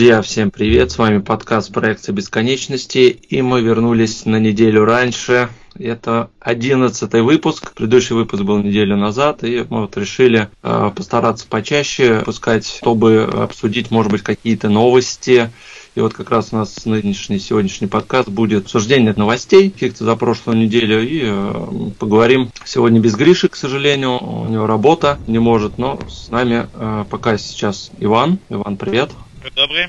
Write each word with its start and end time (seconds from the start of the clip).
Друзья, 0.00 0.22
всем 0.22 0.50
привет! 0.50 0.90
С 0.90 0.96
вами 0.96 1.18
подкаст 1.18 1.74
проекта 1.74 2.10
бесконечности, 2.12 3.10
и 3.10 3.42
мы 3.42 3.60
вернулись 3.60 4.24
на 4.24 4.40
неделю 4.40 4.86
раньше. 4.86 5.50
Это 5.78 6.30
одиннадцатый 6.40 7.20
выпуск. 7.20 7.74
Предыдущий 7.74 8.14
выпуск 8.14 8.42
был 8.42 8.62
неделю 8.62 8.96
назад, 8.96 9.44
и 9.44 9.66
мы 9.68 9.82
вот 9.82 9.98
решили 9.98 10.48
э, 10.62 10.90
постараться 10.96 11.46
почаще 11.46 12.22
пускать, 12.24 12.66
чтобы 12.66 13.24
обсудить, 13.24 13.90
может 13.90 14.10
быть, 14.10 14.22
какие-то 14.22 14.70
новости. 14.70 15.50
И 15.94 16.00
вот 16.00 16.14
как 16.14 16.30
раз 16.30 16.48
у 16.52 16.56
нас 16.56 16.86
нынешний 16.86 17.38
сегодняшний 17.38 17.86
подкаст 17.86 18.30
будет 18.30 18.64
обсуждение 18.64 19.12
новостей 19.14 19.68
каких-то 19.68 20.06
за 20.06 20.16
прошлую 20.16 20.56
неделю. 20.56 21.06
И 21.06 21.20
э, 21.24 21.90
поговорим 21.98 22.50
сегодня 22.64 23.00
без 23.00 23.16
Гриши, 23.16 23.50
к 23.50 23.54
сожалению. 23.54 24.12
У 24.12 24.48
него 24.48 24.66
работа 24.66 25.18
не 25.26 25.40
может, 25.40 25.76
но 25.76 26.00
с 26.08 26.30
нами 26.30 26.68
э, 26.72 27.04
пока 27.10 27.36
сейчас 27.36 27.90
Иван. 28.00 28.38
Иван, 28.48 28.78
привет. 28.78 29.10
Добрый. 29.56 29.88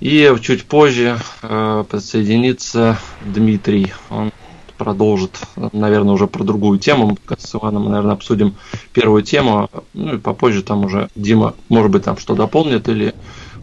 И 0.00 0.30
чуть 0.42 0.64
позже 0.64 1.18
э, 1.42 1.84
подсоединится 1.88 2.98
Дмитрий. 3.24 3.92
Он 4.10 4.30
продолжит, 4.76 5.40
наверное, 5.72 6.12
уже 6.12 6.26
про 6.26 6.44
другую 6.44 6.78
тему. 6.78 7.16
С 7.38 7.54
Иваном, 7.54 7.88
наверное, 7.88 8.12
обсудим 8.12 8.56
первую 8.92 9.22
тему. 9.22 9.70
Ну 9.94 10.16
и 10.16 10.18
попозже 10.18 10.62
там 10.62 10.84
уже 10.84 11.08
Дима, 11.14 11.54
может 11.68 11.90
быть, 11.90 12.04
там 12.04 12.18
что 12.18 12.34
дополнит 12.34 12.88
или 12.88 13.14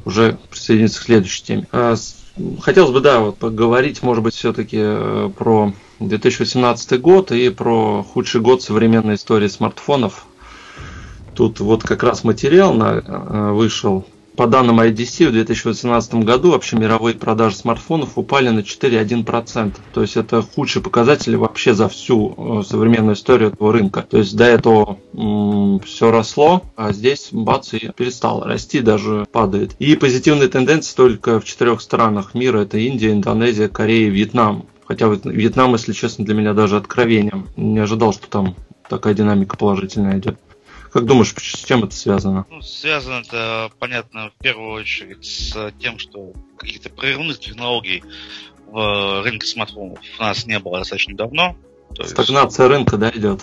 уже 0.06 0.38
присоединится 0.50 1.02
к 1.02 1.04
следующей 1.04 1.44
теме. 1.44 1.68
А, 1.72 1.96
хотелось 2.62 2.92
бы, 2.92 3.02
да, 3.02 3.20
вот 3.20 3.38
поговорить, 3.38 4.02
может 4.02 4.24
быть, 4.24 4.34
все-таки 4.34 4.78
э, 4.80 5.30
про 5.38 5.74
2018 6.00 7.00
год 7.00 7.32
и 7.32 7.50
про 7.50 8.04
худший 8.04 8.42
год 8.42 8.64
современной 8.64 9.16
истории 9.16 9.50
смартфонов. 9.50 10.26
Тут 11.36 11.60
вот 11.60 11.84
как 11.84 12.02
раз 12.02 12.24
материал 12.24 12.74
на, 12.74 13.04
э, 13.06 13.52
вышел 13.52 14.06
по 14.40 14.48
данным 14.48 14.80
IDC, 14.80 15.28
в 15.28 15.32
2018 15.34 16.14
году 16.24 16.52
вообще 16.52 16.78
мировые 16.78 17.14
продажи 17.14 17.58
смартфонов 17.58 18.18
упали 18.18 18.48
на 18.48 18.62
4,1%. 18.62 19.74
То 19.94 20.02
есть 20.02 20.16
это 20.16 20.42
худший 20.42 20.82
показатель 20.82 21.36
вообще 21.36 21.74
за 21.74 21.90
всю 21.90 22.62
э, 22.62 22.64
современную 22.66 23.16
историю 23.16 23.50
этого 23.50 23.74
рынка. 23.74 24.08
То 24.10 24.18
есть 24.18 24.38
до 24.38 24.46
этого 24.46 24.98
м- 25.14 25.82
все 25.82 26.10
росло, 26.10 26.64
а 26.78 26.94
здесь 26.94 27.28
бац 27.34 27.74
и 27.74 27.92
перестало 27.92 28.46
расти, 28.46 28.80
даже 28.80 29.28
падает. 29.30 29.76
И 29.78 29.98
позитивные 29.98 30.48
тенденции 30.48 30.96
только 30.96 31.42
в 31.42 31.44
четырех 31.44 31.82
странах 31.82 32.34
мира. 32.34 32.60
Это 32.60 32.78
Индия, 32.78 33.12
Индонезия, 33.12 33.68
Корея, 33.68 34.10
Вьетнам. 34.10 34.68
Хотя 34.86 35.08
Вьетнам, 35.10 35.74
если 35.74 35.92
честно, 35.92 36.24
для 36.24 36.34
меня 36.34 36.54
даже 36.54 36.78
откровением. 36.78 37.50
Не 37.58 37.80
ожидал, 37.80 38.14
что 38.14 38.30
там 38.30 38.56
такая 38.88 39.14
динамика 39.14 39.58
положительная 39.58 40.18
идет. 40.18 40.40
Как 40.92 41.06
думаешь, 41.06 41.34
с 41.38 41.66
чем 41.66 41.84
это 41.84 41.96
связано? 41.96 42.46
Ну, 42.50 42.62
связано 42.62 43.22
это, 43.22 43.72
понятно, 43.80 44.32
в 44.32 44.44
первую 44.44 44.74
очередь 44.74 45.26
с 45.26 45.72
тем, 45.80 46.00
что 46.00 46.34
каких-то 46.58 46.90
прорывных 46.90 47.40
технологий 47.40 48.04
в 48.66 49.24
рынке 49.24 49.46
смартфонов 49.48 50.00
у 50.18 50.22
нас 50.22 50.46
не 50.46 50.60
было 50.60 50.80
достаточно 50.80 51.16
давно. 51.16 51.56
То 51.96 52.04
Стагнация 52.06 52.66
есть... 52.66 52.76
рынка, 52.76 52.98
да, 52.98 53.10
идет? 53.12 53.42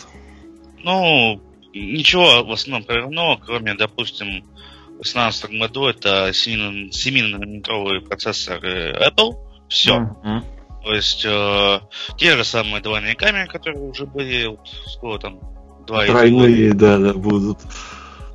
Ну, 0.83 1.41
ничего 1.73 2.45
в 2.45 2.53
основном 2.53 2.85
прорывного, 2.85 3.37
кроме, 3.37 3.75
допустим, 3.75 4.45
в 4.89 5.03
2018 5.03 5.51
году 5.59 5.87
это 5.87 6.31
7-нанометровые 6.31 8.01
процессоры 8.01 8.93
Apple. 8.93 9.37
Все. 9.69 9.99
Uh-huh. 9.99 10.43
То 10.85 10.95
есть 10.95 11.25
э, 11.25 11.81
те 12.17 12.37
же 12.37 12.45
самые 12.45 12.81
двойные 12.81 13.17
камеры, 13.17 13.49
которые 13.49 13.83
уже 13.83 14.07
были, 14.07 14.47
вот, 14.47 14.69
сколько 14.87 15.19
там, 15.19 15.41
Два 15.87 16.05
Тройные, 16.05 16.73
да, 16.75 16.99
да, 16.99 17.15
будут. 17.15 17.59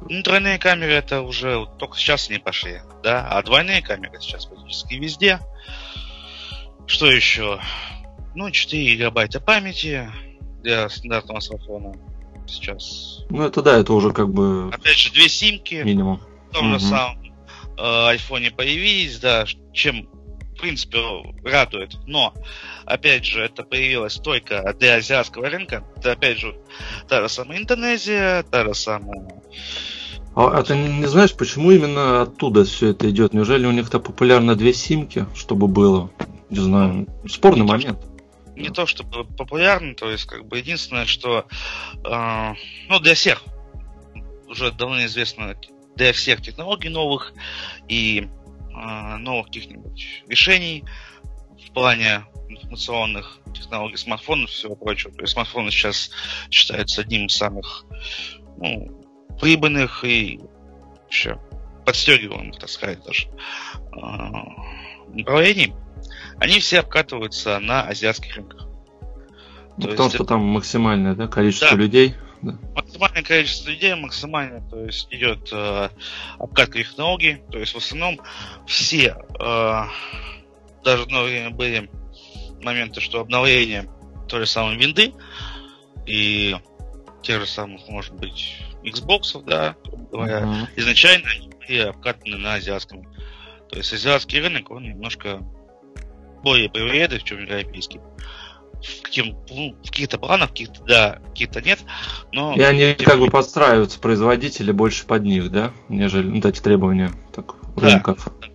Ну, 0.09 0.23
тройные 0.23 0.57
камеры 0.57 0.93
это 0.93 1.21
уже 1.21 1.57
вот, 1.57 1.77
только 1.77 1.97
сейчас 1.97 2.29
не 2.29 2.39
пошли, 2.39 2.81
да, 3.03 3.27
а 3.29 3.43
двойные 3.43 3.81
камеры 3.81 4.19
сейчас 4.19 4.45
практически 4.45 4.95
везде. 4.95 5.39
Что 6.87 7.11
еще? 7.11 7.59
Ну, 8.35 8.49
4 8.49 8.95
гигабайта 8.95 9.39
памяти 9.39 10.09
для 10.61 10.89
стандартного 10.89 11.39
смартфона 11.39 11.93
сейчас. 12.47 13.25
Ну, 13.29 13.43
это 13.43 13.61
да, 13.61 13.77
это 13.77 13.93
уже 13.93 14.11
как 14.11 14.29
бы... 14.29 14.69
Опять 14.73 14.97
же, 14.97 15.11
две 15.11 15.29
симки. 15.29 15.75
Минимум. 15.75 16.21
В 16.49 16.53
том 16.53 16.71
угу. 16.71 16.79
же 16.79 16.85
самом 16.85 17.21
э, 17.77 18.07
айфоне 18.09 18.51
появились, 18.51 19.19
да, 19.19 19.45
чем 19.73 20.09
принципе, 20.61 20.99
радует. 21.43 21.97
Но, 22.05 22.33
опять 22.85 23.25
же, 23.25 23.41
это 23.41 23.63
появилось 23.63 24.15
только 24.15 24.73
для 24.79 24.95
азиатского 24.95 25.49
рынка. 25.49 25.83
Это, 25.97 26.13
опять 26.13 26.37
же, 26.37 26.55
та 27.07 27.21
же 27.21 27.29
самая 27.29 27.59
Индонезия, 27.59 28.43
та 28.43 28.63
же 28.63 28.73
самая... 28.73 29.27
А, 30.33 30.59
а 30.59 30.63
ты 30.63 30.77
не 30.77 31.07
знаешь, 31.07 31.33
почему 31.33 31.71
именно 31.71 32.21
оттуда 32.21 32.63
все 32.63 32.89
это 32.89 33.09
идет? 33.09 33.33
Неужели 33.33 33.65
у 33.65 33.71
них-то 33.71 33.99
популярно 33.99 34.55
две 34.55 34.73
симки, 34.73 35.25
чтобы 35.35 35.67
было? 35.67 36.09
Не 36.49 36.59
знаю, 36.59 37.07
спорный 37.27 37.63
не 37.63 37.67
момент. 37.67 37.99
То, 37.99 38.61
не 38.61 38.69
то 38.69 38.85
чтобы 38.85 39.25
популярно, 39.25 39.93
то 39.93 40.09
есть, 40.09 40.25
как 40.25 40.45
бы 40.45 40.57
единственное, 40.59 41.05
что 41.05 41.45
э, 42.05 42.53
ну, 42.87 42.99
для 42.99 43.13
всех 43.13 43.43
уже 44.47 44.71
давно 44.71 45.03
известно 45.05 45.55
для 45.95 46.13
всех 46.13 46.41
технологий 46.41 46.89
новых 46.89 47.33
и 47.89 48.29
новых 48.73 49.47
каких-нибудь 49.47 50.23
решений 50.27 50.85
в 51.67 51.71
плане 51.71 52.25
информационных 52.49 53.39
технологий 53.53 53.97
смартфонов 53.97 54.49
и 54.49 54.53
всего 54.53 54.75
прочего. 54.75 55.13
То 55.13 55.21
есть 55.21 55.33
смартфоны 55.33 55.71
сейчас 55.71 56.11
считаются 56.49 57.01
одним 57.01 57.27
из 57.27 57.35
самых 57.35 57.85
ну, 58.57 59.03
прибыльных 59.39 60.03
и 60.03 60.39
вообще 61.03 61.39
подстегиваемых, 61.85 62.59
так 62.59 62.69
сказать, 62.69 63.03
даже 63.03 63.27
э, 63.27 65.13
направлений. 65.13 65.73
Они 66.37 66.59
все 66.59 66.79
обкатываются 66.79 67.59
на 67.59 67.83
азиатских 67.83 68.35
рынках. 68.35 68.67
То 69.79 69.87
Потому 69.87 70.09
что 70.09 70.17
это... 70.17 70.25
там 70.25 70.41
максимальное 70.41 71.15
да, 71.15 71.27
количество 71.27 71.71
да. 71.71 71.75
людей. 71.75 72.15
Да. 72.41 72.57
Максимальное 72.75 73.23
количество 73.23 73.69
людей, 73.69 73.93
максимально, 73.95 74.67
то 74.69 74.83
есть 74.83 75.07
идет 75.11 75.49
э, 75.51 75.89
обкатка 76.39 76.79
технологий, 76.79 77.41
то 77.51 77.59
есть 77.59 77.73
в 77.73 77.77
основном 77.77 78.19
все, 78.65 79.15
э, 79.39 79.83
даже 80.83 81.03
одно 81.03 81.23
время 81.23 81.51
были 81.51 81.89
моменты, 82.63 82.99
что 83.01 83.19
обновление 83.19 83.87
той 84.27 84.41
же 84.41 84.45
самой 84.47 84.77
винды 84.77 85.13
и 86.05 86.55
тех 87.21 87.41
же 87.41 87.47
самых, 87.47 87.87
может 87.87 88.13
быть, 88.15 88.57
Xbox, 88.83 89.43
да, 89.45 89.75
говоря, 90.11 90.39
uh-huh. 90.39 90.67
изначально 90.75 91.29
они 91.29 91.49
были 91.49 91.79
обкатаны 91.79 92.37
на 92.37 92.55
азиатском. 92.55 93.03
То 93.69 93.77
есть 93.77 93.93
азиатский 93.93 94.41
рынок, 94.41 94.71
он 94.71 94.83
немножко 94.83 95.39
более 96.43 96.69
привередлив, 96.69 97.23
чем 97.23 97.39
европейский 97.41 97.99
каким, 99.03 99.37
ну, 99.49 99.75
в 99.83 99.87
каких-то 99.87 100.17
планах, 100.17 100.49
каких-то 100.49 100.83
да, 100.83 101.19
каких-то 101.29 101.61
нет. 101.61 101.79
Но, 102.31 102.53
и 102.55 102.61
они 102.61 102.93
как 102.93 103.19
бы 103.19 103.29
подстраиваются, 103.29 103.99
производители 103.99 104.71
больше 104.71 105.05
под 105.05 105.23
них, 105.23 105.51
да, 105.51 105.71
нежели 105.89 106.27
ну, 106.27 106.37
эти 106.37 106.59
требования 106.61 107.11
так, 107.33 107.55
рынков. 107.75 108.27
Да, 108.41 108.47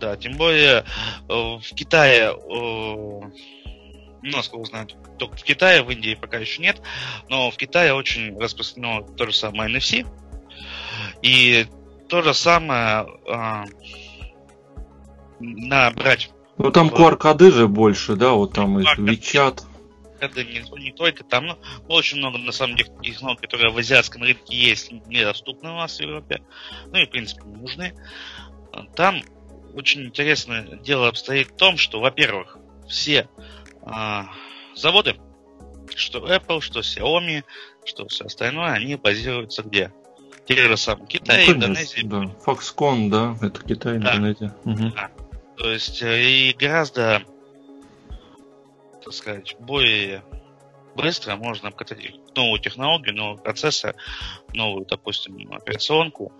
да, 0.00 0.16
тем 0.16 0.36
более 0.36 0.84
э, 1.28 1.32
в 1.32 1.74
Китае, 1.74 2.32
э, 2.32 3.20
насколько 4.22 4.66
знаю, 4.66 4.88
только 5.18 5.36
в 5.36 5.42
Китае, 5.42 5.82
в 5.82 5.90
Индии 5.90 6.16
пока 6.20 6.38
еще 6.38 6.62
нет, 6.62 6.80
но 7.28 7.50
в 7.50 7.56
Китае 7.56 7.94
очень 7.94 8.38
распространено 8.38 9.02
то 9.02 9.26
же 9.26 9.32
самое 9.32 9.74
NFC. 9.74 10.06
И 11.22 11.66
то 12.08 12.22
же 12.22 12.34
самое 12.34 13.06
э, 13.26 13.64
набрать 15.40 16.30
ну 16.56 16.70
там 16.70 16.88
QR-коды 16.88 17.50
же 17.50 17.66
больше, 17.66 18.14
да, 18.14 18.32
вот 18.32 18.52
там 18.52 18.78
и 18.78 18.84
WeChat 18.84 19.62
это 20.24 20.44
не, 20.44 20.62
не 20.82 20.92
только 20.92 21.24
там, 21.24 21.46
но 21.46 21.58
очень 21.88 22.18
много 22.18 22.38
на 22.38 22.52
самом 22.52 22.76
деле 22.76 22.90
технологий, 23.02 23.42
которые 23.42 23.72
в 23.72 23.78
азиатском 23.78 24.22
рынке 24.22 24.56
есть, 24.56 24.90
недоступны 24.90 25.70
у 25.70 25.76
нас 25.76 25.98
в 25.98 26.00
Европе, 26.00 26.42
ну 26.86 26.98
и 26.98 27.06
в 27.06 27.10
принципе 27.10 27.42
не 27.44 27.56
нужны. 27.56 27.94
Там 28.96 29.22
очень 29.74 30.04
интересное 30.04 30.62
дело 30.78 31.08
обстоит 31.08 31.48
в 31.48 31.56
том, 31.56 31.76
что, 31.76 32.00
во-первых, 32.00 32.58
все 32.88 33.28
а, 33.82 34.26
заводы, 34.74 35.16
что 35.94 36.18
Apple, 36.26 36.60
что 36.60 36.80
Xiaomi, 36.80 37.44
что 37.84 38.06
все 38.08 38.24
остальное, 38.24 38.72
они 38.72 38.96
базируются 38.96 39.62
где? 39.62 39.92
Те 40.46 40.56
же 40.56 40.76
самые 40.76 41.06
Китай, 41.06 41.46
ну, 41.46 41.54
Индонезия. 41.54 42.04
Да. 42.04 42.30
Foxconn, 42.44 43.08
да, 43.08 43.36
это 43.46 43.62
Китай, 43.62 43.98
да. 43.98 44.16
Индонезия. 44.16 44.54
Угу. 44.64 44.92
Да. 44.94 45.10
То 45.56 45.70
есть 45.70 46.02
э, 46.02 46.22
и 46.22 46.52
гораздо 46.52 47.22
так 49.04 49.12
сказать, 49.12 49.56
более 49.60 50.24
быстро 50.96 51.36
можно 51.36 51.68
обкатать 51.68 52.14
новую 52.34 52.60
технологию, 52.60 53.14
новый 53.14 53.38
процессор, 53.38 53.94
новую, 54.52 54.86
допустим, 54.86 55.52
операционку, 55.52 56.32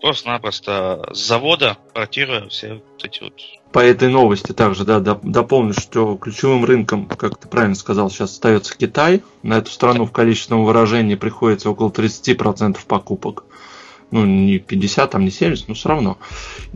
просто-напросто 0.00 1.10
с 1.12 1.18
завода 1.18 1.76
портируя 1.92 2.48
все 2.48 2.74
вот 2.74 3.04
эти 3.04 3.22
вот... 3.22 3.34
По 3.72 3.80
этой 3.80 4.08
новости 4.08 4.52
также, 4.52 4.84
да, 4.84 5.00
дополню, 5.00 5.74
что 5.74 6.16
ключевым 6.16 6.64
рынком, 6.64 7.06
как 7.06 7.38
ты 7.38 7.48
правильно 7.48 7.76
сказал, 7.76 8.10
сейчас 8.10 8.32
остается 8.32 8.76
Китай. 8.76 9.22
На 9.42 9.58
эту 9.58 9.70
страну 9.70 10.06
в 10.06 10.12
количественном 10.12 10.64
выражении 10.64 11.14
приходится 11.14 11.70
около 11.70 11.90
30% 11.90 12.78
покупок. 12.86 13.44
ну, 14.10 14.26
не 14.26 14.58
50, 14.58 15.10
там 15.10 15.24
не 15.24 15.30
70, 15.30 15.68
но 15.68 15.74
все 15.74 15.88
равно. 15.88 16.18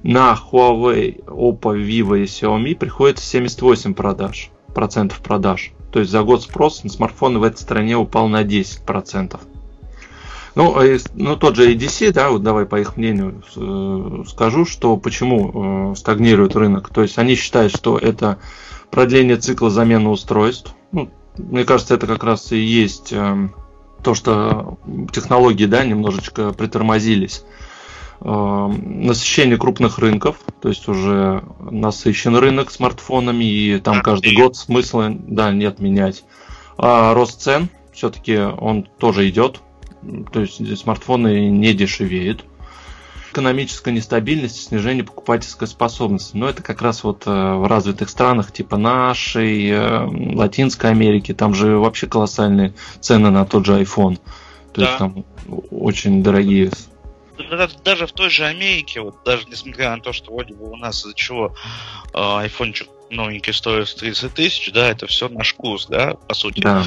На 0.03 0.35
Huawei, 0.35 1.25
Oppo, 1.25 1.77
Vivo 1.77 2.17
и 2.17 2.25
Xiaomi 2.25 2.77
приходится 2.77 3.25
78 3.25 3.94
продаж, 3.94 4.50
процентов 4.75 5.21
продаж. 5.21 5.73
То 5.93 6.00
есть 6.00 6.11
за 6.11 6.23
год 6.23 6.43
спрос 6.43 6.82
на 6.85 6.91
смартфоны 6.91 7.38
в 7.38 7.44
этой 7.44 7.59
стране 7.59 7.97
упал 7.97 8.29
на 8.29 8.43
10%. 8.43 9.41
Ну, 10.56 10.76
а 10.76 10.99
ну, 11.15 11.37
тот 11.37 11.56
же 11.56 11.73
ADC, 11.73 12.12
да, 12.12 12.31
вот 12.31 12.43
давай 12.43 12.65
по 12.65 12.79
их 12.79 12.97
мнению 12.97 13.43
э, 13.56 14.25
скажу, 14.29 14.65
что 14.65 14.97
почему 14.97 15.93
э, 15.93 15.97
стагнирует 15.97 16.55
рынок. 16.55 16.91
То 16.91 17.03
есть 17.03 17.19
они 17.19 17.35
считают, 17.35 17.75
что 17.75 17.99
это 17.99 18.38
продление 18.91 19.37
цикла 19.37 19.71
замены 19.71 20.11
устройств. 20.11 20.75
Ну, 20.93 21.11
мне 21.37 21.65
кажется, 21.65 21.94
это 21.94 22.06
как 22.06 22.23
раз 22.23 22.53
и 22.53 22.59
есть 22.59 23.12
э, 23.12 23.49
то, 24.05 24.15
что 24.15 24.79
технологии, 25.12 25.67
да, 25.67 25.85
немножечко 25.85 26.53
притормозились. 26.53 27.44
Насыщение 28.21 29.59
крупных 29.59 29.99
рынков, 29.99 30.37
то 30.63 30.69
есть 30.69 30.89
уже 30.89 31.45
насыщен 31.59 32.37
рынок 32.37 32.71
смартфонами, 32.71 33.45
и 33.45 33.81
там 33.81 34.01
каждый 34.01 34.35
год 34.35 34.57
смысла, 34.57 35.11
да, 35.11 35.53
нет 35.53 35.79
менять. 35.79 36.25
А 36.79 37.13
рост 37.15 37.43
цен, 37.43 37.69
все-таки 37.93 38.39
он 38.39 38.85
тоже 38.99 39.29
идет, 39.29 39.61
то 40.33 40.41
есть 40.41 40.79
смартфоны 40.79 41.49
не 41.49 41.75
дешевеют. 41.75 42.45
Экономическая 43.31 43.91
нестабильность 43.91 44.59
и 44.59 44.63
снижение 44.63 45.03
покупательской 45.03 45.67
способности. 45.67 46.37
Но 46.37 46.49
это 46.49 46.63
как 46.63 46.81
раз 46.83 47.03
вот 47.03 47.25
э, 47.27 47.31
в 47.31 47.67
развитых 47.67 48.09
странах 48.09 48.53
типа 48.53 48.77
нашей, 48.77 49.71
э, 49.71 50.35
Латинской 50.37 50.91
Америки, 50.91 51.35
там 51.35 51.53
же 51.53 51.79
вообще 51.79 52.07
колоссальные 52.07 52.75
цены 53.01 53.31
на 53.31 53.45
тот 53.45 53.67
же 53.67 53.81
iPhone. 53.81 54.21
То 54.73 54.81
да. 54.81 54.87
есть 54.87 54.99
там 54.99 55.25
очень 55.73 56.23
дорогие 56.23 56.71
даже 57.85 58.07
в 58.07 58.13
той 58.13 58.31
же 58.31 58.45
Америке, 58.45 59.01
вот 59.01 59.25
даже 59.25 59.47
несмотря 59.47 59.91
на 59.97 60.01
то, 60.03 60.13
что 60.13 60.33
вроде 60.33 60.55
бы 60.55 60.71
у 60.71 60.77
нас 60.77 61.01
из-за 61.01 61.15
чего 61.15 61.55
э, 62.13 62.19
айфончик 62.19 62.89
новенький 63.11 63.53
стоит 63.53 63.95
30 63.95 64.35
тысяч, 64.35 64.73
да, 64.73 64.89
это 64.89 65.07
все 65.07 65.29
наш 65.29 65.55
курс, 65.55 65.87
да, 65.87 66.15
по 66.15 66.35
сути. 66.35 66.61
Да. 66.61 66.85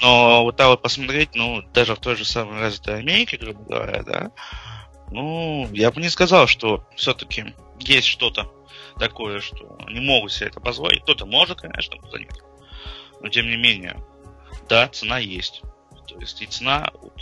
Но 0.00 0.42
вот 0.42 0.56
так 0.56 0.68
вот 0.68 0.82
посмотреть, 0.82 1.30
ну, 1.34 1.62
даже 1.72 1.94
в 1.94 2.00
той 2.00 2.16
же 2.16 2.24
самой 2.24 2.60
развитой 2.60 2.98
Америке, 2.98 3.36
грубо 3.36 3.62
говоря, 3.62 4.02
да, 4.02 4.30
ну, 5.10 5.68
я 5.72 5.90
бы 5.92 6.00
не 6.00 6.08
сказал, 6.08 6.46
что 6.46 6.84
все-таки 6.96 7.54
есть 7.78 8.08
что-то 8.08 8.50
такое, 8.98 9.40
что 9.40 9.78
не 9.88 10.00
могут 10.00 10.32
себе 10.32 10.48
это 10.48 10.60
позволить. 10.60 11.02
Кто-то 11.02 11.26
может, 11.26 11.60
конечно, 11.60 11.98
кто-то 11.98 12.18
нет. 12.18 12.34
Но 13.20 13.28
тем 13.28 13.48
не 13.48 13.56
менее, 13.56 14.02
да, 14.68 14.88
цена 14.88 15.18
есть. 15.18 15.62
То 16.08 16.18
есть 16.18 16.42
и 16.42 16.46
цена, 16.46 16.90
вот, 17.00 17.12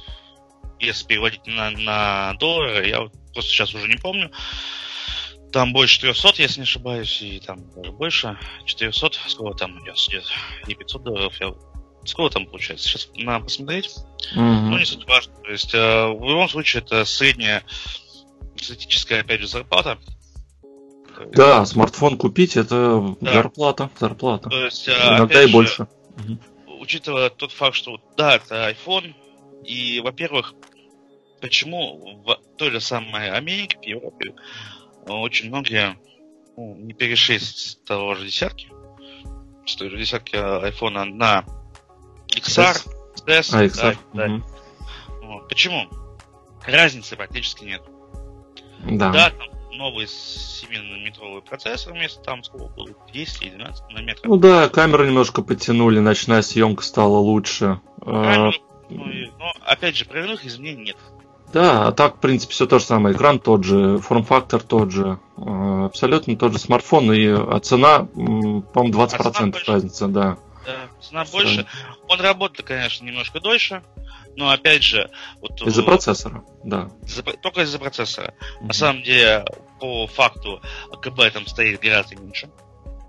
если 0.81 1.07
переводить 1.07 1.47
на, 1.47 1.71
на 1.71 2.35
доллары, 2.35 2.89
я 2.89 3.03
вот 3.03 3.13
просто 3.33 3.51
сейчас 3.51 3.75
уже 3.75 3.89
не 3.89 3.97
помню, 3.97 4.31
там 5.53 5.73
больше 5.73 6.01
300, 6.01 6.43
если 6.43 6.61
не 6.61 6.65
ошибаюсь, 6.65 7.21
и 7.23 7.41
там 7.41 7.59
даже 7.75 7.93
больше, 7.93 8.39
400, 8.65 9.11
сколько 9.29 9.59
там 9.59 9.83
идет, 9.83 9.97
идет 10.09 10.25
и 10.67 10.75
500 10.75 11.03
долларов, 11.03 11.35
я 11.41 11.53
Сколько 12.05 12.35
там 12.35 12.47
получается? 12.47 12.89
Сейчас 12.89 13.09
надо 13.15 13.45
посмотреть. 13.45 13.95
Mm-hmm. 14.35 14.61
Ну, 14.61 14.79
не 14.79 14.85
суть 14.85 15.07
важно. 15.07 15.35
То 15.45 15.51
есть, 15.51 15.75
э, 15.75 16.07
в 16.07 16.29
любом 16.29 16.49
случае, 16.49 16.83
это 16.83 17.05
средняя 17.05 17.63
статическая, 18.57 19.21
опять 19.21 19.41
же, 19.41 19.49
зарплата. 19.49 19.99
Да, 21.33 21.67
смартфон 21.67 22.17
купить 22.17 22.57
это 22.57 23.17
да. 23.21 23.35
зарплата, 23.35 23.91
зарплата. 23.99 24.49
То 24.49 24.65
есть, 24.65 24.89
э, 24.89 24.93
Иногда 24.93 25.43
и 25.43 25.47
же, 25.47 25.53
больше. 25.53 25.89
Учитывая 26.81 27.29
тот 27.29 27.53
факт, 27.53 27.77
что 27.77 28.01
да, 28.17 28.37
это 28.37 28.71
iPhone, 28.71 29.15
и, 29.65 30.01
во-первых, 30.01 30.55
почему 31.41 32.23
в 32.25 32.57
той 32.57 32.71
же 32.71 32.81
самой 32.81 33.31
Америке, 33.31 33.79
в 33.79 33.83
Европе, 33.83 34.35
очень 35.07 35.49
многие 35.49 35.97
ну, 36.57 36.77
не 36.77 36.93
перешли 36.93 37.39
с 37.39 37.79
того 37.87 38.15
же 38.15 38.27
десятки, 38.27 38.71
с 39.67 39.77
той 39.77 39.91
же 39.91 39.97
десятки 39.97 40.37
айфона 40.37 41.05
на 41.05 41.45
XR, 42.29 42.77
XS, 43.17 43.51
а, 43.53 43.65
XR. 43.65 43.99
Да, 44.15 44.25
угу. 44.25 44.39
да. 44.39 45.27
Вот. 45.27 45.49
Почему? 45.49 45.89
Разницы 46.65 47.17
практически 47.17 47.65
нет. 47.65 47.83
Да. 48.85 49.11
Да, 49.11 49.31
там 49.31 49.61
новый 49.73 50.07
7-нанометровый 50.07 51.43
процессор 51.43 51.93
вместо 51.93 52.23
там 52.23 52.45
сколько 52.45 52.67
было? 52.67 52.91
10 53.13 53.43
или 53.43 53.51
12 53.51 53.89
нанометров. 53.89 54.25
Ну 54.25 54.37
да, 54.37 54.69
камеру 54.69 55.07
немножко 55.07 55.43
подтянули, 55.43 55.99
ночная 56.01 56.43
съемка 56.43 56.83
стала 56.83 57.19
лучше. 57.19 57.81
Камеру, 58.05 58.53
ну, 58.91 59.07
но 59.39 59.53
опять 59.65 59.97
же, 59.97 60.05
проверенных 60.05 60.45
изменений 60.45 60.85
нет. 60.85 60.97
Да, 61.53 61.89
а 61.89 61.93
так, 61.93 62.17
в 62.17 62.19
принципе, 62.21 62.53
все 62.53 62.67
то 62.67 62.79
же 62.79 62.85
самое. 62.85 63.15
Экран 63.15 63.41
тот 63.41 63.65
же, 63.65 63.99
форм-фактор 63.99 64.63
тот 64.63 64.93
же, 64.93 65.19
э, 65.37 65.85
абсолютно 65.87 66.37
тот 66.37 66.53
же 66.53 66.59
смартфон, 66.59 67.13
и 67.13 67.27
а 67.27 67.59
цена, 67.61 68.05
по-моему, 68.05 68.93
20% 68.93 69.57
а 69.67 69.73
разница, 69.73 70.07
да. 70.07 70.39
Да, 70.65 70.77
цена 71.01 71.25
больше. 71.25 71.67
Он 72.09 72.21
работает, 72.21 72.69
конечно, 72.69 73.05
немножко 73.05 73.41
дольше, 73.41 73.83
но 74.37 74.51
опять 74.51 74.83
же... 74.85 75.11
Вот, 75.41 75.61
из-за 75.63 75.83
процессора, 75.83 76.45
да. 76.63 76.91
Из 77.03 77.21
только 77.43 77.63
из-за 77.63 77.79
процессора. 77.79 78.35
Угу. 78.59 78.67
На 78.69 78.73
самом 78.73 79.03
деле, 79.03 79.45
по 79.81 80.07
факту, 80.07 80.61
КБ 81.03 81.33
там 81.33 81.47
стоит 81.47 81.81
гораздо 81.81 82.17
меньше. 82.17 82.49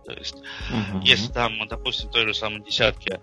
То 0.06 0.14
есть, 0.14 0.36
угу. 0.36 1.02
если 1.04 1.32
там, 1.32 1.68
допустим, 1.68 2.10
той 2.10 2.26
же 2.26 2.34
самой 2.34 2.64
десятке 2.64 3.22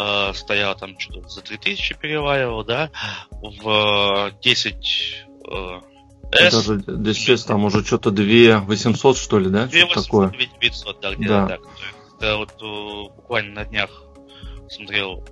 э, 0.00 0.32
стоял 0.34 0.76
там 0.76 0.98
что-то 0.98 1.28
за 1.28 1.42
3000 1.42 1.96
переваривал, 2.00 2.64
да, 2.64 2.90
в 3.30 4.32
10 4.42 5.24
э, 5.48 5.80
S, 6.32 6.52
Даже 6.52 6.82
10 6.86 7.46
там 7.46 7.64
уже 7.64 7.84
что-то 7.84 8.10
2 8.10 8.60
800 8.60 9.16
что 9.16 9.38
ли, 9.38 9.48
да? 9.50 9.66
2 9.66 9.80
800, 9.86 10.04
такое. 10.04 10.30
900, 10.60 11.00
да, 11.00 11.14
где-то 11.14 11.28
да. 11.28 11.46
так. 11.46 11.60
Это 12.18 12.36
вот 12.36 12.52
э, 12.60 13.14
буквально 13.16 13.54
на 13.54 13.64
днях 13.64 13.90
смотрел 14.68 15.24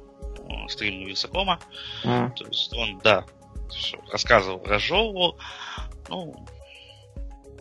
э, 0.49 0.69
стрим 0.69 1.07
Високома. 1.07 1.59
Mm. 2.05 2.35
То 2.37 2.47
есть 2.47 2.73
он, 2.75 3.01
да, 3.03 3.25
рассказывал, 4.11 4.63
разжевывал. 4.65 5.39
Ну, 6.09 6.47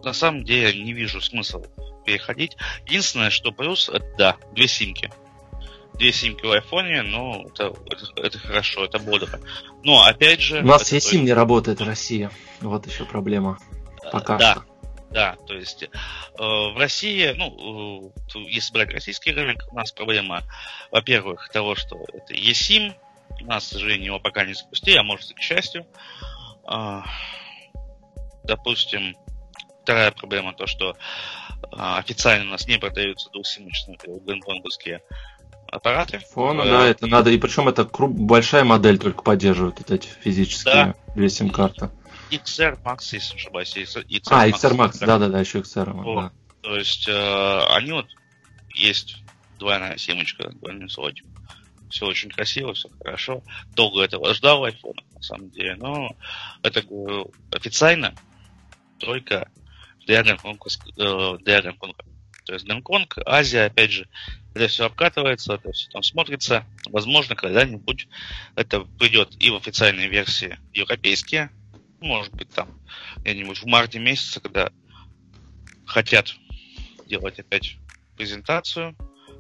на 0.04 0.14
самом 0.14 0.44
деле 0.44 0.84
не 0.84 0.94
вижу 0.94 1.22
смысла 1.22 1.64
переходить. 2.06 2.58
Единственное, 2.86 3.30
что 3.30 3.52
плюс, 3.52 3.90
это, 3.90 4.06
да, 4.18 4.38
две 4.54 4.68
симки. 4.68 5.10
Две 5.96 6.12
симки 6.12 6.46
в 6.46 6.52
айфоне, 6.52 7.04
ну, 7.04 7.48
это, 7.48 7.74
это, 7.86 8.22
это 8.22 8.40
хорошо, 8.40 8.86
это 8.86 9.00
бодро. 9.00 9.40
Но, 9.84 10.04
опять 10.04 10.42
же... 10.42 10.60
У 10.60 10.66
нас 10.66 10.84
все 10.84 11.00
сим 11.00 11.26
не 11.26 11.34
работает 11.34 11.82
в 11.82 11.88
России. 11.88 12.30
Вот 12.62 12.88
еще 12.88 13.06
проблема. 13.06 13.60
Пока 14.12 14.38
да, 14.38 14.52
что. 14.54 14.66
Да, 15.14 15.36
то 15.48 15.54
есть 15.54 15.84
э, 15.84 15.88
в 16.40 16.76
России, 16.76 17.34
ну, 17.38 18.12
э, 18.34 18.40
если 18.50 18.74
брать 18.74 18.92
российский 18.92 19.32
рынок, 19.32 19.58
у 19.72 19.76
нас 19.76 19.92
проблема, 19.92 20.42
во-первых, 20.90 21.50
того, 21.50 21.76
что 21.76 22.04
это 22.12 22.34
eSIM, 22.34 22.96
у 23.42 23.46
нас, 23.46 23.68
к 23.68 23.74
сожалению, 23.74 24.08
его 24.08 24.20
пока 24.20 24.44
не 24.44 24.56
запустили, 24.56 24.98
а 24.98 25.04
может 25.04 25.30
и 25.30 25.36
к 25.36 25.40
счастью. 25.40 25.86
Э, 26.68 27.02
допустим, 28.44 29.16
вторая 29.84 30.12
проблема 30.12 30.54
то, 30.54 30.66
что 30.66 30.92
э, 30.92 30.96
официально 31.72 32.46
у 32.46 32.52
нас 32.52 32.68
не 32.68 32.80
продаются 32.80 33.30
двухсимочные 33.30 33.98
гонконгские 34.04 35.02
аппараты. 35.74 36.20
Фона, 36.32 36.62
э, 36.62 36.66
да, 36.66 36.86
это 36.88 37.08
надо, 37.08 37.30
и 37.32 37.38
причем 37.38 37.68
это 37.68 37.84
большая 37.86 38.64
модель 38.64 38.98
только 38.98 39.24
поддерживает 39.24 39.80
вот 39.80 39.92
эти 39.92 40.08
физические 40.08 40.74
да. 40.74 40.96
две 41.16 41.30
сим-карты. 41.30 41.90
XR 42.32 42.82
Max, 42.84 43.00
если 43.12 43.34
не 43.34 43.40
ошибаюсь. 43.40 43.76
XR 43.78 44.06
а, 44.30 44.48
XR 44.48 44.76
Max, 44.76 44.98
да-да-да, 45.00 45.40
еще 45.40 45.60
XR. 45.60 45.92
Вот. 45.92 46.22
Да. 46.22 46.32
То 46.62 46.76
есть 46.76 47.08
э, 47.08 47.60
они 47.70 47.92
вот 47.92 48.08
есть 48.74 49.18
двойная 49.60 49.98
семечка, 49.98 50.50
двойной 50.50 50.90
слотик. 50.90 51.26
Все 51.90 52.08
очень 52.08 52.30
красиво, 52.30 52.74
все 52.74 52.90
хорошо. 53.04 53.44
Долго 53.76 54.02
этого 54.02 54.34
ждал 54.34 54.66
iPhone, 54.66 54.98
на 55.14 55.22
самом 55.22 55.50
деле. 55.52 55.76
Но 55.76 56.16
это 56.64 56.82
говорю 56.82 57.32
официально 57.52 58.16
только 58.98 59.48
для 60.06 60.24
Гонконга. 60.24 60.70
Э. 60.98 62.13
То 62.46 62.54
есть 62.54 62.66
Гонконг, 62.66 63.18
Азия, 63.26 63.66
опять 63.66 63.92
же, 63.92 64.08
это 64.54 64.68
все 64.68 64.86
обкатывается, 64.86 65.54
это 65.56 65.72
все 65.72 65.90
там 65.90 66.04
смотрится. 66.04 66.66
Возможно, 66.86 67.36
когда-нибудь 67.36 68.08
это 68.56 68.82
придет 68.82 69.36
и 69.40 69.50
в 69.50 69.56
официальной 69.56 70.08
версии 70.08 70.58
европейские 70.74 71.50
может 72.04 72.34
быть, 72.34 72.50
там 72.50 72.70
где-нибудь 73.18 73.60
в 73.60 73.66
марте 73.66 74.00
месяце, 74.00 74.40
когда 74.40 74.70
хотят 75.86 76.36
делать 77.08 77.40
опять 77.40 77.78
презентацию, 78.18 78.96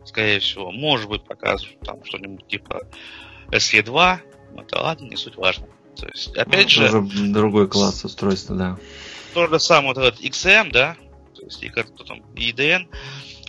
скорее 0.05 0.39
всего, 0.39 0.72
может 0.72 1.10
быть, 1.10 1.24
покажут 1.24 1.79
там 1.81 2.03
что-нибудь 2.03 2.48
типа 2.48 2.81
SE2, 3.50 4.19
но 4.55 4.62
это 4.62 4.81
ладно, 4.81 5.05
не 5.05 5.15
суть 5.15 5.36
важно. 5.36 5.67
То 5.95 6.07
есть, 6.07 6.36
опять 6.36 6.65
ну, 6.65 6.69
же... 6.69 7.00
Уже 7.00 7.31
другой 7.31 7.67
класс 7.67 8.03
устройства, 8.03 8.55
да. 8.55 8.77
То 9.33 9.48
же 9.48 9.60
самое 9.60 9.93
вот 9.93 9.98
этот 9.98 10.22
XM, 10.22 10.72
да, 10.72 10.95
то 11.43 11.50
есть 11.50 11.63
и 11.63 11.69
кто 11.69 12.03
там, 12.03 12.21
IDN, 12.35 12.88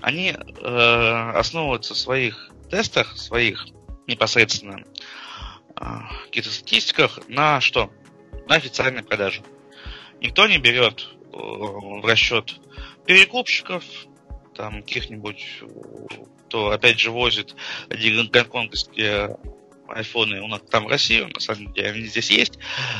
они 0.00 0.30
э, 0.30 1.30
основываются 1.34 1.94
в 1.94 1.98
своих 1.98 2.50
тестах, 2.70 3.16
своих 3.16 3.66
непосредственно 4.08 4.84
э, 5.76 5.84
каких-то 6.26 6.50
статистиках 6.50 7.20
на 7.28 7.60
что? 7.60 7.90
на 8.46 8.56
официальной 8.56 9.02
продаже. 9.02 9.42
Никто 10.20 10.46
не 10.46 10.58
берет 10.58 11.08
э, 11.32 11.36
в 11.36 12.04
расчет 12.04 12.60
перекупщиков, 13.06 13.84
там 14.54 14.82
каких-нибудь, 14.82 15.62
кто 16.46 16.70
опять 16.70 16.98
же 16.98 17.10
возит 17.10 17.54
гонконгские 17.88 19.36
айфоны 19.88 20.40
у 20.40 20.48
нас 20.48 20.62
там 20.70 20.84
в 20.84 20.88
России, 20.88 21.22
на 21.22 21.40
самом 21.40 21.72
деле 21.72 21.90
они 21.90 22.06
здесь 22.06 22.30
есть. 22.30 22.58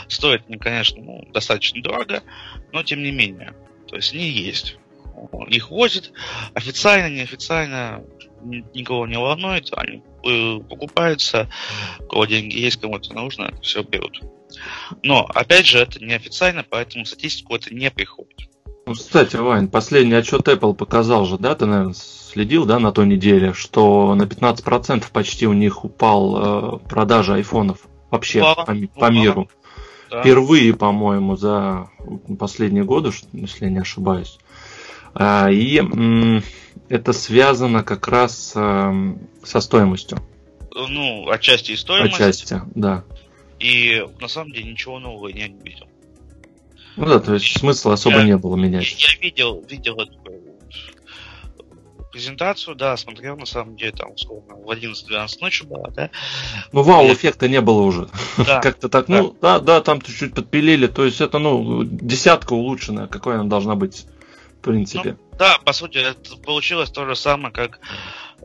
Стоят 0.08 0.42
они, 0.48 0.58
конечно, 0.58 1.02
ну, 1.02 1.24
достаточно 1.32 1.82
дорого, 1.82 2.22
но 2.72 2.82
тем 2.82 3.02
не 3.02 3.10
менее. 3.10 3.54
То 3.88 3.96
есть 3.96 4.12
они 4.14 4.28
есть. 4.28 4.78
Их 5.48 5.70
возят 5.70 6.12
официально, 6.54 7.14
неофициально, 7.14 8.02
никого 8.42 9.06
не 9.06 9.18
волнует, 9.18 9.70
они 9.76 10.02
э, 10.24 10.60
покупаются, 10.68 11.48
у 12.00 12.04
кого 12.04 12.24
деньги 12.26 12.58
есть, 12.58 12.80
кому-то 12.80 13.12
нужно, 13.14 13.52
все 13.62 13.82
берут. 13.82 14.20
Но, 15.02 15.24
опять 15.34 15.66
же, 15.66 15.78
это 15.78 16.02
неофициально, 16.04 16.64
поэтому 16.68 17.04
статистику 17.04 17.54
это 17.54 17.74
не 17.74 17.90
приходит. 17.90 18.48
Ну, 18.86 18.92
кстати, 18.92 19.36
Вань, 19.36 19.68
последний 19.68 20.14
отчет 20.14 20.46
Apple 20.46 20.74
показал 20.74 21.24
же, 21.24 21.38
да, 21.38 21.54
ты, 21.54 21.64
наверное, 21.64 21.94
следил, 21.94 22.66
да, 22.66 22.78
на 22.78 22.92
той 22.92 23.06
неделе, 23.06 23.54
что 23.54 24.14
на 24.14 24.24
15% 24.24 25.04
почти 25.10 25.46
у 25.46 25.54
них 25.54 25.84
упал 25.84 26.76
э, 26.76 26.78
продажа 26.88 27.34
айфонов 27.34 27.86
вообще 28.10 28.40
упала, 28.40 28.66
по, 28.66 28.74
по 29.00 29.10
миру. 29.10 29.48
Да. 30.10 30.20
Впервые, 30.20 30.74
по-моему, 30.74 31.36
за 31.36 31.88
последние 32.38 32.84
годы, 32.84 33.10
если 33.32 33.64
я 33.64 33.70
не 33.70 33.78
ошибаюсь. 33.78 34.38
А, 35.14 35.50
и 35.50 35.80
это 36.88 37.12
связано 37.12 37.82
как 37.82 38.08
раз 38.08 38.52
э, 38.54 39.14
со 39.42 39.60
стоимостью. 39.60 40.18
Ну, 40.74 41.28
отчасти 41.30 41.72
и 41.72 41.76
стоимость. 41.76 42.14
Отчасти, 42.14 42.60
да. 42.74 43.04
И 43.60 44.04
на 44.20 44.28
самом 44.28 44.52
деле 44.52 44.72
ничего 44.72 44.98
нового 44.98 45.28
я 45.28 45.48
не 45.48 45.60
видел. 45.62 45.86
Ну 46.96 47.06
да, 47.06 47.20
то 47.20 47.34
есть 47.34 47.58
смысла 47.58 47.94
особо 47.94 48.18
я, 48.18 48.24
не 48.24 48.36
было 48.36 48.56
менять. 48.56 48.90
Я, 49.00 49.08
я 49.12 49.20
видел, 49.20 49.64
видел 49.68 49.96
эту 49.96 50.18
презентацию, 52.14 52.76
да, 52.76 52.96
смотрел, 52.96 53.36
на 53.36 53.44
самом 53.44 53.74
деле, 53.74 53.90
там, 53.90 54.12
условно, 54.12 54.54
в 54.54 54.70
11-12 54.70 55.28
ночи 55.40 55.64
была, 55.64 55.90
да. 55.90 56.10
Ну, 56.70 56.82
вау-эффекта 56.82 57.48
не 57.48 57.60
было 57.60 57.80
уже. 57.82 58.08
Да, 58.38 58.60
Как-то 58.62 58.88
так, 58.88 59.06
да. 59.08 59.20
ну, 59.20 59.36
да, 59.42 59.58
да, 59.58 59.80
там 59.80 60.00
чуть-чуть 60.00 60.32
подпилили, 60.32 60.86
то 60.86 61.04
есть 61.04 61.20
это, 61.20 61.40
ну, 61.40 61.82
десятка 61.82 62.52
улучшенная, 62.52 63.08
какой 63.08 63.34
она 63.34 63.44
должна 63.44 63.74
быть, 63.74 64.06
принципе. 64.64 65.12
Ну, 65.12 65.38
да, 65.38 65.58
по 65.64 65.72
сути, 65.72 65.98
это 65.98 66.36
получилось 66.36 66.90
то 66.90 67.06
же 67.06 67.16
самое, 67.16 67.52
как 67.52 67.80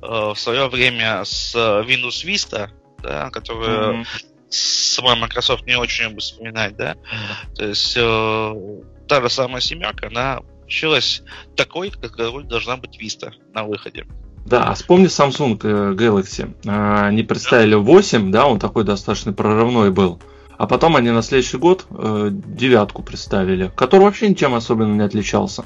э, 0.01 0.07
в 0.07 0.35
свое 0.35 0.67
время 0.67 1.23
с 1.23 1.55
Windows 1.55 2.25
Vista, 2.25 2.69
да, 3.01 3.29
которая 3.29 4.01
mm-hmm 4.01 4.05
сама 4.49 5.15
Microsoft 5.15 5.65
не 5.65 5.77
очень 5.77 6.05
любит 6.05 6.23
вспоминать, 6.23 6.75
да. 6.75 6.93
Mm-hmm. 6.93 7.55
То 7.55 7.67
есть 7.67 7.93
э, 7.95 8.81
та 9.07 9.21
же 9.21 9.29
самая 9.29 9.61
семерка, 9.61 10.07
она 10.07 10.41
получилась 10.61 11.23
такой, 11.55 11.91
какой 11.91 12.43
должна 12.43 12.77
быть 12.77 12.99
Vista 13.01 13.31
на 13.53 13.63
выходе. 13.63 14.05
Да, 14.45 14.65
а 14.65 14.73
вспомни 14.73 15.07
Samsung 15.07 15.59
э, 15.63 15.93
Galaxy. 15.93 16.55
А, 16.67 17.07
они 17.07 17.23
представили 17.23 17.75
8, 17.75 18.31
да, 18.31 18.47
он 18.47 18.59
такой 18.59 18.83
достаточно 18.83 19.33
прорывной 19.33 19.91
был. 19.91 20.19
А 20.57 20.67
потом 20.67 20.95
они 20.95 21.09
на 21.11 21.21
следующий 21.21 21.57
год 21.57 21.85
э, 21.89 22.29
девятку 22.31 23.03
представили, 23.03 23.71
который 23.75 24.01
вообще 24.01 24.27
ничем 24.27 24.53
особенно 24.55 24.93
не 24.93 25.03
отличался. 25.03 25.65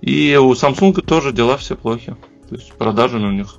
И 0.00 0.36
у 0.36 0.52
Samsung 0.52 1.00
тоже 1.02 1.32
дела 1.32 1.56
все 1.56 1.76
плохи. 1.76 2.16
То 2.48 2.54
есть 2.54 2.72
продажи 2.72 3.18
у 3.18 3.30
них 3.30 3.56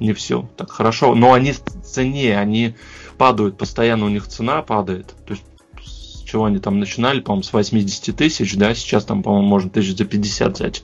не 0.00 0.12
все 0.12 0.48
так 0.56 0.70
хорошо. 0.70 1.14
Но 1.14 1.32
они 1.32 1.52
в 1.52 1.60
цене, 1.60 2.38
они 2.38 2.74
падают, 3.16 3.56
постоянно 3.56 4.06
у 4.06 4.08
них 4.08 4.26
цена 4.26 4.62
падает. 4.62 5.14
То 5.26 5.34
есть 5.34 5.44
с 5.84 6.22
чего 6.22 6.46
они 6.46 6.58
там 6.58 6.80
начинали, 6.80 7.20
по-моему, 7.20 7.42
с 7.42 7.52
80 7.52 8.16
тысяч, 8.16 8.54
да, 8.56 8.74
сейчас 8.74 9.04
там, 9.04 9.22
по-моему, 9.22 9.46
можно 9.46 9.70
тысяч 9.70 9.96
за 9.96 10.04
50 10.04 10.52
взять. 10.52 10.82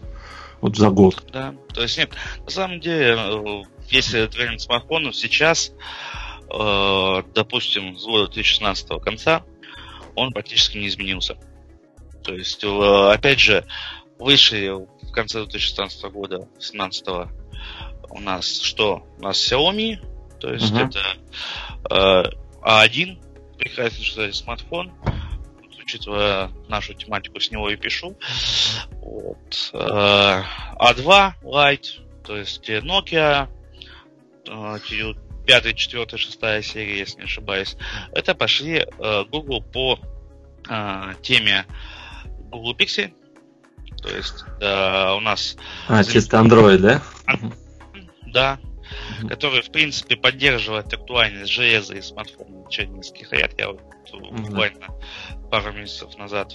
Вот 0.60 0.76
за 0.76 0.90
год. 0.90 1.24
Да, 1.32 1.54
то 1.72 1.82
есть 1.82 1.96
нет, 1.96 2.10
на 2.44 2.50
самом 2.50 2.80
деле, 2.80 3.16
э, 3.16 3.62
если 3.88 4.26
тренд 4.26 4.60
смартфонов 4.60 5.16
сейчас, 5.16 5.72
э, 6.52 7.22
допустим, 7.34 7.98
с 7.98 8.04
года 8.04 8.26
2016 8.26 9.00
конца, 9.00 9.42
он 10.14 10.32
практически 10.32 10.76
не 10.76 10.88
изменился. 10.88 11.38
То 12.22 12.34
есть, 12.34 12.62
э, 12.62 13.10
опять 13.10 13.40
же, 13.40 13.64
вышли 14.20 14.68
в 14.68 15.12
конце 15.12 15.40
2016 15.40 16.04
года, 16.04 16.38
2017 16.38 17.06
у 18.10 18.20
нас 18.20 18.60
что? 18.60 19.06
У 19.18 19.22
нас 19.22 19.36
Xiaomi, 19.38 19.98
то 20.38 20.52
есть 20.52 20.72
uh-huh. 20.72 20.88
это 20.88 21.00
э, 21.90 22.30
A1, 22.62 23.56
прекрасный 23.56 24.04
кстати, 24.04 24.32
смартфон, 24.32 24.92
учитывая 25.78 26.50
нашу 26.68 26.94
тематику, 26.94 27.40
с 27.40 27.50
него 27.50 27.70
и 27.70 27.76
пишу. 27.76 28.16
Вот. 29.00 29.70
Э, 29.72 30.42
A2 30.78 31.32
Lite, 31.42 32.22
то 32.24 32.36
есть 32.36 32.68
Nokia, 32.68 33.48
э, 34.48 35.14
5, 35.46 35.76
4, 35.76 36.16
6 36.16 36.40
серия, 36.64 36.98
если 36.98 37.18
не 37.18 37.24
ошибаюсь. 37.24 37.76
Это 38.12 38.34
пошли 38.34 38.86
э, 38.86 39.24
Google 39.30 39.62
по 39.62 39.98
э, 40.68 41.14
теме 41.22 41.66
Google 42.50 42.74
Pixel. 42.76 43.12
То 44.02 44.14
есть 44.14 44.44
э, 44.60 45.12
у 45.16 45.20
нас... 45.20 45.56
А, 45.88 46.02
чисто 46.04 46.38
Android, 46.38 46.78
да? 46.78 47.02
Да, 48.26 48.58
который, 49.28 49.62
в 49.62 49.70
принципе, 49.70 50.16
поддерживает 50.16 50.92
актуальность 50.92 51.50
железа 51.50 51.94
и 51.94 52.00
смартфонов 52.00 52.68
в 52.68 52.78
низких 52.78 53.32
лет. 53.32 53.54
Я 53.58 53.68
вот 53.68 53.80
mm-hmm. 54.12 54.40
буквально 54.42 54.86
пару 55.50 55.72
месяцев 55.72 56.16
назад, 56.16 56.52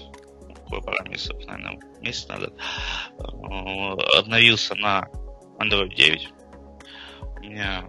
пару 0.69 1.09
месяцев, 1.09 1.37
наверное, 1.45 1.79
месяц 2.01 2.27
назад, 2.27 2.53
э, 3.19 4.17
обновился 4.17 4.75
на 4.75 5.07
Android 5.59 5.93
9. 5.93 6.29
У 7.37 7.39
меня 7.41 7.85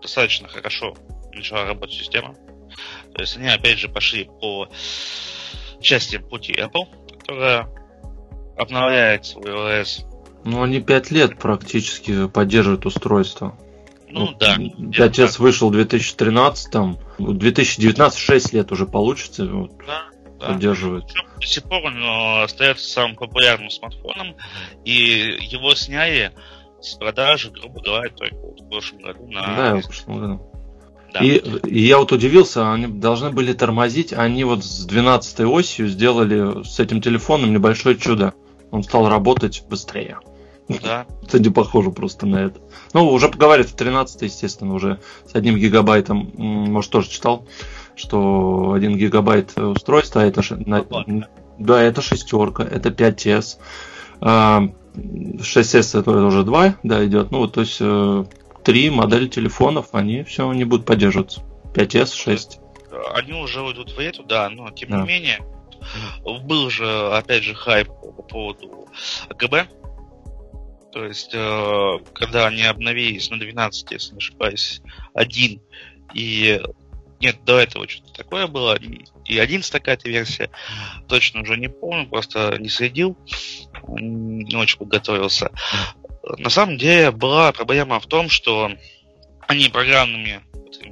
достаточно 0.00 0.48
хорошо 0.48 0.94
начала 1.32 1.64
работать 1.64 1.96
система. 1.96 2.34
То 3.14 3.20
есть 3.20 3.36
они 3.36 3.48
опять 3.48 3.78
же 3.78 3.88
пошли 3.88 4.24
по 4.24 4.68
части 5.80 6.18
пути 6.18 6.52
Apple, 6.52 6.86
которая 7.18 7.68
обновляет 8.56 9.26
свой 9.26 9.50
OS. 9.50 10.04
Ну, 10.44 10.62
они 10.62 10.80
пять 10.80 11.10
лет 11.10 11.38
практически 11.38 12.28
поддерживают 12.28 12.86
устройство. 12.86 13.56
Ну, 14.08 14.30
ну 14.30 14.36
да. 14.38 14.56
5S 14.56 15.40
вышел 15.40 15.70
в 15.70 15.72
2013, 15.72 16.70
там, 16.70 16.98
в 17.18 17.34
2019 17.34 18.18
6 18.18 18.52
лет 18.52 18.72
уже 18.72 18.86
получится. 18.86 19.46
Вот, 19.46 19.72
да, 19.78 20.04
да. 20.38 20.46
Поддерживает. 20.48 21.04
До 21.40 21.46
сих 21.46 21.64
пор 21.64 21.84
он 21.84 22.02
остается 22.42 22.88
самым 22.88 23.16
популярным 23.16 23.70
смартфоном, 23.70 24.36
и 24.84 25.36
его 25.40 25.74
сняли 25.74 26.32
с 26.80 26.94
продажи, 26.94 27.50
грубо 27.50 27.80
говоря, 27.80 28.10
только 28.10 28.36
вот 28.36 28.60
в 28.60 28.68
прошлом 28.68 29.02
году 29.02 29.26
на... 29.28 29.56
Да, 29.56 29.76
в 29.76 29.84
прошлом 29.84 30.20
году. 30.20 30.52
Да. 31.12 31.20
И, 31.20 31.38
и 31.68 31.80
я 31.80 31.98
вот 31.98 32.12
удивился, 32.12 32.72
они 32.72 32.86
должны 32.86 33.30
были 33.30 33.52
тормозить, 33.52 34.12
они 34.12 34.44
вот 34.44 34.64
с 34.64 34.84
12 34.84 35.40
осью 35.40 35.88
сделали 35.88 36.62
с 36.64 36.78
этим 36.78 37.00
телефоном 37.00 37.52
небольшое 37.52 37.96
чудо. 37.96 38.34
Он 38.76 38.82
стал 38.82 39.08
работать 39.08 39.64
быстрее. 39.68 40.18
Да. 40.68 41.06
Не 41.32 41.48
похоже 41.48 41.90
просто 41.90 42.26
на 42.26 42.36
это. 42.36 42.60
Ну, 42.92 43.08
уже 43.08 43.28
поговорит, 43.28 43.70
в 43.70 43.74
13 43.74 44.22
естественно, 44.22 44.74
уже 44.74 45.00
с 45.26 45.34
одним 45.34 45.56
гигабайтом, 45.56 46.30
может, 46.36 46.90
тоже 46.90 47.08
читал, 47.08 47.46
что 47.94 48.72
один 48.72 48.98
гигабайт 48.98 49.56
устройства, 49.56 50.20
это, 50.20 50.42
на, 50.66 50.84
да, 51.58 51.82
это 51.82 52.02
шестерка, 52.02 52.64
это 52.64 52.90
5S. 52.90 53.58
6S 54.20 55.98
это 55.98 56.10
уже 56.10 56.42
2, 56.42 56.74
да, 56.82 57.06
идет. 57.06 57.30
Ну, 57.30 57.46
то 57.48 57.62
есть 57.62 57.78
э, 57.80 58.24
три 58.62 58.90
модели 58.90 59.28
телефонов, 59.28 59.88
они 59.92 60.22
все 60.22 60.52
не 60.52 60.64
будут 60.64 60.84
поддерживаться. 60.84 61.42
5S, 61.74 62.14
6. 62.14 62.60
Они 63.14 63.32
уже 63.32 63.62
уйдут 63.62 63.92
в 63.92 63.98
эту, 63.98 64.22
да, 64.22 64.50
но 64.50 64.70
тем 64.70 64.90
да. 64.90 65.02
не 65.02 65.06
менее, 65.06 65.40
был 66.24 66.70
же, 66.70 67.08
опять 67.12 67.42
же, 67.42 67.54
хайп 67.54 67.88
по 67.88 68.22
поводу 68.22 68.88
АКБ, 69.28 69.68
то 70.92 71.04
есть, 71.04 71.32
э, 71.34 71.98
когда 72.14 72.46
они 72.46 72.62
обновились 72.62 73.30
на 73.30 73.38
12, 73.38 73.90
если 73.90 74.12
не 74.12 74.18
ошибаюсь, 74.18 74.80
один 75.12 75.60
и 76.14 76.58
нет, 77.20 77.36
до 77.44 77.58
этого 77.58 77.88
что-то 77.88 78.12
такое 78.12 78.46
было. 78.46 78.78
И 79.24 79.38
11 79.38 79.70
такая-то 79.70 80.08
версия. 80.08 80.50
Точно 81.08 81.42
уже 81.42 81.56
не 81.56 81.68
помню, 81.68 82.06
просто 82.06 82.56
не 82.58 82.68
следил. 82.68 83.16
Не 83.88 84.56
очень 84.56 84.78
подготовился. 84.78 85.50
На 86.38 86.50
самом 86.50 86.76
деле 86.76 87.10
была 87.10 87.52
проблема 87.52 88.00
в 88.00 88.06
том, 88.06 88.28
что 88.28 88.70
они 89.48 89.68
программными 89.68 90.40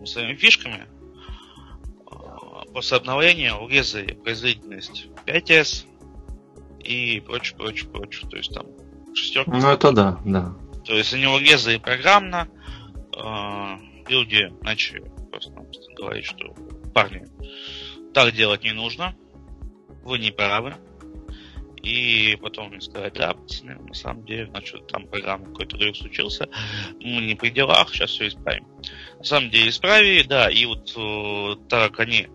своими 0.07 0.35
фишками 0.35 0.87
после 2.75 2.97
обновления 2.97 3.55
урезали 3.55 4.15
производительность 4.15 5.07
5S 5.27 5.87
и 6.81 7.21
прочее, 7.21 7.57
прочее, 7.57 7.89
прочее. 7.89 8.29
То 8.29 8.37
есть 8.37 8.53
там 8.53 8.67
шестерка. 9.15 9.51
Ну 9.53 9.69
это 9.71 9.93
да, 9.93 10.21
да. 10.25 10.55
То 10.85 10.95
есть 10.95 11.15
они 11.15 11.27
урезали 11.27 11.79
программно, 11.79 12.49
э, 13.17 13.77
люди 14.09 14.53
начали 14.63 15.05
просто 15.31 15.53
говорить, 15.97 16.27
что 16.27 16.53
парни, 16.93 17.25
так 18.13 18.35
делать 18.35 18.65
не 18.65 18.73
нужно, 18.73 19.17
вы 20.03 20.19
не 20.19 20.33
правы. 20.33 20.75
и 21.83 22.37
потом 22.41 22.71
мне 22.71 22.81
сказать, 22.81 23.15
да, 23.15 23.35
пацаны, 23.35 23.77
на 23.77 23.95
самом 23.95 24.25
деле, 24.25 24.47
значит, 24.47 24.87
там 24.89 25.07
программа 25.07 25.47
какой-то 25.47 25.77
дрыг 25.77 25.97
случился, 25.97 26.49
мы 27.01 27.21
не 27.21 27.35
при 27.35 27.51
делах, 27.51 27.91
сейчас 27.91 28.11
все 28.11 28.29
исправим. 28.29 28.67
На 29.19 29.25
самом 29.25 29.51
деле 29.51 29.69
исправили, 29.69 30.23
да, 30.23 30.51
и 30.51 30.65
вот 30.67 30.93
э, 30.97 31.57
так 31.69 32.01
они 32.01 32.29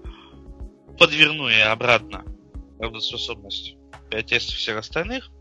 подвернули 1.00 1.60
обратно 1.60 2.24
работоспособность 2.80 3.76
5 4.12 4.26
тестов 4.26 4.56
всех 4.56 4.78
остальных, 4.78 5.32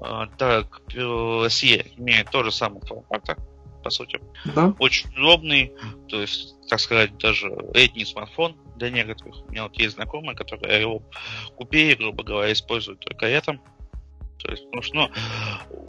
э, 0.00 0.26
так 0.36 0.80
Россия 0.94 1.86
имеет 1.96 2.30
тот 2.30 2.46
же 2.46 2.52
самый 2.52 2.80
формат, 2.80 3.38
по 3.82 3.90
сути. 3.90 4.20
Да. 4.44 4.74
Очень 4.78 5.10
удобный, 5.16 5.72
то 6.08 6.20
есть, 6.20 6.56
так 6.68 6.80
сказать, 6.80 7.16
даже 7.18 7.48
летний 7.74 8.04
смартфон 8.04 8.56
для 8.76 8.90
некоторых. 8.90 9.36
У 9.46 9.50
меня 9.50 9.64
вот 9.64 9.76
есть 9.78 9.94
знакомые, 9.94 10.36
которые 10.36 10.80
его 10.80 11.02
купили, 11.56 11.94
грубо 11.94 12.24
говоря, 12.24 12.52
используют 12.52 13.00
только 13.00 13.26
это. 13.26 13.58
То 14.38 14.50
есть, 14.50 14.64
потому 14.66 14.82
что, 14.82 14.94
ну, 14.94 15.10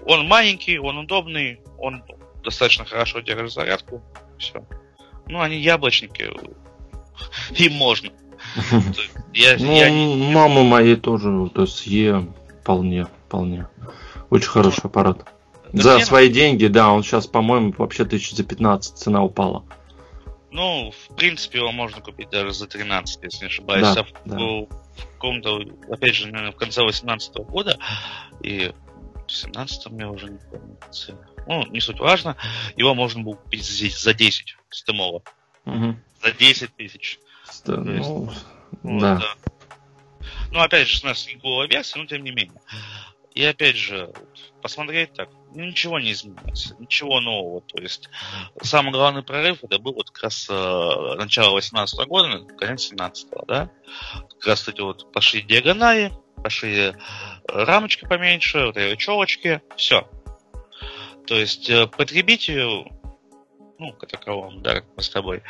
он 0.06 0.28
маленький, 0.28 0.80
он 0.80 0.98
удобный, 0.98 1.62
он 1.78 2.04
достаточно 2.44 2.86
хорошо 2.86 3.20
держит 3.20 3.52
зарядку, 3.52 4.04
все. 4.38 4.66
Ну, 5.28 5.42
они 5.42 5.58
яблочники, 5.58 6.30
им 7.62 7.74
можно. 7.74 8.12
Я, 9.34 9.58
ну, 9.60 9.72
я 9.76 9.90
не... 9.92 10.34
мамы 10.34 10.64
моей 10.64 10.96
тоже, 10.96 11.50
то 11.54 11.62
есть 11.62 11.86
Е 11.86 12.28
вполне, 12.62 13.06
вполне. 13.28 13.68
Очень 14.30 14.50
хороший 14.50 14.86
аппарат. 14.86 15.28
За 15.72 15.96
мне... 15.96 16.06
свои 16.06 16.30
деньги, 16.30 16.66
да, 16.66 16.92
он 16.92 17.04
сейчас, 17.04 17.28
по-моему, 17.28 17.74
вообще 17.78 18.06
тысяч 18.06 18.32
за 18.32 18.44
15 18.44 18.98
цена 18.98 19.24
упала. 19.24 19.66
Ну, 20.52 20.92
в 20.92 21.16
принципе, 21.16 21.60
его 21.60 21.72
можно 21.72 22.02
купить 22.02 22.30
даже 22.32 22.54
за 22.54 22.68
13, 22.68 23.24
если 23.24 23.42
не 23.42 23.48
ошибаюсь. 23.48 23.94
Да, 23.94 24.02
а 24.02 24.04
в, 24.04 24.08
да. 24.26 24.38
в 24.38 24.68
каком-то, 25.14 25.62
опять 25.92 26.16
же, 26.16 26.26
наверное, 26.26 26.52
в 26.52 26.56
конце 26.56 26.84
18 26.84 27.36
года 27.36 27.78
и 28.42 28.72
в 29.28 29.32
17 29.32 29.88
я 30.00 30.10
уже 30.10 30.30
не 30.30 30.40
помню. 30.50 30.78
Ну, 31.48 31.66
не 31.68 31.80
суть 31.80 32.00
важно. 32.00 32.36
Его 32.76 32.96
можно 32.96 33.24
было 33.24 33.36
купить 33.36 33.64
здесь 33.64 34.02
за 34.02 34.14
10 34.14 34.58
стемола. 34.72 35.22
Угу. 35.66 35.96
За 36.24 36.32
10 36.32 36.76
тысяч. 36.76 37.20
Да, 37.66 37.78
ну, 37.78 38.02
вот, 38.02 38.36
да. 38.84 39.16
да. 39.18 39.34
Ну, 40.52 40.60
опять 40.60 40.88
же, 40.88 41.02
у 41.04 41.08
нас 41.08 41.28
не 41.28 41.36
было 41.36 41.68
версии, 41.68 42.00
но 42.00 42.06
тем 42.06 42.24
не 42.24 42.32
менее. 42.32 42.62
И 43.34 43.44
опять 43.46 43.78
же, 43.78 44.12
посмотреть 44.62 45.14
так, 45.14 45.30
ничего 45.54 46.00
не 46.00 46.12
изменилось, 46.12 46.74
ничего 46.80 47.20
нового. 47.22 47.62
То 47.62 47.82
есть 47.82 48.10
самый 48.62 48.92
главный 48.92 49.24
прорыв 49.24 49.64
это 49.64 49.80
был 49.80 49.94
вот 49.94 50.10
как 50.10 50.24
раз 50.24 50.48
э, 50.50 51.16
начало 51.16 51.54
18 51.54 52.08
года, 52.08 52.44
конец 52.58 52.84
17 52.84 53.28
да. 53.48 53.70
Как 54.40 54.48
раз 54.48 54.68
эти 54.68 54.82
вот 54.82 55.12
пошли 55.12 55.42
диагонали, 55.42 56.12
пошли 56.44 56.78
э, 56.78 56.94
рамочки 57.48 58.06
поменьше, 58.06 58.66
вот 58.66 58.78
эти 58.78 59.00
челочки, 59.00 59.62
все. 59.76 60.08
То 61.28 61.36
есть 61.36 61.70
э, 61.70 61.88
потребителю, 61.88 62.88
ну, 63.80 63.94
как 63.94 64.10
таковому, 64.10 64.60
да, 64.60 64.76
как 64.76 64.86
мы 64.96 65.02
с 65.02 65.10
тобой, 65.10 65.42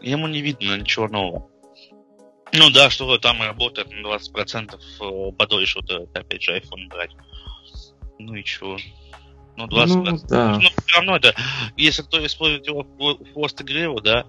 ему 0.00 0.28
не 0.28 0.40
видно 0.40 0.76
ничего 0.76 1.08
нового. 1.08 1.50
Ну 2.52 2.70
да, 2.70 2.90
что 2.90 3.18
там 3.18 3.42
работает 3.42 3.90
на 3.90 4.06
20% 4.06 4.78
э, 5.00 5.32
подольше, 5.32 5.80
вот 5.80 6.16
опять 6.16 6.42
же 6.42 6.56
iPhone 6.56 6.88
брать. 6.88 7.10
Ну 8.18 8.34
и 8.34 8.44
чего? 8.44 8.78
Ну, 9.56 9.66
20%. 9.66 9.86
Ну, 9.86 10.18
да. 10.28 10.58
ну 10.58 10.68
все 10.86 10.96
равно 10.96 11.16
это, 11.16 11.34
если 11.76 12.02
кто 12.02 12.24
использует 12.24 12.66
его 12.66 12.82
в 12.82 13.32
хвост 13.32 13.60
игры, 13.60 13.92
да, 14.00 14.24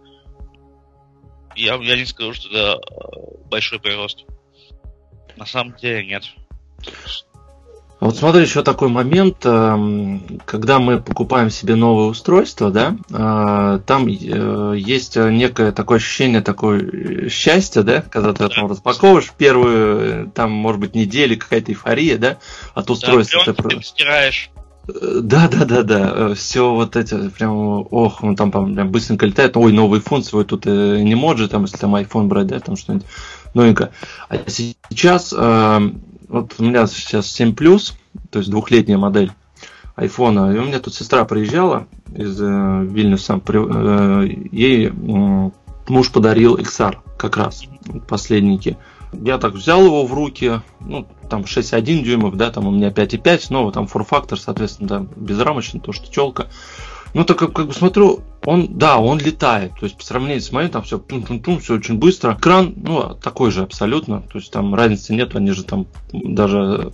я, 1.56 1.76
я 1.76 1.96
не 1.96 2.06
скажу, 2.06 2.34
что 2.34 2.50
это 2.50 2.82
э, 2.82 3.48
большой 3.50 3.80
прирост. 3.80 4.26
На 5.36 5.46
самом 5.46 5.76
деле 5.76 6.06
нет. 6.06 6.24
Вот 8.00 8.16
смотри, 8.16 8.44
еще 8.44 8.62
такой 8.62 8.90
момент, 8.90 9.38
эм, 9.44 10.40
когда 10.46 10.78
мы 10.78 11.02
покупаем 11.02 11.50
себе 11.50 11.74
новое 11.74 12.06
устройство, 12.06 12.70
да, 12.70 12.96
э, 13.10 13.80
там 13.88 14.08
э, 14.08 14.76
есть 14.78 15.16
некое 15.16 15.72
такое 15.72 15.98
ощущение, 15.98 16.42
такое 16.42 17.28
счастье, 17.30 17.82
да, 17.82 18.04
когда 18.04 18.34
ты 18.34 18.48
там 18.50 18.68
распаковываешь 18.68 19.32
первую, 19.36 20.30
там, 20.30 20.52
может 20.52 20.80
быть, 20.80 20.94
недели, 20.94 21.34
какая-то 21.34 21.72
эйфория, 21.72 22.20
да, 22.20 22.38
от 22.76 22.88
устройства. 22.92 23.42
Да, 23.48 23.54
ты, 23.54 23.64
ты 23.64 23.82
стираешь. 23.82 24.52
Э, 24.88 25.20
да, 25.24 25.48
да, 25.48 25.66
да, 25.66 25.82
да. 25.82 26.36
Все 26.36 26.72
вот 26.72 26.96
эти 26.96 27.30
прям, 27.30 27.88
ох, 27.90 28.24
он 28.24 28.36
там 28.36 28.52
прям 28.52 28.92
быстренько 28.92 29.26
летает. 29.26 29.58
Ой, 29.58 29.74
новый 29.74 30.02
фон 30.02 30.24
свой 30.24 30.46
тут 30.46 30.68
не 30.68 31.16
может, 31.16 31.50
там, 31.50 31.64
если 31.64 31.78
там 31.78 31.96
iPhone 31.96 32.28
брать, 32.28 32.46
да, 32.46 32.60
там 32.60 32.76
что-нибудь 32.76 33.08
новенькое. 33.56 33.90
А 34.30 34.38
сейчас 34.46 35.34
вот 36.28 36.56
у 36.58 36.64
меня 36.64 36.88
сейчас 36.88 37.28
7 37.32 37.56
плюс, 37.56 37.96
то 38.30 38.40
есть 38.40 38.50
двухлетняя 38.50 38.98
модель 38.98 39.32
айфона. 39.96 40.54
И 40.54 40.60
у 40.60 40.64
меня 40.64 40.80
тут 40.80 40.94
сестра 40.94 41.26
приезжала 41.26 41.88
из 42.14 42.40
э, 42.42 42.84
Вильнюса. 42.84 43.40
При, 43.40 43.60
э, 43.60 44.48
ей 44.52 44.88
э, 44.88 44.92
муж 45.88 46.12
подарил 46.12 46.58
XR 46.58 46.98
как 47.18 47.38
раз, 47.38 47.64
последники. 48.08 48.78
Я 49.14 49.38
так 49.38 49.54
взял 49.54 49.84
его 49.86 50.06
в 50.06 50.14
руки, 50.14 50.62
ну, 50.82 51.08
там 51.30 51.42
6,1 51.42 52.04
дюймов, 52.04 52.36
да, 52.36 52.52
там 52.52 52.68
у 52.68 52.72
меня 52.72 52.90
5,5, 52.90 53.48
но 53.50 53.72
там 53.72 53.88
форфактор, 53.88 54.40
соответственно, 54.40 54.88
да, 54.90 55.06
безрамочный, 55.16 55.80
то, 55.80 55.94
что 55.94 56.12
челка. 56.12 56.48
Ну, 57.18 57.24
так 57.24 57.40
как, 57.40 57.52
как 57.52 57.66
бы 57.66 57.74
смотрю, 57.74 58.20
он, 58.46 58.78
да, 58.78 59.00
он 59.00 59.18
летает. 59.18 59.72
То 59.80 59.88
есть, 59.88 59.98
по 59.98 60.04
сравнению 60.04 60.40
с 60.40 60.52
моим, 60.52 60.70
там 60.70 60.84
все 60.84 61.00
тум-тум-тум, 61.00 61.60
все 61.60 61.74
очень 61.74 61.98
быстро. 61.98 62.34
Экран, 62.34 62.76
ну, 62.78 63.16
такой 63.16 63.50
же 63.50 63.64
абсолютно. 63.64 64.22
То 64.22 64.38
есть, 64.38 64.52
там 64.52 64.76
разницы 64.76 65.16
нет, 65.16 65.36
они 65.36 65.50
же 65.50 65.64
там 65.64 65.88
даже 66.14 66.92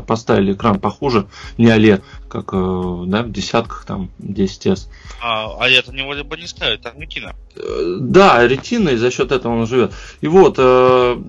поставили 0.00 0.52
экран 0.52 0.78
похуже, 0.78 1.26
не 1.58 1.66
OLED, 1.66 2.02
как 2.28 2.50
э, 2.52 3.04
да, 3.06 3.22
в 3.22 3.32
десятках, 3.32 3.84
там, 3.84 4.10
10S. 4.20 4.88
А, 5.20 5.56
а 5.58 5.68
это 5.68 5.92
не 5.92 6.02
вроде 6.02 6.22
бы 6.22 6.36
не 6.36 6.46
ставят, 6.46 6.82
там 6.82 7.00
ретина. 7.00 7.34
Э, 7.56 7.96
да, 8.00 8.46
ретина, 8.46 8.90
и 8.90 8.96
за 8.96 9.10
счет 9.10 9.32
этого 9.32 9.52
он 9.52 9.66
живет. 9.66 9.92
И 10.20 10.28
вот, 10.28 10.54
э, 10.58 10.62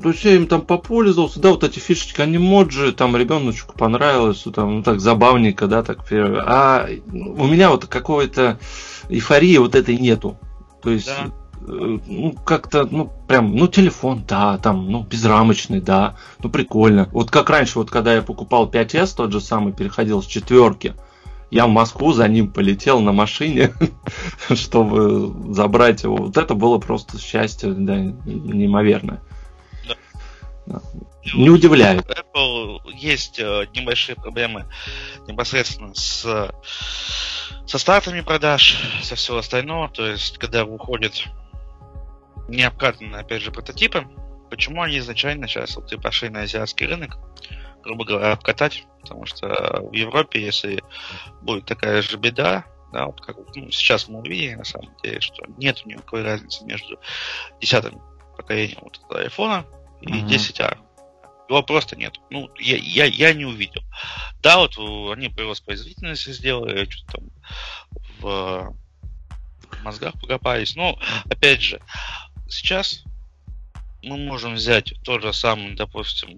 то 0.04 0.10
есть 0.10 0.24
я 0.24 0.36
им 0.36 0.48
там 0.48 0.62
попользовался, 0.62 1.40
да, 1.40 1.50
вот 1.50 1.64
эти 1.64 1.80
фишечки, 1.80 2.22
они 2.22 2.38
моджи, 2.38 2.92
там 2.92 3.18
ребеночку 3.18 3.76
понравилось, 3.78 4.46
там, 4.54 4.78
ну 4.78 4.84
так 4.84 5.00
забавненько, 5.00 5.68
да, 5.68 5.82
так. 5.82 6.00
А 6.12 6.88
у 7.12 7.48
меня 7.48 7.72
вот 7.72 7.86
какой-то 7.86 8.60
эйфории 9.10 9.58
вот 9.58 9.76
этой 9.76 9.98
нету. 9.98 10.38
То 10.82 10.92
есть 10.92 11.08
да. 11.08 11.32
Э, 11.68 12.00
ну, 12.06 12.34
как-то, 12.46 12.88
ну, 12.90 13.12
прям, 13.28 13.56
ну, 13.56 13.68
телефон, 13.68 14.24
да, 14.28 14.58
там, 14.58 14.90
ну, 14.90 15.04
безрамочный, 15.04 15.82
да, 15.82 16.16
ну, 16.40 16.50
прикольно. 16.50 17.10
Вот 17.12 17.30
как 17.30 17.50
раньше, 17.50 17.80
вот 17.80 17.92
когда 17.92 18.14
я 18.14 18.22
покупал 18.22 18.70
5S, 18.70 19.16
тот 19.16 19.32
же 19.32 19.42
самый, 19.42 19.74
переходил 19.74 20.22
с 20.24 20.26
четверки, 20.26 20.96
я 21.52 21.68
в 21.68 21.70
Москву 21.70 22.14
за 22.14 22.28
ним 22.28 22.52
полетел 22.52 23.02
на 23.02 23.12
машине, 23.12 23.74
чтобы 24.56 25.54
забрать 25.54 26.04
его. 26.04 26.16
Вот 26.18 26.38
это 26.38 26.56
было 26.56 26.80
просто 26.80 27.20
счастье, 27.20 27.72
да, 27.72 27.98
неимоверное. 27.98 29.22
Да. 30.66 30.82
Не 31.36 31.50
удивляет. 31.50 32.06
Apple 32.06 32.80
есть 32.96 33.40
э, 33.40 33.66
небольшие 33.76 34.16
проблемы 34.16 34.66
непосредственно 35.28 35.94
с 35.94 36.26
со 37.66 37.78
стартами 37.78 38.22
продаж, 38.22 38.78
со 39.02 39.16
всего 39.16 39.38
остального. 39.38 39.90
То 39.90 40.08
есть, 40.08 40.38
когда 40.38 40.66
выходит 40.66 41.28
не 42.48 42.64
обкатаны, 42.64 43.16
опять 43.16 43.42
же, 43.42 43.52
прототипы. 43.52 44.08
Почему 44.50 44.82
они 44.82 45.00
изначально 45.00 45.48
сейчас 45.48 45.76
вот 45.76 45.92
и 45.94 45.98
пошли 45.98 46.30
на 46.30 46.42
азиатский 46.42 46.86
рынок, 46.86 47.18
грубо 47.84 48.06
говоря, 48.06 48.34
обкатать? 48.34 48.86
Потому 49.02 49.26
что 49.26 49.48
в 49.82 49.94
Европе, 49.94 50.44
если 50.44 50.84
будет 51.42 51.66
такая 51.66 52.02
же 52.02 52.18
беда, 52.18 52.66
да, 52.92 53.06
вот 53.06 53.22
как 53.22 53.38
ну, 53.56 53.72
сейчас 53.72 54.08
мы 54.10 54.20
увидели, 54.20 54.56
на 54.56 54.66
самом 54.66 54.94
деле, 55.02 55.22
что 55.22 55.44
нет 55.58 55.86
никакой 55.86 56.24
разницы 56.24 56.66
между 56.66 57.00
десятым 57.62 58.02
поколением 58.36 58.80
вот 58.82 58.98
этого 58.98 59.22
айфона 59.22 59.66
и 60.02 60.08
mm-hmm. 60.08 60.28
10R. 60.28 60.78
Его 61.48 61.64
просто 61.64 61.98
нет. 61.98 62.16
Ну, 62.30 62.50
я, 62.60 62.78
я, 62.78 63.06
я 63.06 63.34
не 63.34 63.46
увидел. 63.46 63.82
Да, 64.42 64.58
вот 64.58 64.78
они 64.78 65.30
прирост 65.30 65.66
производительности 65.66 66.32
сделали, 66.32 66.90
что-то 66.90 67.18
там 67.18 67.30
в 68.20 68.76
мозгах 69.84 70.14
покопались. 70.20 70.76
Но, 70.76 70.98
опять 71.30 71.62
же, 71.62 71.82
сейчас 72.52 73.04
мы 74.04 74.18
можем 74.18 74.56
взять 74.56 74.94
тот 75.04 75.22
же 75.22 75.34
самый, 75.34 75.76
допустим, 75.76 76.38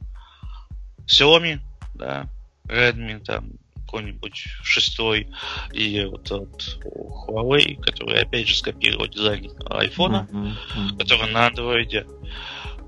Xiaomi, 1.06 1.60
да, 1.94 2.30
Redmi, 2.68 3.20
там, 3.20 3.52
какой-нибудь 3.86 4.34
шестой, 4.64 5.28
и 5.72 6.04
вот 6.06 6.32
от 6.32 6.80
Huawei, 7.28 7.80
который 7.80 8.22
опять 8.22 8.48
же 8.48 8.58
скопировал 8.58 9.08
дизайн 9.08 9.52
айфона, 9.70 10.28
mm-hmm. 10.32 10.54
Mm-hmm. 10.76 10.98
который 10.98 11.32
на 11.32 11.48
андроиде, 11.48 12.08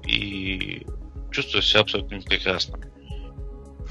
и 0.07 0.85
чувствую 1.31 1.61
себя 1.61 1.81
абсолютно 1.81 2.21
прекрасно. 2.21 2.79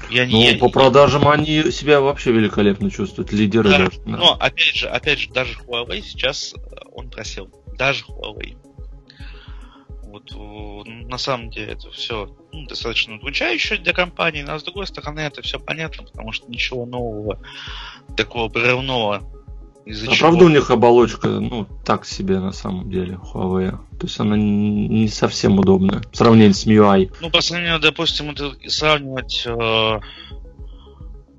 Я, 0.09 0.27
ну, 0.27 0.41
я, 0.41 0.57
по 0.57 0.69
продажам 0.69 1.27
они 1.27 1.71
себя 1.71 2.01
вообще 2.01 2.31
великолепно 2.31 2.91
чувствуют, 2.91 3.31
лидеры. 3.31 3.69
Да, 3.69 3.77
даже, 3.77 3.91
да. 4.05 4.17
Но 4.17 4.33
опять 4.33 4.75
же, 4.75 4.87
опять 4.89 5.19
же, 5.19 5.29
даже 5.29 5.57
Huawei 5.59 6.01
сейчас 6.01 6.53
он 6.91 7.09
просел. 7.09 7.49
Даже 7.77 8.03
Huawei. 8.05 8.57
Вот 10.15 10.85
на 10.85 11.17
самом 11.17 11.49
деле 11.49 11.73
это 11.73 11.91
все 11.91 12.33
ну, 12.53 12.65
достаточно 12.67 13.15
удручающе 13.15 13.77
для 13.77 13.91
компании, 13.91 14.43
но 14.43 14.57
с 14.57 14.63
другой 14.63 14.87
стороны 14.87 15.19
это 15.19 15.41
все 15.41 15.59
понятно, 15.59 16.03
потому 16.03 16.31
что 16.31 16.49
ничего 16.49 16.85
нового, 16.85 17.39
такого 18.15 18.47
прорывного 18.47 19.29
из-за 19.85 20.09
а 20.09 20.15
чего... 20.15 20.29
правда 20.29 20.45
у 20.45 20.49
них 20.49 20.71
оболочка, 20.71 21.27
ну, 21.27 21.67
так 21.85 22.05
себе 22.05 22.39
на 22.39 22.53
самом 22.53 22.89
деле, 22.89 23.19
Huawei. 23.21 23.71
То 23.99 24.07
есть 24.07 24.19
она 24.19 24.35
не 24.37 25.07
совсем 25.09 25.59
удобная 25.59 26.01
в 26.11 26.15
сравнении 26.15 26.53
с 26.53 26.65
MIUI. 26.65 27.17
Ну, 27.21 27.29
по 27.29 27.41
сравнению, 27.41 27.79
допустим, 27.79 28.31
это 28.31 28.53
сравнивать 28.67 29.43
э, 29.45 29.99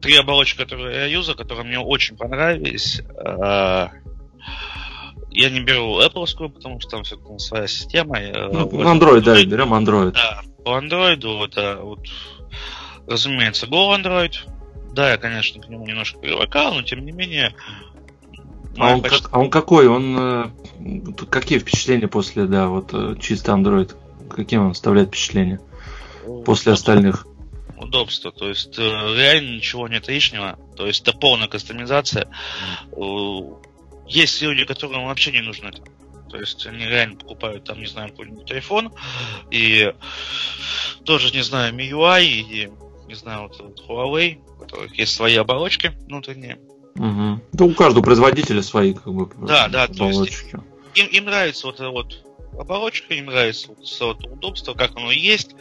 три 0.01 0.17
оболочки, 0.17 0.59
которые 0.59 0.97
я 0.97 1.07
юзал, 1.07 1.35
которые 1.35 1.67
мне 1.67 1.79
очень 1.79 2.17
понравились. 2.17 3.01
Э, 3.01 3.89
я 5.37 5.51
не 5.51 5.61
беру 5.61 6.01
Apple, 6.01 6.49
потому 6.49 6.81
что 6.81 6.91
там 6.91 7.05
все-таки 7.05 7.39
своя 7.39 7.67
система. 7.67 8.19
Ну, 8.21 8.67
Android, 8.83 9.21
да, 9.21 9.43
берем 9.45 9.75
Android. 9.75 10.13
Да, 10.13 10.43
по 10.65 10.79
Android, 10.79 11.45
это 11.45 11.81
вот, 11.83 12.07
разумеется, 13.07 13.67
Go 13.67 13.95
Android. 13.97 14.35
Да, 14.93 15.11
я, 15.11 15.19
конечно, 15.19 15.61
к 15.61 15.69
нему 15.69 15.87
немножко 15.87 16.19
привыкал, 16.19 16.75
но 16.75 16.83
тем 16.83 17.05
не 17.05 17.13
менее 17.13 17.55
а 18.79 18.95
он, 18.95 19.03
почти... 19.03 19.23
как, 19.23 19.35
а 19.35 19.39
он 19.39 19.51
какой? 19.51 19.89
Он 19.89 20.19
э, 20.19 20.51
какие 21.31 21.59
впечатления 21.59 22.09
после, 22.09 22.45
да, 22.45 22.69
вот 22.69 22.93
э, 22.93 23.17
чисто 23.21 23.53
Android? 23.53 23.95
Каким 24.31 24.63
он 24.63 24.71
оставляет 24.73 25.09
впечатление 25.09 25.61
после 26.45 26.73
остальных? 26.73 27.27
Удобство, 27.77 28.33
то 28.33 28.49
есть 28.49 28.79
э, 28.79 28.83
реально 28.83 29.57
ничего 29.57 29.89
нет 29.89 30.09
лишнего, 30.09 30.59
то 30.77 30.87
есть 30.87 31.07
это 31.07 31.17
полная 31.17 31.49
кастомизация. 31.49 32.29
Есть 34.07 34.41
люди, 34.43 34.65
которым 34.65 35.07
вообще 35.07 35.33
не 35.33 35.41
нужно 35.41 35.69
это. 35.69 35.83
То 36.31 36.39
есть 36.39 36.67
они 36.67 36.85
реально 36.85 37.17
покупают 37.17 37.65
там, 37.65 37.81
не 37.81 37.87
знаю, 37.87 38.11
какой-нибудь 38.11 38.51
iPhone 38.51 38.93
и 39.51 39.93
тоже, 41.05 41.33
не 41.33 41.43
знаю, 41.43 41.75
MIUI 41.75 42.25
и, 42.25 42.71
не 43.07 43.15
знаю, 43.15 43.43
вот, 43.43 43.61
вот 43.61 43.85
Huawei, 43.89 44.39
у 44.57 44.61
которых 44.61 44.99
есть 44.99 45.15
свои 45.15 45.37
оболочки 45.37 45.93
внутренние. 46.07 46.59
Угу. 46.97 47.41
Да 47.53 47.65
у 47.65 47.75
каждого 47.75 48.03
производителя 48.03 48.63
свои 48.63 48.95
как 48.95 49.13
бы 49.13 49.31
да, 49.47 49.69
да, 49.69 49.85
оболочки. 49.85 50.51
То 50.51 50.57
есть 50.57 50.67
им, 50.95 51.07
им 51.07 51.25
нравится 51.27 51.67
вот 51.67 51.79
вот 51.81 52.26
оболочка, 52.59 53.15
им 53.15 53.27
нравится 53.27 53.69
вот, 53.69 54.01
вот 54.01 54.27
удобство, 54.27 54.75
как 54.75 54.97
оно 54.97 55.11
есть. 55.11 55.55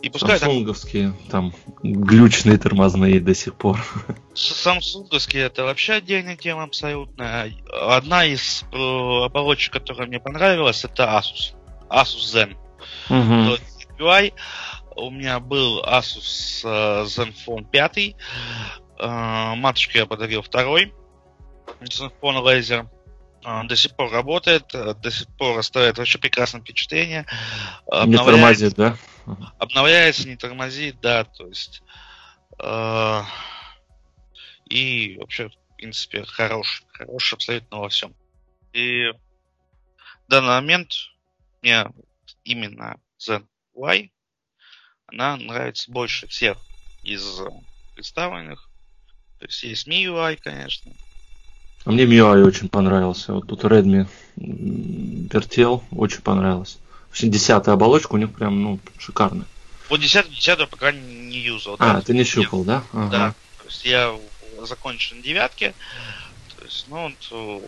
И 0.00 0.08
пускай 0.08 0.38
Самсунговские, 0.38 1.14
там, 1.30 1.52
там 1.52 1.54
глючные 1.82 2.58
тормозные 2.58 3.20
до 3.20 3.34
сих 3.34 3.54
пор. 3.54 3.84
Самсунговские 4.34 5.44
это 5.44 5.64
вообще 5.64 5.94
отдельная 5.94 6.36
тема 6.36 6.64
абсолютно. 6.64 7.48
Одна 7.70 8.24
из 8.24 8.64
э, 8.72 8.76
оболочек, 8.76 9.72
которая 9.72 10.06
мне 10.08 10.20
понравилась, 10.20 10.84
это 10.84 11.04
Asus. 11.04 11.54
Asus 11.88 12.32
Zen. 12.32 12.56
Угу. 13.08 13.58
UI. 13.98 14.32
У 14.96 15.10
меня 15.10 15.40
был 15.40 15.82
Asus 15.84 16.64
uh, 16.64 17.04
Zenfone 17.04 17.64
5. 17.70 17.98
Э, 18.98 19.54
матушке 19.54 20.00
я 20.00 20.06
подарил 20.06 20.42
второй 20.42 20.92
телефон 21.88 22.36
лазер. 22.36 22.86
Э, 23.44 23.62
до 23.64 23.76
сих 23.76 23.96
пор 23.96 24.10
работает, 24.10 24.74
э, 24.74 24.94
до 24.94 25.10
сих 25.10 25.28
пор 25.36 25.58
оставляет 25.58 25.98
вообще 25.98 26.18
прекрасное 26.18 26.60
впечатление. 26.60 27.26
Не 28.06 28.16
тормозит, 28.16 28.74
да? 28.74 28.96
Обновляется, 29.58 30.28
не 30.28 30.36
тормозит, 30.36 31.00
да, 31.00 31.24
то 31.24 31.46
есть 31.46 31.82
э, 32.58 33.22
и 34.68 35.16
вообще, 35.18 35.48
в 35.48 35.76
принципе, 35.76 36.24
хорош, 36.24 36.84
хорош 36.92 37.32
абсолютно 37.32 37.78
во 37.78 37.88
всем. 37.88 38.14
И 38.72 39.06
в 39.06 40.30
данный 40.30 40.48
момент 40.48 40.92
мне 41.62 41.86
именно 42.44 42.96
Zen 43.18 43.46
Y 43.74 44.10
она 45.06 45.36
нравится 45.36 45.90
больше 45.90 46.26
всех 46.26 46.58
из 47.02 47.40
представленных. 47.94 48.68
То 49.38 49.46
есть 49.46 49.62
есть 49.62 49.88
MIUI, 49.88 50.36
конечно. 50.36 50.92
А 51.84 51.90
мне 51.90 52.04
MIUI 52.04 52.44
очень 52.44 52.68
понравился. 52.68 53.32
Вот 53.32 53.48
тут 53.48 53.64
Redmi 53.64 54.06
вертел, 54.36 55.82
очень 55.90 56.20
понравилось. 56.20 56.78
В 57.08 57.12
общем, 57.12 57.30
десятая 57.30 57.72
оболочка 57.72 58.14
у 58.14 58.18
них 58.18 58.32
прям, 58.32 58.62
ну, 58.62 58.80
шикарная. 58.98 59.46
Вот 59.88 60.00
десятую, 60.00 60.34
десятую 60.34 60.68
пока 60.68 60.92
не 60.92 61.38
юзал. 61.38 61.76
А, 61.78 61.94
да? 61.94 62.00
ты 62.00 62.14
не 62.14 62.24
щупал, 62.24 62.64
да? 62.64 62.84
Ага. 62.92 63.10
Да. 63.10 63.34
То 63.58 63.68
есть 63.68 63.84
я 63.84 64.16
закончил 64.62 65.16
на 65.16 65.22
девятке. 65.22 65.74
То 66.56 66.64
есть, 66.64 66.86
ну, 66.88 67.14
вот, 67.30 67.62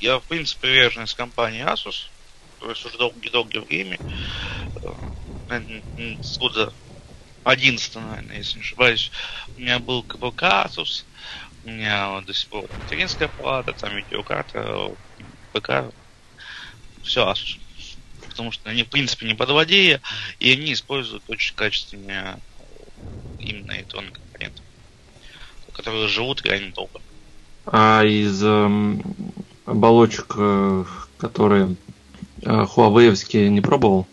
я, 0.00 0.18
в 0.18 0.24
принципе, 0.24 0.62
привержен 0.62 1.04
из 1.04 1.14
компании 1.14 1.64
Asus. 1.64 2.08
То 2.58 2.68
есть 2.70 2.84
уже 2.84 2.98
долгие-долгие 2.98 3.58
время. 3.58 4.00
Э, 5.48 5.60
с 6.20 6.38
года 6.38 6.72
11, 7.44 7.94
наверное, 7.96 8.36
если 8.36 8.58
не 8.58 8.62
ошибаюсь. 8.62 9.10
У 9.56 9.60
меня 9.60 9.78
был 9.78 10.02
КБК 10.02 10.66
Asus. 10.66 11.04
У 11.64 11.68
меня 11.68 12.20
до 12.22 12.34
сих 12.34 12.48
пор 12.48 12.68
материнская 12.76 13.28
плата, 13.28 13.72
там 13.72 13.96
видеокарта, 13.96 14.90
ПК, 15.52 15.94
все 17.02 17.28
Asus. 17.30 17.58
Потому 18.28 18.50
что 18.50 18.70
они, 18.70 18.82
в 18.82 18.88
принципе, 18.88 19.26
не 19.26 19.34
подводея, 19.34 20.00
и 20.40 20.52
они 20.52 20.72
используют 20.72 21.22
очень 21.28 21.54
качественные 21.54 22.38
именно 23.38 23.72
электронные 23.72 24.12
компоненты, 24.12 24.62
которые 25.72 26.08
живут 26.08 26.42
реально 26.42 26.72
долго. 26.72 27.00
А 27.66 28.02
из 28.04 28.42
э, 28.42 28.98
оболочек, 29.66 30.34
э, 30.36 30.84
которые 31.18 31.76
э, 32.42 32.48
Huawei 32.48 33.48
не 33.48 33.60
пробовал? 33.60 34.06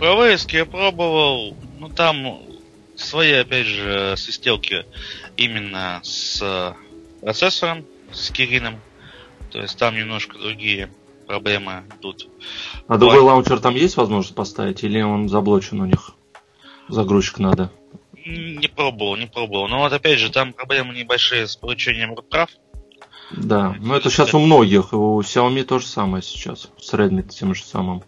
Huawei 0.00 0.38
я 0.52 0.64
пробовал, 0.64 1.56
ну 1.78 1.88
там 1.90 2.51
свои, 3.02 3.32
опять 3.32 3.66
же, 3.66 4.14
свистелки 4.16 4.84
именно 5.36 6.00
с 6.02 6.74
процессором, 7.20 7.84
с 8.12 8.30
Кирином. 8.30 8.80
То 9.50 9.60
есть 9.60 9.78
там 9.78 9.96
немножко 9.96 10.38
другие 10.38 10.90
проблемы 11.26 11.84
тут. 12.00 12.28
А 12.88 12.98
другой 12.98 13.18
Лай... 13.18 13.26
лаунчер 13.26 13.60
там 13.60 13.74
есть 13.74 13.96
возможность 13.96 14.34
поставить 14.34 14.82
или 14.82 15.00
он 15.00 15.28
заблочен 15.28 15.80
у 15.80 15.86
них? 15.86 16.12
Загрузчик 16.88 17.38
надо. 17.38 17.70
Не 18.24 18.68
пробовал, 18.68 19.16
не 19.16 19.26
пробовал. 19.26 19.68
Но 19.68 19.80
вот 19.80 19.92
опять 19.92 20.18
же, 20.18 20.30
там 20.30 20.52
проблемы 20.52 20.94
небольшие 20.94 21.46
с 21.46 21.56
получением 21.56 22.14
прав. 22.28 22.50
Да, 23.30 23.74
но 23.80 23.96
это 23.96 24.10
сейчас 24.10 24.34
у 24.34 24.38
многих. 24.38 24.92
У 24.92 25.20
Xiaomi 25.20 25.64
то 25.64 25.78
же 25.78 25.86
самое 25.86 26.22
сейчас. 26.22 26.68
С 26.78 26.92
Redmi 26.92 27.22
тем 27.22 27.54
же 27.54 27.64
самым. 27.64 28.02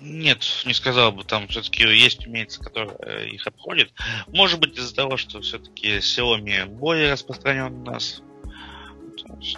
Нет, 0.00 0.44
не 0.64 0.72
сказал 0.72 1.12
бы, 1.12 1.24
там 1.24 1.46
все-таки 1.48 1.82
есть 1.82 2.26
умельцы, 2.26 2.60
которые 2.60 2.96
э, 3.00 3.28
их 3.28 3.46
обходят. 3.46 3.92
Может 4.28 4.58
быть 4.58 4.78
из-за 4.78 4.94
того, 4.94 5.16
что 5.16 5.40
все-таки 5.40 5.98
Xiaomi 5.98 6.66
более 6.66 7.12
распространен 7.12 7.74
у 7.74 7.84
нас. 7.84 8.22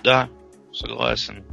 Да, 0.03 0.29
согласен. 0.73 1.45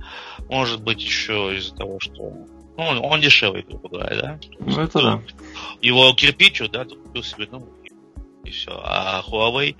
Может 0.49 0.81
быть 0.81 1.01
еще 1.01 1.55
из-за 1.55 1.75
того, 1.75 1.99
что 1.99 2.33
ну, 2.77 3.01
он 3.03 3.21
дешевый, 3.21 3.63
грубо 3.63 3.89
говоря, 3.89 4.21
да? 4.21 4.39
Ну, 4.59 4.81
это 4.81 5.01
да. 5.01 5.21
Его 5.81 6.11
кирпичу, 6.13 6.69
да, 6.69 6.85
ты 6.85 6.95
купил 6.95 7.23
себе, 7.23 7.47
ну, 7.51 7.67
и 8.43 8.51
все. 8.51 8.81
А 8.83 9.21
Huawei, 9.27 9.75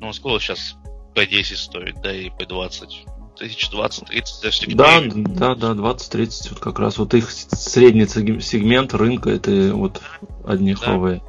ну, 0.00 0.12
сколько 0.12 0.40
сейчас 0.40 0.76
P10 1.14 1.56
стоит, 1.56 2.00
да, 2.02 2.12
и 2.12 2.30
P20 2.30 3.11
тысяч 3.36 3.70
20-30 3.72 4.50
все 4.50 4.66
Да, 4.74 5.00
да, 5.00 5.54
да, 5.54 5.72
20-30, 5.72 6.50
вот 6.50 6.58
как 6.60 6.78
раз 6.78 6.98
вот 6.98 7.14
их 7.14 7.30
средний 7.30 8.06
сегмент 8.06 8.94
рынка 8.94 9.30
это 9.30 9.74
вот 9.74 10.00
одни 10.46 10.74
да. 10.74 10.94
Huawei. 10.94 11.22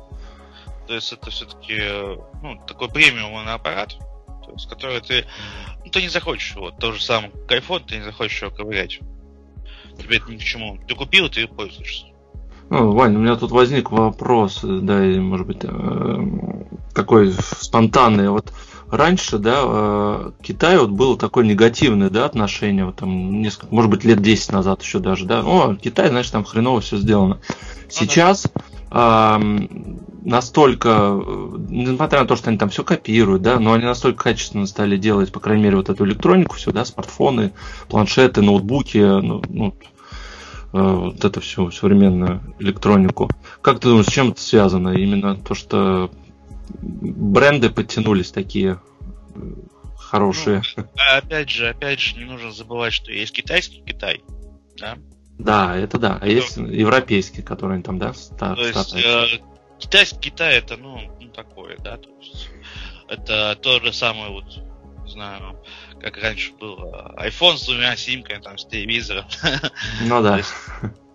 То 0.88 0.96
есть 0.96 1.14
это 1.14 1.30
все-таки 1.30 1.80
ну, 2.42 2.60
такой 2.68 2.90
премиумный 2.90 3.54
аппарат, 3.54 3.96
то 4.46 4.52
есть, 4.52 4.68
который 4.68 5.02
ты, 5.02 5.26
ну, 5.84 5.92
ты 5.92 6.02
не 6.02 6.10
захочешь 6.10 6.56
вот 6.56 6.78
то 6.78 6.92
же 6.92 7.02
самое, 7.02 7.32
как 7.48 7.64
iPhone, 7.64 7.84
ты 7.88 7.98
не 7.98 8.04
захочешь 8.04 8.42
его 8.42 8.52
ковырять. 8.52 9.00
Тебе 9.98 10.18
это 10.18 10.32
ни 10.32 10.38
к 10.38 10.44
чему. 10.44 10.80
Ты 10.88 10.96
купил, 10.96 11.30
ты 11.30 11.48
пользуешься. 11.48 12.06
Ну, 12.70 12.92
Вань, 12.94 13.16
у 13.16 13.20
меня 13.20 13.36
тут 13.36 13.52
возник 13.52 13.92
вопрос, 13.92 14.62
да, 14.64 15.00
может 15.00 15.46
быть, 15.46 15.64
э, 15.64 16.18
такой 16.94 17.32
спонтанный. 17.32 18.30
Вот 18.30 18.52
раньше, 18.94 19.40
да, 19.40 19.62
э, 19.64 20.32
Китай 20.42 20.78
вот 20.78 20.92
было 20.92 21.18
такое 21.18 21.46
негативное, 21.46 22.10
да, 22.10 22.26
отношение, 22.26 22.86
вот 22.86 22.98
там 22.98 23.42
несколько, 23.42 23.74
может 23.74 23.90
быть, 23.90 24.04
лет 24.04 24.22
10 24.22 24.52
назад 24.52 24.82
еще 24.84 25.00
даже, 25.00 25.26
да, 25.26 25.42
о, 25.42 25.76
Китай, 25.76 26.10
значит, 26.10 26.32
там 26.32 26.44
хреново 26.44 26.82
все 26.82 26.98
сделано. 26.98 27.40
Сейчас 27.90 28.48
э, 28.92 29.40
настолько, 30.24 31.20
несмотря 31.70 32.22
на 32.22 32.28
то, 32.28 32.36
что 32.36 32.50
они 32.50 32.58
там 32.58 32.70
все 32.70 32.84
копируют, 32.84 33.42
да, 33.42 33.60
но 33.60 33.74
они 33.74 33.86
настолько 33.86 34.24
качественно 34.24 34.68
стали 34.68 34.98
делать, 34.98 35.32
по 35.32 35.40
крайней 35.40 35.64
мере, 35.64 35.78
вот 35.78 35.90
эту 35.90 36.06
электронику, 36.06 36.56
все, 36.56 36.72
да, 36.72 36.86
смартфоны, 36.86 37.54
планшеты, 37.90 38.42
ноутбуки, 38.42 38.98
ну, 38.98 39.42
ну 39.50 39.74
э, 40.72 40.82
вот 40.82 41.26
это 41.26 41.42
всю 41.42 41.72
современную 41.72 42.42
электронику. 42.60 43.30
Как 43.62 43.80
ты 43.80 43.90
думаешь, 43.90 44.06
с 44.06 44.12
чем 44.12 44.30
это 44.30 44.42
связано? 44.42 44.90
Именно 44.90 45.36
то, 45.36 45.56
что 45.56 46.12
бренды 46.70 47.70
подтянулись 47.70 48.32
такие 48.32 48.80
э, 49.36 49.40
хорошие. 49.98 50.62
Ну, 50.78 50.86
опять 51.12 51.50
же, 51.50 51.70
опять 51.70 52.00
же, 52.00 52.18
не 52.18 52.26
нужно 52.26 52.52
забывать, 52.52 52.94
что 52.94 53.12
есть 53.12 53.34
китайский 53.34 53.82
Китай, 53.86 54.24
да, 54.78 54.98
Да, 55.38 55.76
это 55.76 55.98
да. 55.98 56.20
А 56.22 56.28
есть 56.28 56.58
европейские, 56.58 57.44
которые 57.44 57.82
там, 57.82 58.00
да, 58.00 58.14
ста- 58.14 58.56
То 58.56 58.66
есть 58.66 58.96
э, 58.96 59.26
китайский 59.80 60.20
Китай 60.20 60.58
это, 60.58 60.78
ну, 60.78 61.00
ну, 61.20 61.30
такое, 61.30 61.78
да, 61.78 61.98
то 61.98 62.10
есть 62.20 62.50
это 63.08 63.58
то 63.62 63.80
же 63.80 63.92
самое 63.94 64.32
вот, 64.32 64.46
не 65.04 65.12
знаю, 65.12 65.60
как 66.00 66.18
раньше 66.18 66.54
было, 66.54 67.16
iPhone 67.18 67.58
с 67.58 67.66
двумя 67.66 67.96
симками, 67.96 68.42
там, 68.42 68.58
с 68.58 68.66
телевизором. 68.66 69.26
Ну 70.04 70.22
да. 70.22 70.42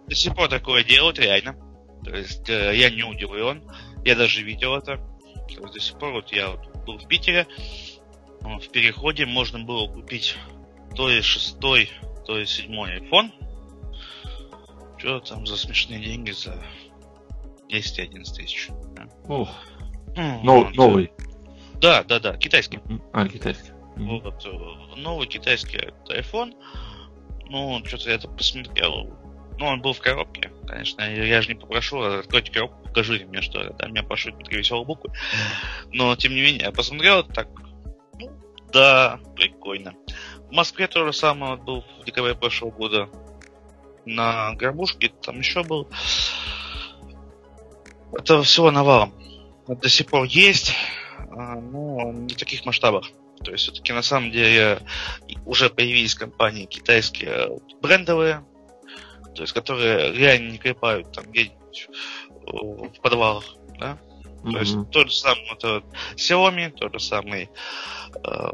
До 0.06 0.14
сих 0.14 0.34
пор 0.34 0.48
такое 0.48 0.84
делают, 0.84 1.18
реально. 1.18 1.56
То 2.04 2.16
есть 2.16 2.48
э, 2.48 2.76
я 2.76 2.90
не 2.90 3.02
удивлен, 3.02 3.62
я 4.04 4.14
даже 4.14 4.42
видел 4.42 4.74
это. 4.76 5.00
Есть, 5.48 5.60
до 5.60 5.80
сих 5.80 5.98
пор 5.98 6.12
вот 6.12 6.32
я 6.32 6.50
вот 6.50 6.84
был 6.84 6.98
в 6.98 7.08
Питере, 7.08 7.46
в 8.40 8.68
переходе 8.68 9.26
можно 9.26 9.58
было 9.60 9.88
купить 9.88 10.36
то 10.94 11.08
ли 11.08 11.20
шестой, 11.20 11.90
то 12.26 12.38
ли 12.38 12.46
седьмой 12.46 12.98
iPhone. 12.98 13.30
Что 14.98 15.20
там 15.20 15.46
за 15.46 15.56
смешные 15.56 16.00
деньги 16.00 16.32
за 16.32 16.62
10-11 17.70 18.24
тысяч. 18.34 18.68
Ох. 19.28 19.48
Ну, 20.16 20.68
новый. 20.70 21.12
Да, 21.74 22.02
да, 22.02 22.18
да, 22.18 22.36
китайский. 22.36 22.80
А, 23.12 23.28
китайский. 23.28 23.70
Вот, 23.96 24.44
э, 24.46 24.96
новый 24.96 25.26
китайский 25.26 25.78
iPhone. 26.08 26.54
Ну, 27.48 27.80
что-то 27.84 28.10
я 28.10 28.16
это 28.16 28.28
посмотрел. 28.28 29.16
Ну, 29.58 29.66
он 29.66 29.82
был 29.82 29.92
в 29.92 30.00
коробке, 30.00 30.52
конечно. 30.66 31.02
Я, 31.02 31.42
же 31.42 31.48
не 31.48 31.54
попрошу, 31.54 32.00
откройте 32.00 32.52
коробку, 32.52 32.84
покажите 32.84 33.26
мне, 33.26 33.42
что 33.42 33.60
это. 33.60 33.74
Там 33.74 33.90
меня 33.90 34.04
пошлют 34.04 34.42
три 34.44 34.58
веселые 34.58 34.86
буквы. 34.86 35.12
Но, 35.90 36.14
тем 36.14 36.32
не 36.32 36.42
менее, 36.42 36.66
я 36.66 36.72
посмотрел, 36.72 37.24
так, 37.24 37.48
ну, 38.20 38.30
да, 38.72 39.18
прикольно. 39.34 39.94
В 40.48 40.52
Москве 40.52 40.86
то 40.86 41.04
же 41.04 41.12
самое 41.12 41.56
был 41.56 41.84
в 42.00 42.04
декабре 42.04 42.36
прошлого 42.36 42.70
года. 42.70 43.08
На 44.04 44.54
Горбушке 44.54 45.10
там 45.22 45.40
еще 45.40 45.64
был. 45.64 45.88
Это 48.12 48.42
всего 48.42 48.70
навалом. 48.70 49.12
До 49.66 49.88
сих 49.88 50.06
пор 50.06 50.24
есть, 50.24 50.72
а, 51.30 51.56
но 51.56 52.12
не 52.12 52.32
в 52.32 52.38
таких 52.38 52.64
масштабах. 52.64 53.10
То 53.44 53.50
есть 53.50 53.64
все-таки 53.64 53.92
на 53.92 54.02
самом 54.02 54.30
деле 54.30 54.80
уже 55.44 55.68
появились 55.68 56.14
компании 56.14 56.64
китайские 56.64 57.58
брендовые, 57.82 58.44
то 59.34 59.42
есть 59.42 59.52
которые 59.52 60.12
реально 60.12 60.52
не 60.52 60.58
клепают 60.58 61.12
там 61.12 61.24
где-нибудь 61.26 61.88
в 62.46 63.00
подвалах, 63.00 63.44
да? 63.78 63.98
Mm-hmm. 64.42 64.52
То 64.52 64.58
есть 64.58 64.90
тот 64.90 65.10
же 65.10 65.16
самый 65.16 65.52
это 65.52 65.82
Xiaomi, 66.16 66.70
тот 66.70 66.92
же 66.94 67.00
самый 67.00 67.50
э, 68.24 68.50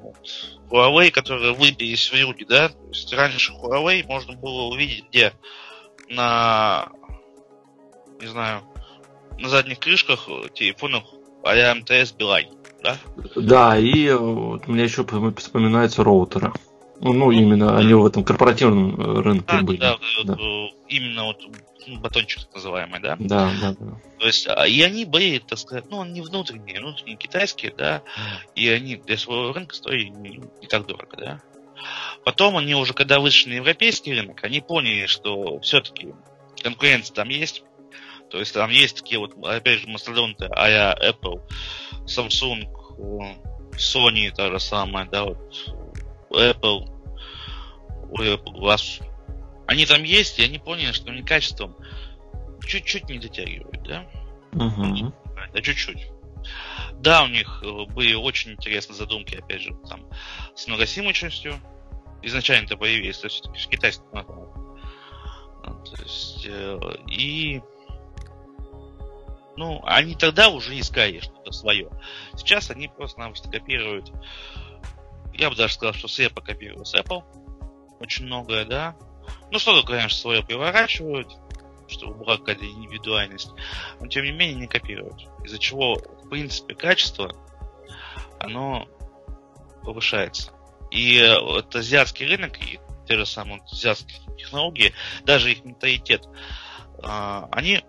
Huawei, 0.70 1.10
которые 1.10 1.52
выбились 1.52 2.10
в 2.10 2.14
люди, 2.14 2.44
да? 2.44 2.70
То 2.70 2.88
есть 2.88 3.12
раньше 3.12 3.52
Huawei 3.52 4.04
можно 4.06 4.34
было 4.34 4.62
увидеть 4.62 5.04
где? 5.10 5.32
На, 6.08 6.88
не 8.20 8.26
знаю, 8.26 8.62
на 9.38 9.48
задних 9.48 9.78
крышках 9.78 10.28
телефонов 10.54 11.04
а 11.44 11.74
МТС 11.74 12.12
Билайн, 12.12 12.48
да? 12.82 12.96
Да, 13.36 13.78
и 13.78 14.10
вот, 14.12 14.66
мне 14.66 14.84
еще 14.84 15.04
вспоминаются 15.36 16.02
роутеры. 16.02 16.52
Ну, 17.12 17.30
именно 17.30 17.76
они 17.76 17.92
в 17.92 18.06
этом 18.06 18.24
корпоративном 18.24 18.98
э, 18.98 19.20
рынке 19.20 19.44
да, 19.46 19.62
были. 19.62 19.76
Да, 19.76 19.96
да, 20.24 20.36
именно 20.88 21.24
вот 21.24 21.42
батончик 22.00 22.44
так 22.44 22.54
называемый, 22.54 23.00
да? 23.00 23.16
Да, 23.18 23.52
да, 23.60 23.74
да. 23.78 24.00
То 24.18 24.26
есть, 24.26 24.46
а, 24.48 24.66
и 24.66 24.80
они 24.80 25.04
были, 25.04 25.38
так 25.38 25.58
сказать, 25.58 25.84
ну, 25.90 26.00
они 26.00 26.22
внутренние, 26.22 26.80
внутренние 26.80 27.16
китайские, 27.16 27.74
да, 27.76 28.02
и 28.54 28.68
они 28.70 28.96
для 28.96 29.18
своего 29.18 29.52
рынка 29.52 29.74
стоили 29.74 30.08
не, 30.08 30.40
не 30.60 30.66
так 30.66 30.86
дорого, 30.86 31.16
да. 31.18 31.40
Потом 32.24 32.56
они 32.56 32.74
уже, 32.74 32.94
когда 32.94 33.20
вышли 33.20 33.50
на 33.50 33.54
европейский 33.56 34.14
рынок, 34.14 34.42
они 34.42 34.62
поняли, 34.62 35.04
что 35.06 35.60
все-таки 35.60 36.14
конкуренция 36.62 37.14
там 37.14 37.28
есть. 37.28 37.64
То 38.30 38.38
есть 38.38 38.54
там 38.54 38.70
есть 38.70 38.96
такие 38.96 39.20
вот, 39.20 39.34
опять 39.44 39.80
же, 39.80 39.88
мастодонты, 39.88 40.46
а 40.46 40.94
Apple, 40.94 41.42
Samsung, 42.06 42.64
Sony, 43.76 44.30
та 44.34 44.50
же 44.50 44.58
самая, 44.58 45.04
да, 45.04 45.24
вот 45.24 45.38
Apple, 46.30 46.93
у 48.14 48.22
Apple, 48.22 48.56
у 48.56 48.60
вас 48.60 49.00
они 49.66 49.86
там 49.86 50.02
есть, 50.02 50.38
и 50.38 50.44
они 50.44 50.58
поняли, 50.58 50.92
что 50.92 51.10
они 51.10 51.22
качеством 51.22 51.76
чуть-чуть 52.66 53.08
не 53.08 53.18
дотягивают, 53.18 53.82
да? 53.82 54.06
Угу. 54.52 55.12
Да, 55.52 55.60
чуть-чуть. 55.60 56.08
Да, 56.94 57.24
у 57.24 57.28
них 57.28 57.62
э, 57.64 57.84
были 57.92 58.14
очень 58.14 58.52
интересные 58.52 58.96
задумки, 58.96 59.36
опять 59.36 59.62
же, 59.62 59.74
там, 59.88 60.06
с 60.54 60.66
многосимочностью. 60.66 61.54
Изначально 62.22 62.66
это 62.66 62.76
появились, 62.76 63.18
то 63.18 63.26
есть 63.26 63.46
в 63.46 63.68
китайском 63.68 64.06
То 64.12 66.02
есть, 66.02 66.46
э, 66.46 66.78
и 67.10 67.62
ну, 69.56 69.80
они 69.84 70.14
тогда 70.14 70.48
уже 70.48 70.78
искали 70.78 71.20
что-то 71.20 71.52
свое. 71.52 71.90
Сейчас 72.36 72.70
они 72.70 72.88
просто-напросто 72.88 73.50
копируют. 73.50 74.12
Я 75.32 75.50
бы 75.50 75.56
даже 75.56 75.74
сказал, 75.74 75.94
что 75.94 76.08
с 76.08 76.18
Apple 76.18 76.42
копируют 76.42 76.86
с 76.86 76.94
Apple. 76.94 77.22
Очень 78.00 78.26
многое, 78.26 78.64
да. 78.64 78.96
Ну, 79.50 79.58
что-то, 79.58 79.86
конечно, 79.86 80.18
свое 80.18 80.42
переворачивают, 80.42 81.28
чтобы 81.88 82.14
была 82.14 82.38
какая-то 82.38 82.66
индивидуальность. 82.66 83.50
Но, 84.00 84.06
тем 84.06 84.24
не 84.24 84.32
менее, 84.32 84.56
не 84.56 84.66
копируют. 84.66 85.28
Из-за 85.44 85.58
чего, 85.58 85.94
в 85.94 86.28
принципе, 86.28 86.74
качество, 86.74 87.32
оно 88.38 88.88
повышается. 89.82 90.52
И 90.90 91.20
вот 91.40 91.74
азиатский 91.74 92.26
рынок, 92.26 92.60
и 92.62 92.78
те 93.06 93.16
же 93.16 93.26
самые 93.26 93.62
азиатские 93.70 94.18
технологии, 94.36 94.94
даже 95.24 95.52
их 95.52 95.64
менталитет, 95.64 96.26
а, 97.02 97.48
они 97.52 97.84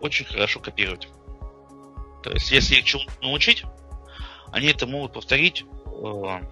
очень 0.00 0.24
хорошо 0.24 0.60
копировать. 0.60 1.08
То 2.22 2.30
есть, 2.30 2.50
если 2.50 2.76
их 2.76 2.84
чему-то 2.84 3.12
научить, 3.22 3.64
они 4.52 4.68
это 4.68 4.86
могут 4.86 5.14
повторить 5.14 5.62
э, 5.62 5.66
в 5.86 6.42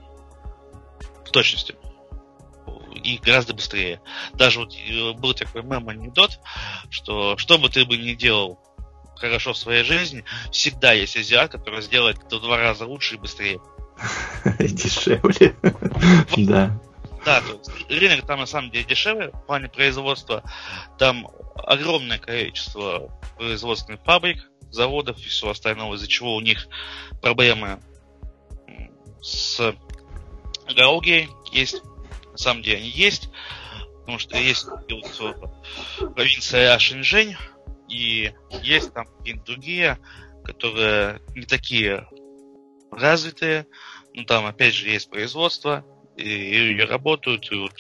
точности 1.33 1.77
и 2.95 3.19
гораздо 3.19 3.55
быстрее. 3.55 4.01
Даже 4.35 4.61
вот 4.61 4.75
э, 4.75 5.13
был 5.13 5.35
такой 5.35 5.63
мем-анекдот, 5.63 6.41
что 6.91 7.37
что 7.37 7.59
бы 7.59 7.69
ты 7.69 7.85
бы 7.85 7.97
ни 7.97 8.15
делал 8.15 8.59
хорошо 9.17 9.53
в 9.53 9.59
своей 9.59 9.85
жизни, 9.85 10.25
всегда 10.51 10.93
есть 10.93 11.17
азиат, 11.17 11.53
который 11.53 11.83
сделает 11.83 12.19
это 12.25 12.39
в 12.39 12.43
два 12.43 12.57
раза 12.57 12.87
лучше 12.87 13.17
и 13.17 13.19
быстрее. 13.19 13.61
Дешевле. 14.59 15.55
Да. 16.37 16.81
Да, 17.25 17.43
то 17.43 17.53
есть 17.53 17.91
рынок 17.91 18.27
там 18.27 18.41
на 18.41 18.47
самом 18.47 18.71
деле 18.71 18.85
дешевле 18.85 19.29
в 19.29 19.47
плане 19.47 19.69
производства. 19.69 20.43
Там 20.99 21.29
огромное 21.55 22.19
количество 22.19 23.11
производственных 23.37 24.01
фабрик, 24.05 24.51
заводов 24.71 25.19
и 25.19 25.29
всего 25.29 25.51
остального, 25.51 25.95
из-за 25.97 26.09
чего 26.09 26.35
у 26.35 26.41
них 26.41 26.67
проблемы 27.21 27.81
с 29.21 29.75
экологией 30.67 31.29
есть. 31.53 31.83
Самом 32.41 32.63
деле 32.63 32.79
они 32.79 32.89
есть, 32.89 33.29
потому 34.01 34.19
что 34.19 34.39
есть 34.39 34.67
вот 35.21 36.15
провинция 36.15 36.79
Шэньчжэнь, 36.79 37.37
и 37.91 38.33
есть 38.63 38.95
там 38.95 39.07
какие-то 39.19 39.45
другие, 39.45 39.99
которые 40.43 41.21
не 41.35 41.45
такие 41.45 42.09
развитые, 42.91 43.67
но 44.15 44.25
там 44.25 44.47
опять 44.47 44.75
же 44.75 44.89
есть 44.89 45.11
производство, 45.11 45.85
и, 46.17 46.73
и 46.73 46.81
работают, 46.81 47.53
и 47.53 47.57
вот 47.57 47.75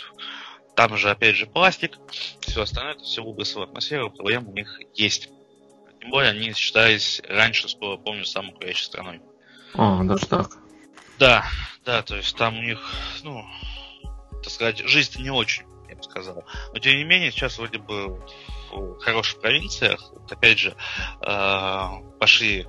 там 0.77 0.94
же 0.99 1.09
опять 1.09 1.37
же 1.37 1.46
пластик, 1.46 1.99
все 2.40 2.61
остальное, 2.61 2.96
это 2.96 3.03
все 3.05 3.25
выбросило 3.25 3.61
в 3.61 3.70
атмосферу, 3.70 4.11
проблем 4.11 4.46
у 4.46 4.53
них 4.53 4.79
есть. 4.94 5.31
Тем 6.01 6.11
более 6.11 6.33
они 6.33 6.53
считались 6.53 7.23
раньше, 7.29 7.66
помню, 7.79 8.27
самой 8.27 8.53
курящей 8.53 8.85
страной. 8.85 9.23
А, 9.73 10.05
даже 10.05 10.27
так. 10.27 10.51
Да, 11.18 11.46
да, 11.87 12.03
то 12.03 12.16
есть 12.16 12.37
там 12.37 12.59
у 12.59 12.62
них, 12.62 12.79
ну, 13.23 13.42
так 14.42 14.53
сказать, 14.53 14.79
жизнь 14.79 15.22
не 15.22 15.31
очень, 15.31 15.64
я 15.88 15.96
бы 15.96 16.03
сказал. 16.03 16.44
Но 16.72 16.79
тем 16.79 16.96
не 16.96 17.05
менее, 17.05 17.31
сейчас 17.31 17.59
вроде 17.59 17.79
бы 17.79 18.20
в 18.70 18.98
хороших 19.00 19.40
провинциях, 19.40 20.11
вот, 20.12 20.31
опять 20.31 20.59
же, 20.59 20.76
э, 21.22 21.88
пошли 22.18 22.66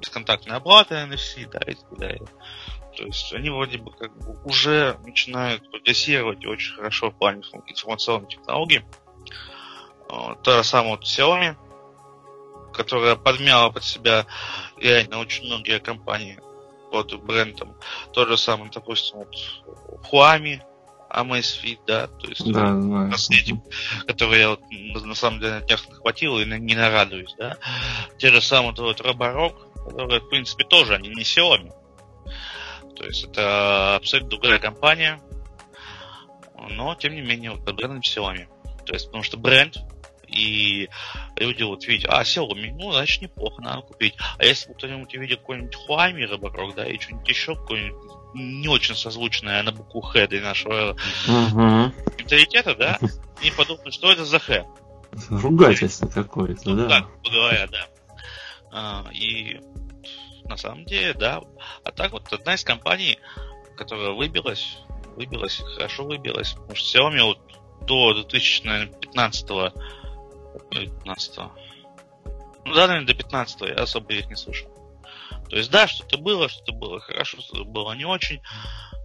бесконтактные 0.00 0.56
оплаты 0.56 0.94
NFC, 0.96 1.48
да, 1.48 1.60
и 1.60 1.74
так 1.74 1.98
далее. 1.98 2.26
То 2.96 3.04
есть 3.04 3.32
они 3.32 3.50
вроде 3.50 3.78
бы 3.78 3.90
как 3.92 4.16
бы 4.18 4.38
уже 4.44 4.98
начинают 5.04 5.70
прогрессировать 5.70 6.44
очень 6.44 6.74
хорошо 6.74 7.10
в 7.10 7.16
плане 7.16 7.42
информационной 7.66 8.28
технологии. 8.28 8.84
То 10.08 10.56
же 10.58 10.64
самое 10.64 10.96
вот 10.96 11.04
Xiaomi, 11.04 11.56
которая 12.74 13.16
подмяла 13.16 13.70
под 13.70 13.84
себя 13.84 14.26
реально 14.76 15.18
очень 15.20 15.46
многие 15.46 15.80
компании 15.80 16.38
под 16.92 17.20
брендом. 17.24 17.74
То 18.12 18.26
же 18.26 18.36
самое, 18.36 18.70
допустим, 18.70 19.18
вот 19.18 19.34
Huami, 20.12 20.60
Amazfit, 21.10 21.80
да, 21.86 22.06
то 22.06 22.28
есть 22.28 22.50
да, 22.52 22.70
наследие, 22.72 23.62
которое 24.06 24.40
я 24.40 24.50
вот, 24.50 24.60
на 25.04 25.14
самом 25.14 25.40
деле 25.40 25.54
на 25.54 25.60
днях 25.62 25.88
нахватил 25.88 26.38
и 26.38 26.44
не 26.44 26.74
нарадуюсь, 26.74 27.34
да. 27.38 27.56
Те 28.18 28.30
же 28.30 28.40
самые 28.40 28.74
вот 28.76 29.00
Roborock, 29.00 29.90
которые, 29.90 30.20
в 30.20 30.28
принципе, 30.28 30.64
тоже 30.64 30.94
они 30.94 31.08
не 31.08 31.22
Xiaomi. 31.22 31.72
То 32.94 33.04
есть 33.04 33.24
это 33.24 33.96
абсолютно 33.96 34.30
другая 34.30 34.58
компания, 34.58 35.20
но 36.70 36.94
тем 36.94 37.14
не 37.14 37.22
менее 37.22 37.52
вот 37.52 37.64
под 37.64 37.76
брендом 37.76 38.00
Xiaomi. 38.00 38.46
То 38.84 38.92
есть, 38.92 39.06
потому 39.06 39.24
что 39.24 39.38
бренд 39.38 39.78
и 40.32 40.88
люди 41.36 41.62
вот 41.62 41.86
видят, 41.86 42.10
а, 42.10 42.22
Xiaomi, 42.22 42.72
ну, 42.74 42.92
значит, 42.92 43.22
неплохо, 43.22 43.62
надо 43.62 43.82
купить. 43.82 44.14
А 44.38 44.44
если 44.44 44.72
кто-нибудь 44.72 45.14
увидит 45.14 45.40
какой-нибудь 45.40 45.76
Huami 45.88 46.38
вокруг, 46.38 46.74
да, 46.74 46.86
и 46.86 46.98
что-нибудь 46.98 47.28
еще, 47.28 47.54
какой-нибудь 47.54 48.12
не 48.34 48.68
очень 48.68 48.94
созвучное 48.94 49.62
на 49.62 49.72
букву 49.72 50.00
Х 50.00 50.26
для 50.26 50.40
нашего 50.40 50.96
uh-huh. 51.26 51.92
менталитета, 52.18 52.74
да, 52.74 52.98
и 53.42 53.50
подумают, 53.50 53.94
что 53.94 54.10
это 54.10 54.24
за 54.24 54.38
Х. 54.38 54.64
Ругательство 55.28 56.06
какое-то, 56.06 56.70
ну, 56.70 56.76
да. 56.76 56.88
Так, 56.88 57.08
говоря, 57.30 57.66
да. 57.66 57.86
А, 58.72 59.04
и 59.12 59.60
на 60.44 60.56
самом 60.56 60.84
деле, 60.84 61.14
да. 61.14 61.42
А 61.84 61.92
так 61.92 62.12
вот 62.12 62.32
одна 62.32 62.54
из 62.54 62.64
компаний, 62.64 63.18
которая 63.76 64.12
выбилась, 64.12 64.78
выбилась, 65.16 65.62
хорошо 65.76 66.04
выбилась, 66.04 66.52
потому 66.52 66.74
что 66.74 66.98
Xiaomi 66.98 67.22
вот 67.22 67.38
до 67.86 68.14
2015 68.14 69.50
15 70.70 71.40
ну 72.64 72.74
да, 72.74 72.86
наверное, 72.86 73.08
до 73.08 73.14
15 73.14 73.60
я 73.62 73.74
особо 73.74 74.12
их 74.12 74.28
не 74.28 74.36
слышал. 74.36 74.68
То 75.48 75.56
есть, 75.56 75.70
да, 75.70 75.86
что-то 75.86 76.18
было, 76.18 76.48
что-то 76.48 76.72
было 76.72 77.00
хорошо, 77.00 77.40
что-то 77.40 77.64
было 77.64 77.92
не 77.92 78.04
очень, 78.04 78.40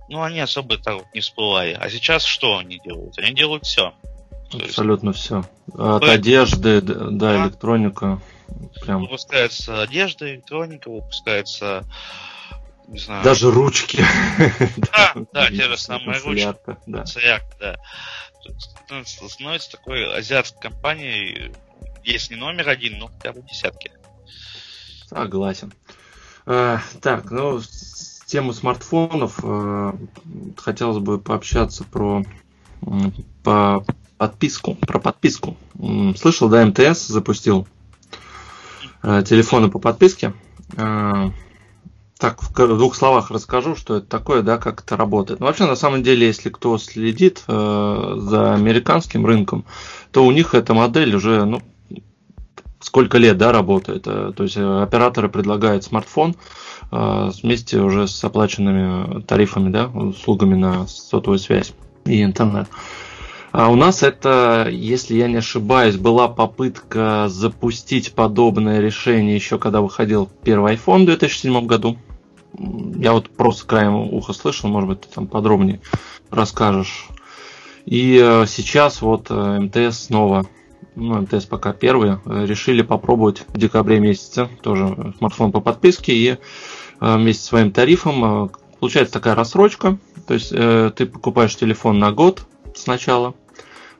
но 0.09 0.23
они 0.23 0.39
особо 0.39 0.77
так 0.77 0.95
вот 0.95 1.05
не 1.13 1.21
всплывали. 1.21 1.73
А 1.73 1.89
сейчас 1.89 2.23
что 2.23 2.57
они 2.57 2.79
делают? 2.79 3.17
Они 3.17 3.33
делают 3.33 3.65
все. 3.65 3.93
Абсолютно 4.53 5.09
есть... 5.09 5.19
все. 5.19 5.43
От 5.73 6.01
То 6.01 6.11
одежды 6.11 6.81
до 6.81 7.11
да, 7.11 7.45
электроника. 7.45 8.21
Прям. 8.81 9.01
Выпускается 9.01 9.81
одежда, 9.81 10.33
электроника, 10.33 10.89
выпускается 10.89 11.83
не 12.87 12.99
знаю. 12.99 13.23
Даже 13.23 13.51
ручки. 13.51 14.01
Да, 14.77 15.13
да, 15.33 15.47
те 15.49 15.63
же 15.63 15.77
самые 15.77 16.21
ручки. 16.21 16.55
Да. 16.85 17.03
да. 17.59 17.77
Становится 19.27 19.71
такой 19.71 20.17
азиатской 20.17 20.69
компанией, 20.69 21.53
есть 22.03 22.31
не 22.31 22.37
номер 22.37 22.69
один, 22.69 22.99
но 22.99 23.07
хотя 23.07 23.33
бы 23.33 23.41
десятки. 23.41 23.91
Согласен. 25.07 25.73
А, 26.45 26.79
так, 27.01 27.29
ну, 27.31 27.61
тему 28.25 28.53
смартфонов 28.53 29.39
э, 29.43 29.93
хотелось 30.57 30.99
бы 30.99 31.19
пообщаться 31.19 31.83
про 31.83 32.23
по 33.43 33.83
подписку, 34.17 34.75
про 34.75 34.99
подписку. 34.99 35.57
Слышал, 36.17 36.49
да, 36.49 36.65
МТС 36.65 37.07
запустил 37.07 37.67
э, 39.01 39.23
телефоны 39.25 39.69
по 39.69 39.79
подписке. 39.79 40.33
Э, 40.75 41.31
так, 42.19 42.41
в 42.41 42.53
двух 42.53 42.95
словах 42.95 43.31
расскажу, 43.31 43.75
что 43.75 43.97
это 43.97 44.07
такое, 44.07 44.41
да, 44.41 44.57
как 44.57 44.81
это 44.81 44.97
работает. 44.97 45.39
Ну, 45.39 45.45
вообще, 45.45 45.65
на 45.65 45.75
самом 45.75 46.03
деле, 46.03 46.27
если 46.27 46.49
кто 46.49 46.77
следит 46.77 47.43
э, 47.47 48.15
за 48.17 48.53
американским 48.53 49.25
рынком, 49.25 49.65
то 50.11 50.25
у 50.25 50.31
них 50.31 50.55
эта 50.55 50.73
модель 50.73 51.15
уже, 51.15 51.45
ну, 51.45 51.61
сколько 52.79 53.17
лет, 53.17 53.37
да, 53.37 53.51
работает. 53.51 54.07
Э, 54.07 54.31
то 54.35 54.43
есть 54.43 54.57
э, 54.57 54.81
операторы 54.81 55.29
предлагают 55.29 55.83
смартфон 55.83 56.35
э, 56.91 57.29
вместе 57.43 57.79
уже 57.79 58.07
с 58.07 58.23
оплаченными 58.23 59.21
тарифами, 59.21 59.69
да, 59.69 59.87
услугами 59.87 60.55
на 60.55 60.87
сотовую 60.87 61.39
связь 61.39 61.73
и 62.05 62.23
интернет. 62.23 62.67
А 63.51 63.69
у 63.69 63.75
нас 63.75 64.03
это, 64.03 64.67
если 64.69 65.15
я 65.15 65.27
не 65.27 65.37
ошибаюсь, 65.37 65.95
была 65.95 66.27
попытка 66.27 67.27
запустить 67.29 68.13
подобное 68.13 68.79
решение 68.79 69.35
еще 69.35 69.57
когда 69.57 69.81
выходил 69.81 70.29
первый 70.43 70.75
iPhone 70.75 71.03
в 71.03 71.05
2007 71.05 71.65
году. 71.65 71.97
Я 72.95 73.13
вот 73.13 73.29
просто 73.29 73.65
краем 73.65 73.95
уха 73.95 74.33
слышал, 74.33 74.69
может 74.69 74.89
быть, 74.89 75.01
ты 75.01 75.07
там 75.13 75.27
подробнее 75.27 75.81
расскажешь. 76.29 77.07
И 77.85 78.17
сейчас 78.47 79.01
вот 79.01 79.29
МТС 79.29 80.05
снова 80.05 80.45
ну, 80.97 81.21
МТС 81.21 81.45
пока 81.45 81.73
первые, 81.73 82.19
э, 82.25 82.45
решили 82.45 82.81
попробовать 82.81 83.43
в 83.47 83.57
декабре 83.57 83.99
месяце 83.99 84.49
тоже 84.61 85.13
смартфон 85.19 85.51
по 85.51 85.61
подписке 85.61 86.13
и 86.13 86.27
э, 86.29 86.37
вместе 86.99 87.43
с 87.43 87.45
своим 87.45 87.71
тарифом 87.71 88.45
э, 88.45 88.49
получается 88.79 89.13
такая 89.13 89.35
рассрочка, 89.35 89.99
то 90.27 90.33
есть 90.33 90.49
ты 90.49 91.05
покупаешь 91.05 91.55
телефон 91.55 91.99
на 91.99 92.11
год 92.11 92.41
сначала, 92.77 93.35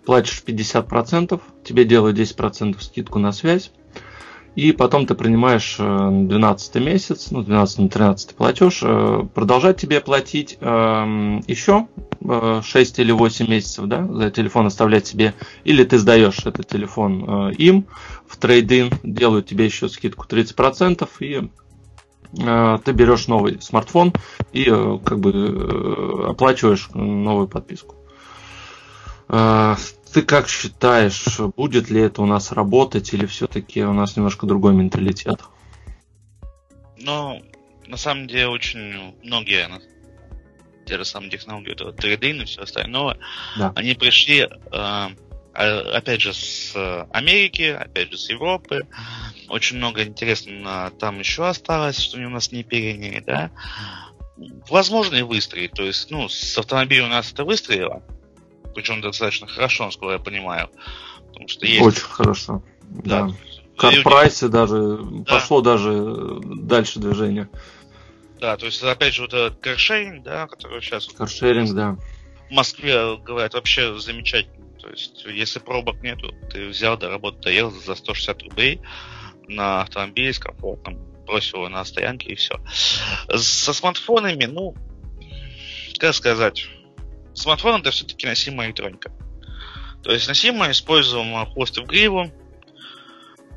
платишь 0.06 0.44
50%, 0.46 1.42
тебе 1.63 1.86
делают 1.86 2.18
10% 2.18 2.82
скидку 2.82 3.20
на 3.20 3.32
связь, 3.32 3.72
и 4.56 4.72
потом 4.72 5.06
ты 5.06 5.13
принимаешь 5.13 5.76
12 5.78 6.76
месяц, 6.76 7.30
ну, 7.30 7.44
12 7.44 7.78
на 7.78 7.90
13 7.90 8.36
платеж, 8.36 8.80
продолжать 9.36 9.78
тебе 9.78 10.02
платить 10.02 10.58
эм, 10.62 11.44
еще 11.46 11.88
6 12.63 13.00
или 13.00 13.12
8 13.12 13.48
месяцев, 13.48 13.86
да, 13.86 14.08
за 14.08 14.32
телефон 14.32 14.66
оставлять 14.66 15.06
себе, 15.06 15.36
или 15.63 15.84
ты 15.84 16.00
сдаешь 16.00 16.40
этот 16.40 16.68
телефон 16.68 17.52
им. 17.52 17.86
В 18.28 18.38
трейдин, 18.38 18.90
делают 19.04 19.46
тебе 19.46 19.66
еще 19.66 19.90
скидку 19.90 20.26
30%, 20.28 21.08
и 21.20 21.50
ты 22.34 22.92
берешь 22.94 23.28
новый 23.28 23.62
смартфон 23.62 24.12
и 24.54 24.66
как 24.66 25.20
бы 25.20 26.26
оплачиваешь 26.30 26.90
новую 26.96 27.48
подписку. 27.48 27.96
Ты 29.28 30.22
как 30.22 30.48
считаешь, 30.48 31.40
будет 31.56 31.90
ли 31.90 32.02
это 32.02 32.22
у 32.22 32.26
нас 32.26 32.52
работать 32.52 33.13
или 33.13 33.26
все-таки 33.26 33.84
у 33.84 33.94
нас 33.94 34.16
немножко 34.16 34.46
другой 34.46 34.74
менталитет? 34.74 35.42
Ну, 36.98 37.44
на 37.86 37.98
самом 37.98 38.28
деле 38.28 38.48
очень 38.48 39.16
многие 39.24 39.70
те 40.86 40.98
же 40.98 41.06
самые 41.06 41.30
технологии, 41.30 41.74
это 41.74 41.92
трейдинг 41.92 42.44
и 42.44 42.46
все 42.46 42.62
остальное, 42.62 43.18
да. 43.58 43.74
они 43.76 43.94
пришли, 43.94 44.48
э, 44.72 45.08
опять 45.54 46.22
же, 46.22 46.34
с 46.34 46.74
Америки, 47.12 47.78
опять 47.78 48.12
же, 48.12 48.18
с 48.18 48.30
Европы. 48.30 48.88
Очень 49.50 49.78
много 49.78 50.04
интересного 50.04 50.92
там 50.92 51.20
еще 51.20 51.48
осталось, 51.48 52.00
что 52.00 52.18
у 52.18 52.30
нас 52.30 52.52
не 52.52 52.63
переняли, 52.63 53.20
да. 53.26 53.52
Возможно 54.70 55.16
и 55.16 55.24
выстрелить. 55.24 55.72
То 55.72 55.84
есть, 55.84 56.12
ну, 56.12 56.30
с 56.30 56.58
автомобилем 56.58 57.06
у 57.06 57.10
нас 57.10 57.32
это 57.32 57.44
выстрелило, 57.44 58.04
причем 58.78 59.02
достаточно 59.02 59.48
хорошо, 59.48 59.86
насколько 59.86 60.13
я 60.13 60.20
понимаю. 60.20 60.70
Потому 61.30 61.48
что 61.48 61.66
есть... 61.66 61.82
Очень 61.82 62.02
хорошо. 62.02 62.62
Да. 62.84 63.24
да. 63.24 63.34
Карпрайсе 63.76 64.50
даже 64.50 65.00
да. 65.02 65.34
пошло 65.34 65.62
даже 65.62 66.42
дальше 66.44 67.00
движение. 67.00 67.50
Да, 68.40 68.56
то 68.56 68.68
есть, 68.68 68.84
опять 68.84 69.16
же, 69.16 69.24
вот 69.24 69.34
этот 69.34 69.60
каршеринг, 69.62 70.24
да, 70.24 70.46
который 70.46 70.80
сейчас... 70.82 71.08
Каршеринг, 71.08 71.72
да. 71.74 71.98
В 72.52 72.54
Москве, 72.54 73.18
говорят, 73.18 73.56
вообще 73.56 73.98
замечательно. 73.98 74.68
То 74.80 74.90
есть, 74.90 75.26
если 75.26 75.58
пробок 75.58 76.04
нету, 76.04 76.32
ты 76.52 76.68
взял, 76.68 77.00
до 77.00 77.10
работы 77.10 77.42
доехал 77.42 77.72
за 77.72 77.96
160 77.96 78.44
рублей 78.44 78.80
на 79.48 79.82
автомобиле 79.82 80.32
с 80.34 80.38
комфортом, 80.38 81.00
бросил 81.26 81.58
его 81.58 81.70
на 81.70 81.84
стоянке 81.84 82.30
и 82.30 82.36
все. 82.36 82.62
Со 83.36 83.74
смартфонами, 83.74 84.46
ну, 84.46 84.76
как 85.98 86.13
сказать, 86.13 86.68
смартфон 87.38 87.82
это 87.82 87.91
все-таки 87.91 88.28
носимая 88.28 88.67
электроника. 88.67 89.12
То 90.04 90.12
есть 90.12 90.28
носимая, 90.28 90.71
используем 90.71 91.45
хвост 91.52 91.78
в 91.78 91.86
гриву. 91.86 92.32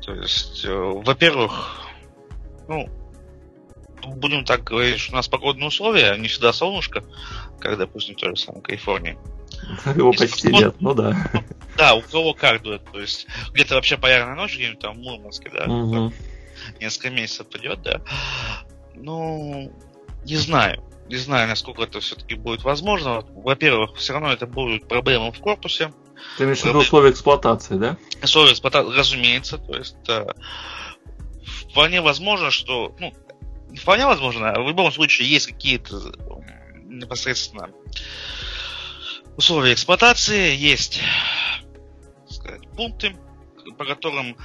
То 0.01 0.13
есть, 0.15 0.65
э, 0.65 0.73
во-первых, 0.73 1.79
ну, 2.67 2.89
будем 4.15 4.45
так 4.45 4.63
говорить, 4.63 4.99
что 4.99 5.13
у 5.13 5.15
нас 5.15 5.27
погодные 5.27 5.67
условия, 5.67 6.15
не 6.17 6.27
всегда 6.27 6.53
солнышко, 6.53 7.03
как, 7.59 7.77
допустим, 7.77 8.15
в 8.15 8.19
той 8.19 8.35
же 8.35 8.41
самой 8.41 8.61
Калифорнии. 8.61 9.17
Его 9.95 10.11
почти 10.11 10.49
вот, 10.49 10.59
нет, 10.59 10.75
ну 10.79 10.93
да. 10.93 11.15
Да, 11.77 11.95
у 11.95 12.01
кого 12.01 12.33
как 12.33 12.61
дует, 12.63 12.83
то 12.91 12.99
есть 12.99 13.27
где-то 13.53 13.75
вообще 13.75 13.97
полярная 13.97 14.35
ночь, 14.35 14.55
где-нибудь 14.55 14.79
там 14.79 14.95
в 14.95 14.99
Мурманске, 14.99 15.49
да, 15.49 15.65
угу. 15.65 16.11
несколько 16.79 17.09
месяцев 17.11 17.47
идет, 17.55 17.81
да. 17.81 18.01
Ну, 18.95 19.71
не 20.25 20.35
знаю. 20.35 20.83
Не 21.11 21.17
знаю, 21.17 21.49
насколько 21.49 21.83
это 21.83 21.99
все-таки 21.99 22.35
будет 22.35 22.63
возможно. 22.63 23.25
Во-первых, 23.33 23.97
все 23.97 24.13
равно 24.13 24.31
это 24.31 24.47
будут 24.47 24.87
проблемы 24.87 25.33
в 25.33 25.39
корпусе. 25.39 25.91
Ты 26.37 26.45
имеешь 26.45 26.61
в 26.61 26.65
виду 26.65 26.79
условия 26.79 27.11
эксплуатации, 27.11 27.75
да? 27.75 27.97
Условия 28.23 28.53
эксплуатации, 28.53 28.97
разумеется. 28.97 29.57
То 29.57 29.75
есть 29.75 29.97
э, 30.07 30.25
вполне 31.69 31.99
возможно, 31.99 32.49
что 32.49 32.95
ну, 32.97 33.13
вполне 33.75 34.05
возможно. 34.05 34.53
В 34.53 34.69
любом 34.69 34.89
случае 34.93 35.29
есть 35.29 35.47
какие-то 35.47 36.13
непосредственно 36.85 37.69
условия 39.35 39.73
эксплуатации, 39.73 40.55
есть 40.55 41.01
сказать, 42.29 42.69
пункты, 42.77 43.17
по 43.77 43.83
которым 43.83 44.37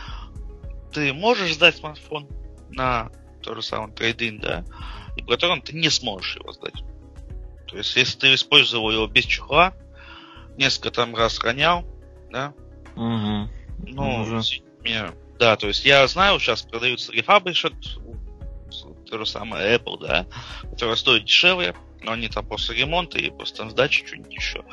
ты 0.92 1.12
можешь 1.12 1.54
сдать 1.54 1.76
смартфон 1.76 2.28
на 2.70 3.12
тот 3.40 3.54
же 3.54 3.62
самый 3.62 3.92
трейдинг, 3.92 4.42
да, 4.42 4.64
по 5.26 5.32
которым 5.32 5.60
ты 5.60 5.74
не 5.74 5.90
сможешь 5.90 6.36
его 6.36 6.52
сдать. 6.52 6.84
То 7.66 7.76
есть, 7.76 7.96
если 7.96 8.18
ты 8.18 8.34
использовал 8.34 8.90
его 8.90 9.06
без 9.06 9.24
чехла, 9.24 9.74
несколько 10.56 10.90
там 10.90 11.14
раз 11.14 11.40
ронял, 11.40 11.84
да, 12.30 12.54
угу. 12.94 13.50
ну, 13.86 14.22
угу. 14.22 14.40
да, 15.38 15.56
то 15.56 15.66
есть 15.66 15.84
я 15.84 16.06
знаю, 16.06 16.38
сейчас 16.38 16.62
продаются 16.62 17.12
рефабришет 17.12 17.74
то 19.06 19.18
же 19.18 19.26
самое 19.26 19.76
Apple, 19.76 19.98
да, 20.00 20.26
которая 20.70 20.96
стоит 20.96 21.24
дешевле, 21.24 21.74
но 22.02 22.12
они 22.12 22.28
там 22.28 22.46
после 22.46 22.76
ремонта 22.76 23.18
и 23.18 23.30
после 23.30 23.56
там 23.56 23.70
сдачи 23.70 24.06
что-нибудь 24.06 24.34
еще. 24.34 24.64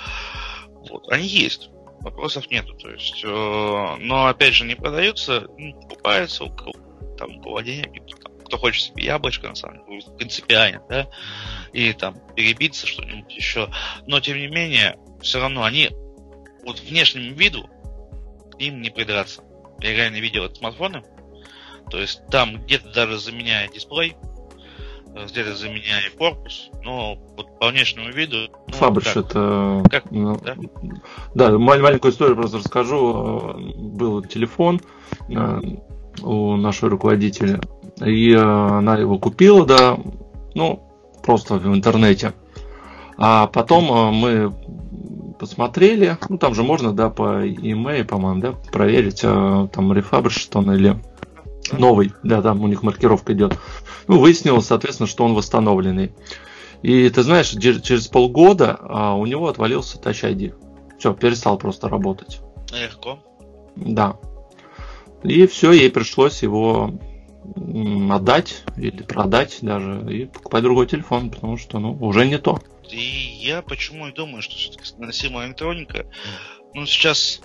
Вот. 0.89 1.10
Они 1.10 1.26
есть. 1.26 1.70
Вопросов 2.01 2.49
нету. 2.49 2.74
То 2.74 2.89
есть, 2.89 3.24
э, 3.24 3.97
но 3.99 4.28
опять 4.28 4.54
же 4.54 4.66
не 4.66 4.76
продаются, 4.76 5.47
ну, 5.58 5.74
покупаются 5.82 6.43
у 6.43 6.49
кого 6.54 6.74
там 7.18 7.38
у 7.45 7.62
денег, 7.62 7.93
там, 8.22 8.33
кто 8.54 8.60
хочет 8.60 8.84
себе 8.84 9.06
яблочко, 9.06 9.47
на 9.47 9.56
самом 9.56 9.84
деле, 9.88 10.04
принципиально, 10.16 10.84
да, 10.88 11.08
и 11.72 11.91
там 11.93 12.16
перебиться 12.36 12.86
что-нибудь 12.86 13.36
еще. 13.36 13.68
Но 14.06 14.20
тем 14.20 14.38
не 14.38 14.47
менее, 14.47 14.95
все 15.22 15.41
равно 15.41 15.64
они 15.64 15.89
вот 16.64 16.80
внешнему 16.82 17.34
виду 17.34 17.68
к 18.51 18.60
ним 18.60 18.82
не 18.82 18.91
придраться. 18.91 19.41
Я 19.80 19.95
реально 19.95 20.18
видел 20.18 20.43
это 20.43 20.54
смартфоны. 20.54 21.04
То 21.89 21.99
есть 21.99 22.22
там 22.30 22.64
где-то 22.64 22.93
даже 22.93 23.18
заменяя 23.18 23.68
дисплей, 23.70 24.16
где-то 25.08 25.56
заменяя 25.56 26.12
корпус, 26.16 26.70
но 26.84 27.16
вот 27.36 27.60
по 27.60 27.70
внешнему 27.70 28.12
виду... 28.12 28.51
Ну, 28.68 28.74
Фабриш 28.74 29.06
как? 29.06 29.18
это... 29.18 29.84
Как? 29.89 30.12
Ну, 30.12 30.38
да? 30.38 30.56
да, 31.34 31.58
маленькую 31.58 32.12
историю 32.12 32.36
просто 32.36 32.58
расскажу. 32.58 33.56
Был 33.76 34.22
телефон 34.24 34.80
э, 35.28 35.60
у 36.22 36.56
нашего 36.56 36.91
руководителя, 36.91 37.60
и 38.02 38.34
она 38.34 38.98
его 38.98 39.20
купила, 39.20 39.66
да, 39.66 39.98
ну, 40.56 40.89
просто 41.24 41.56
в 41.56 41.74
интернете. 41.74 42.34
А 43.18 43.48
потом 43.48 43.91
э, 43.91 44.12
мы 44.12 44.54
посмотрели, 45.39 46.18
ну 46.30 46.38
там 46.38 46.56
же 46.56 46.64
можно, 46.64 46.94
да, 46.94 47.10
по 47.10 47.46
email, 47.46 48.04
по-моему, 48.06 48.41
да, 48.41 48.52
проверить, 48.72 49.22
э, 49.24 49.68
там 49.72 49.94
рефабриш 49.94 50.50
он 50.54 50.72
или 50.72 50.98
новый, 51.72 52.14
да, 52.24 52.41
там 52.41 52.62
у 52.62 52.68
них 52.68 52.84
маркировка 52.84 53.34
идет. 53.34 53.58
Ну, 54.08 54.20
выяснилось, 54.20 54.66
соответственно, 54.66 55.08
что 55.08 55.24
он 55.24 55.34
восстановленный. 55.34 56.14
И 56.82 57.10
ты 57.10 57.24
знаешь, 57.24 57.50
через 57.50 58.08
полгода 58.08 58.78
а, 58.82 59.16
у 59.16 59.26
него 59.26 59.48
отвалился 59.48 59.98
Touch 59.98 60.30
ID. 60.30 60.54
Все, 61.00 61.14
перестал 61.14 61.58
просто 61.58 61.88
работать. 61.88 62.41
Легко. 62.74 63.20
Да. 63.78 64.18
И 65.24 65.48
все, 65.48 65.72
ей 65.72 65.89
пришлось 65.89 66.44
его 66.44 66.91
отдать 68.12 68.64
или 68.78 69.04
продать 69.04 69.60
даже 69.62 70.06
и 70.10 70.26
покупать 70.26 70.64
другой 70.64 70.88
телефон, 70.88 71.30
потому 71.30 71.58
что 71.58 71.80
ну, 71.80 71.94
уже 71.94 72.28
не 72.28 72.38
то. 72.38 72.62
И 72.89 73.00
я 73.41 73.62
почему 73.62 74.08
и 74.08 74.14
думаю, 74.14 74.41
что 74.41 74.56
все-таки 74.56 74.94
носимая 74.98 75.48
электроника, 75.48 76.06
ну, 76.74 76.86
сейчас 76.86 77.41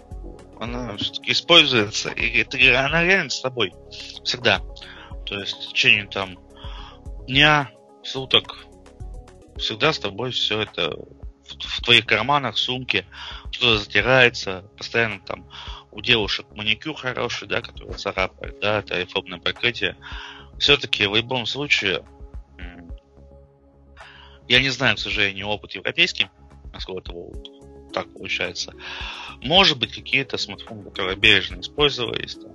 она 0.61 0.97
все-таки 0.97 1.33
используется, 1.33 2.11
и 2.11 2.41
это, 2.41 2.59
она 2.85 3.05
реально 3.05 3.31
с 3.31 3.41
тобой 3.41 3.73
всегда. 4.25 4.61
То 5.27 5.39
есть 5.39 5.57
в 5.57 5.69
течение 5.69 6.07
там 6.07 6.39
дня, 7.27 7.71
суток, 8.03 8.67
всегда 9.57 9.93
с 9.93 9.99
тобой 9.99 10.31
все 10.33 10.63
это 10.63 10.91
в, 10.91 11.55
в 11.59 11.83
твоих 11.83 12.07
карманах, 12.07 12.59
сумке, 12.59 13.07
что-то 13.51 13.79
затирается, 13.79 14.65
постоянно 14.77 15.21
там 15.21 15.49
у 15.91 16.01
девушек 16.01 16.47
маникюр 16.53 16.95
хороший, 16.95 17.49
да, 17.49 17.61
который 17.61 17.95
царапает, 17.95 18.61
да, 18.61 18.81
это 18.81 18.97
айфобное 18.97 19.39
покрытие. 19.39 19.97
Все-таки 20.59 21.07
в 21.07 21.15
любом 21.15 21.47
случае, 21.47 22.05
я 24.49 24.61
не 24.61 24.71
знаю, 24.71 24.97
к 24.97 25.01
сожалению, 25.01 25.49
опыт 25.49 25.73
европейский, 25.73 26.29
насколько 26.73 27.01
это 27.01 27.13
вот 27.13 27.93
так 27.93 28.13
получается. 28.13 28.75
Может 29.43 29.79
быть, 29.79 29.95
какие-то 29.95 30.37
смартфоны, 30.37 30.85
которые 30.91 31.17
бережно 31.17 31.61
использовались, 31.61 32.35
там, 32.35 32.53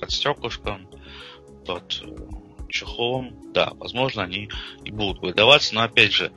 под 0.00 0.10
стеклышком, 0.10 0.88
под 1.64 2.02
э, 2.02 2.68
чехлом, 2.68 3.52
да, 3.52 3.72
возможно, 3.74 4.22
они 4.22 4.50
и 4.84 4.90
будут 4.90 5.22
выдаваться, 5.22 5.74
но 5.74 5.82
опять 5.82 6.12
же, 6.12 6.32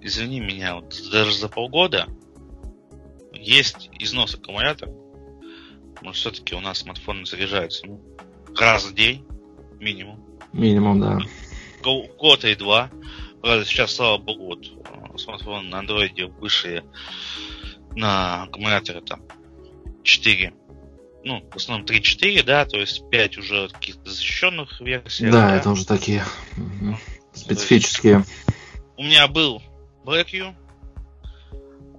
извини 0.00 0.40
меня, 0.40 0.76
вот 0.76 0.94
даже 1.10 1.32
за 1.34 1.48
полгода 1.48 2.08
есть 3.32 3.90
износ 3.98 4.34
аккумулятора, 4.34 4.92
но 6.02 6.12
все-таки 6.12 6.54
у 6.54 6.60
нас 6.60 6.78
смартфоны 6.78 7.26
заряжаются 7.26 7.86
ну, 7.86 8.00
раз 8.58 8.84
в 8.84 8.94
день, 8.94 9.24
минимум. 9.78 10.24
Минимум, 10.52 11.00
да. 11.00 11.18
Год 11.82 12.44
и 12.44 12.54
два. 12.54 12.90
Правда, 13.40 13.64
сейчас, 13.64 13.94
слава 13.94 14.18
богу, 14.18 14.46
вот 14.46 14.66
э, 14.66 15.18
смартфоны 15.18 15.68
на 15.68 15.80
андроиде 15.80 16.26
вышли 16.26 16.84
на 17.94 18.44
аккумуляторе 18.44 19.00
там 19.00 19.22
4 20.04 20.54
ну, 21.24 21.42
в 21.50 21.56
основном 21.56 21.86
3-4, 21.86 22.42
да, 22.42 22.64
то 22.64 22.78
есть 22.78 23.08
5 23.10 23.38
уже 23.38 23.68
каких-то 23.68 24.10
защищенных 24.10 24.80
версий. 24.80 25.26
Да, 25.26 25.48
да, 25.48 25.56
это 25.56 25.70
уже 25.70 25.86
такие 25.86 26.24
угу. 26.56 26.98
специфические. 27.32 28.24
у 28.96 29.02
меня 29.02 29.28
был 29.28 29.62
BlackView, 30.04 30.54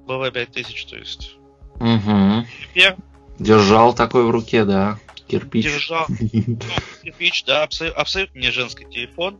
BV5000, 0.05 0.89
то 0.89 0.97
есть. 0.97 1.35
Угу. 1.75 2.47
Теперь 2.73 2.95
Держал 3.39 3.93
такой 3.93 4.25
в 4.25 4.29
руке, 4.29 4.65
да. 4.65 4.99
Кирпич. 5.27 5.65
Держал. 5.65 6.05
Ну, 6.09 6.17
кирпич, 7.03 7.43
да, 7.45 7.63
абсолютно, 7.63 8.01
абсолютно 8.01 8.39
не 8.39 8.51
женский 8.51 8.85
телефон. 8.85 9.39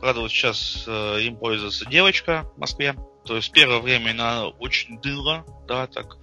Правда, 0.00 0.20
вот 0.20 0.30
сейчас 0.30 0.84
э, 0.86 1.20
им 1.22 1.36
пользуется 1.36 1.86
девочка 1.86 2.46
в 2.56 2.60
Москве. 2.60 2.94
То 3.24 3.36
есть 3.36 3.52
первое 3.52 3.80
время 3.80 4.10
она 4.10 4.48
очень 4.48 5.00
дыла, 5.00 5.44
да, 5.66 5.86
так. 5.86 6.18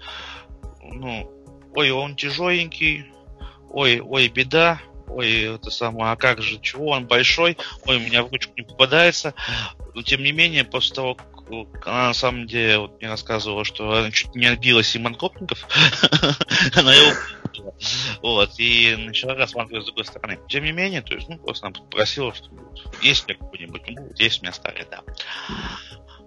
Ну, 0.82 1.32
ой, 1.74 1.92
он 1.92 2.16
тяжеленький, 2.16 3.06
ой, 3.70 4.00
ой, 4.00 4.28
беда, 4.28 4.80
ой, 5.16 5.56
это 5.56 5.70
самое, 5.70 6.12
а 6.12 6.16
как 6.16 6.42
же, 6.42 6.60
чего 6.60 6.88
он 6.88 7.06
большой, 7.06 7.58
ой, 7.86 7.98
у 7.98 8.00
меня 8.00 8.24
в 8.24 8.32
ручку 8.32 8.54
не 8.56 8.64
попадается. 8.64 9.34
Но 9.94 10.02
тем 10.02 10.24
не 10.24 10.32
менее, 10.32 10.64
после 10.64 10.96
того, 10.96 11.16
как 11.16 11.88
она 11.88 12.08
на 12.08 12.14
самом 12.14 12.48
деле 12.48 12.80
вот 12.80 13.00
мне 13.00 13.10
рассказывала, 13.10 13.66
что 13.66 13.92
она 13.92 14.12
чуть 14.12 14.34
не 14.36 14.46
отбила 14.46 14.84
Симон 14.84 15.16
Копников, 15.16 15.68
она 16.76 16.94
его 16.94 17.14
вот, 18.22 18.52
и 18.58 18.96
начала 18.98 19.36
рассматривать 19.36 19.84
с 19.84 19.88
другой 19.88 20.06
стороны. 20.06 20.40
Тем 20.48 20.64
не 20.64 20.72
менее, 20.72 21.02
то 21.02 21.14
есть, 21.14 21.28
ну, 21.28 21.38
просто 21.38 21.68
она 21.68 21.76
попросила, 21.76 22.34
что 22.34 22.50
есть 23.02 23.28
меня 23.28 23.38
какой-нибудь, 23.38 23.82
ну, 23.90 24.10
есть 24.16 24.40
у 24.40 24.44
меня 24.44 24.54
старый, 24.54 24.86
да. 24.90 25.02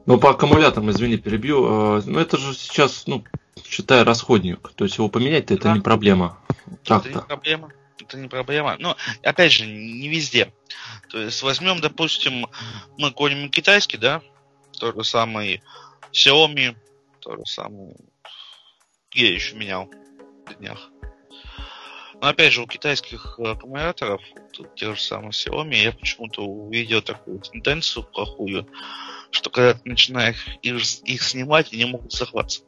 Ну, 0.07 0.19
по 0.19 0.31
аккумуляторам, 0.31 0.91
извини, 0.91 1.17
перебью. 1.17 1.99
Э, 1.99 2.03
ну, 2.05 2.19
это 2.19 2.37
же 2.37 2.53
сейчас, 2.55 3.07
ну, 3.07 3.25
считай, 3.67 4.03
расходник. 4.03 4.71
То 4.75 4.85
есть 4.85 4.99
его 4.99 5.09
поменять-то 5.09 5.55
это 5.55 5.73
не 5.73 5.81
проблема. 5.81 6.39
Это 6.85 7.09
не 7.09 7.21
проблема. 7.21 7.71
Это 8.01 8.17
не 8.17 8.29
проблема. 8.29 8.77
Но, 8.79 8.97
опять 9.23 9.53
же, 9.53 9.67
не 9.67 10.09
везде. 10.09 10.53
То 11.11 11.21
есть 11.21 11.43
возьмем, 11.43 11.81
допустим, 11.81 12.47
мы 12.99 13.11
какой-нибудь 13.11 13.55
китайский, 13.55 13.97
да, 13.97 14.21
тот 14.79 14.97
же 14.97 15.05
самый 15.05 15.63
Xiaomi, 16.13 16.77
тот 17.21 17.39
же 17.39 17.45
самый... 17.47 17.95
Я 19.13 19.33
еще 19.33 19.55
менял 19.55 19.89
на 20.47 20.55
днях. 20.55 20.91
Но 22.21 22.29
опять 22.29 22.53
же, 22.53 22.63
у 22.63 22.67
китайских 22.67 23.39
аккумуляторов, 23.39 24.23
тех 24.77 24.97
же 24.97 25.03
самых 25.03 25.33
Xiaomi, 25.33 25.77
я 25.77 25.93
почему-то 25.93 26.45
увидел 26.45 27.03
такую 27.03 27.41
тенденцию 27.41 28.05
плохую, 28.05 28.69
что 29.31 29.51
когда 29.51 29.75
ты 29.75 29.89
начинаешь 29.89 30.47
их, 30.63 30.83
их 31.03 31.23
снимать, 31.23 31.73
они 31.73 31.85
могут 31.85 32.13
захватиться. 32.13 32.65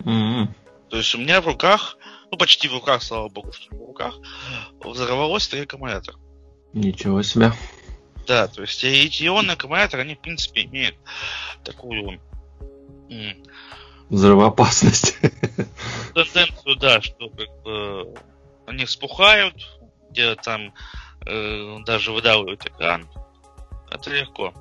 Mm-hmm. 0.00 0.48
То 0.90 0.96
есть 0.96 1.14
у 1.14 1.18
меня 1.18 1.40
в 1.40 1.46
руках, 1.46 1.96
ну 2.32 2.38
почти 2.38 2.66
в 2.66 2.72
руках, 2.72 3.02
слава 3.02 3.28
богу, 3.28 3.52
что 3.52 3.76
в 3.76 3.86
руках, 3.86 4.14
взорвалось 4.82 5.46
три 5.46 5.60
аккумулятора. 5.60 6.18
Ничего 6.72 7.22
себе. 7.22 7.52
Да, 8.26 8.48
то 8.48 8.62
есть 8.62 8.82
эти 8.82 9.26
ионные 9.26 9.52
аккумуляторы, 9.52 10.02
они, 10.02 10.14
в 10.14 10.20
принципе, 10.20 10.64
имеют 10.64 10.96
такую... 11.62 12.20
Взрывоопасность. 14.08 15.18
Тенденцию, 16.14 16.76
да, 16.76 17.00
что 17.02 17.28
как 17.28 17.62
бы 17.62 18.14
они 18.66 18.86
вспухают, 18.86 19.54
где 20.10 20.34
там 20.34 20.74
э, 21.26 21.78
даже 21.84 22.12
выдавливают 22.12 22.64
экран. 22.66 23.08
Это 23.90 24.10
легко. 24.10 24.54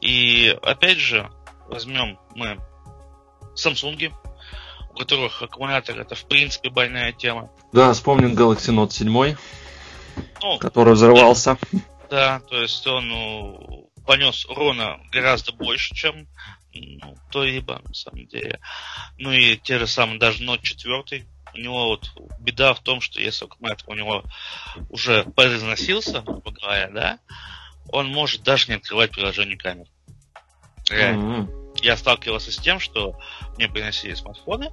И 0.00 0.56
опять 0.62 0.98
же, 0.98 1.30
возьмем 1.68 2.18
мы 2.34 2.58
Samsung, 3.54 4.12
у 4.94 4.98
которых 4.98 5.42
аккумулятор 5.42 5.98
это 5.98 6.14
в 6.14 6.24
принципе 6.26 6.70
больная 6.70 7.12
тема. 7.12 7.50
Да, 7.72 7.92
вспомним 7.92 8.34
Galaxy 8.34 8.72
Note 8.72 8.92
7, 8.92 9.36
ну, 10.40 10.58
который 10.58 10.94
взорвался. 10.94 11.58
Да, 12.08 12.40
то 12.48 12.60
есть 12.60 12.86
он 12.86 13.08
ну, 13.08 13.90
понес 14.06 14.46
урона 14.46 15.00
гораздо 15.10 15.52
больше, 15.52 15.94
чем 15.94 16.28
ну, 16.72 17.16
то-либо, 17.32 17.80
на 17.84 17.94
самом 17.94 18.26
деле. 18.26 18.60
Ну 19.18 19.32
и 19.32 19.56
те 19.56 19.78
же 19.78 19.86
самые, 19.86 20.18
даже 20.18 20.44
Note 20.44 20.62
4, 20.62 21.26
у 21.54 21.58
него 21.58 21.88
вот 21.88 22.10
беда 22.38 22.72
в 22.74 22.80
том, 22.80 23.00
что 23.00 23.20
если 23.20 23.46
аккумулятор 23.46 23.88
у 23.88 23.94
него 23.94 24.22
уже 24.90 25.24
произносился, 25.24 26.20
грубо 26.20 26.52
говоря, 26.52 26.88
да, 26.90 27.18
он 27.88 28.08
может 28.08 28.42
даже 28.42 28.68
не 28.68 28.74
открывать 28.74 29.10
приложение 29.10 29.56
камер. 29.56 29.86
Реально. 30.88 31.22
Mm-hmm. 31.22 31.63
Я 31.84 31.98
сталкивался 31.98 32.50
с 32.50 32.56
тем, 32.56 32.80
что 32.80 33.14
мне 33.56 33.68
приносили 33.68 34.14
смартфоны. 34.14 34.72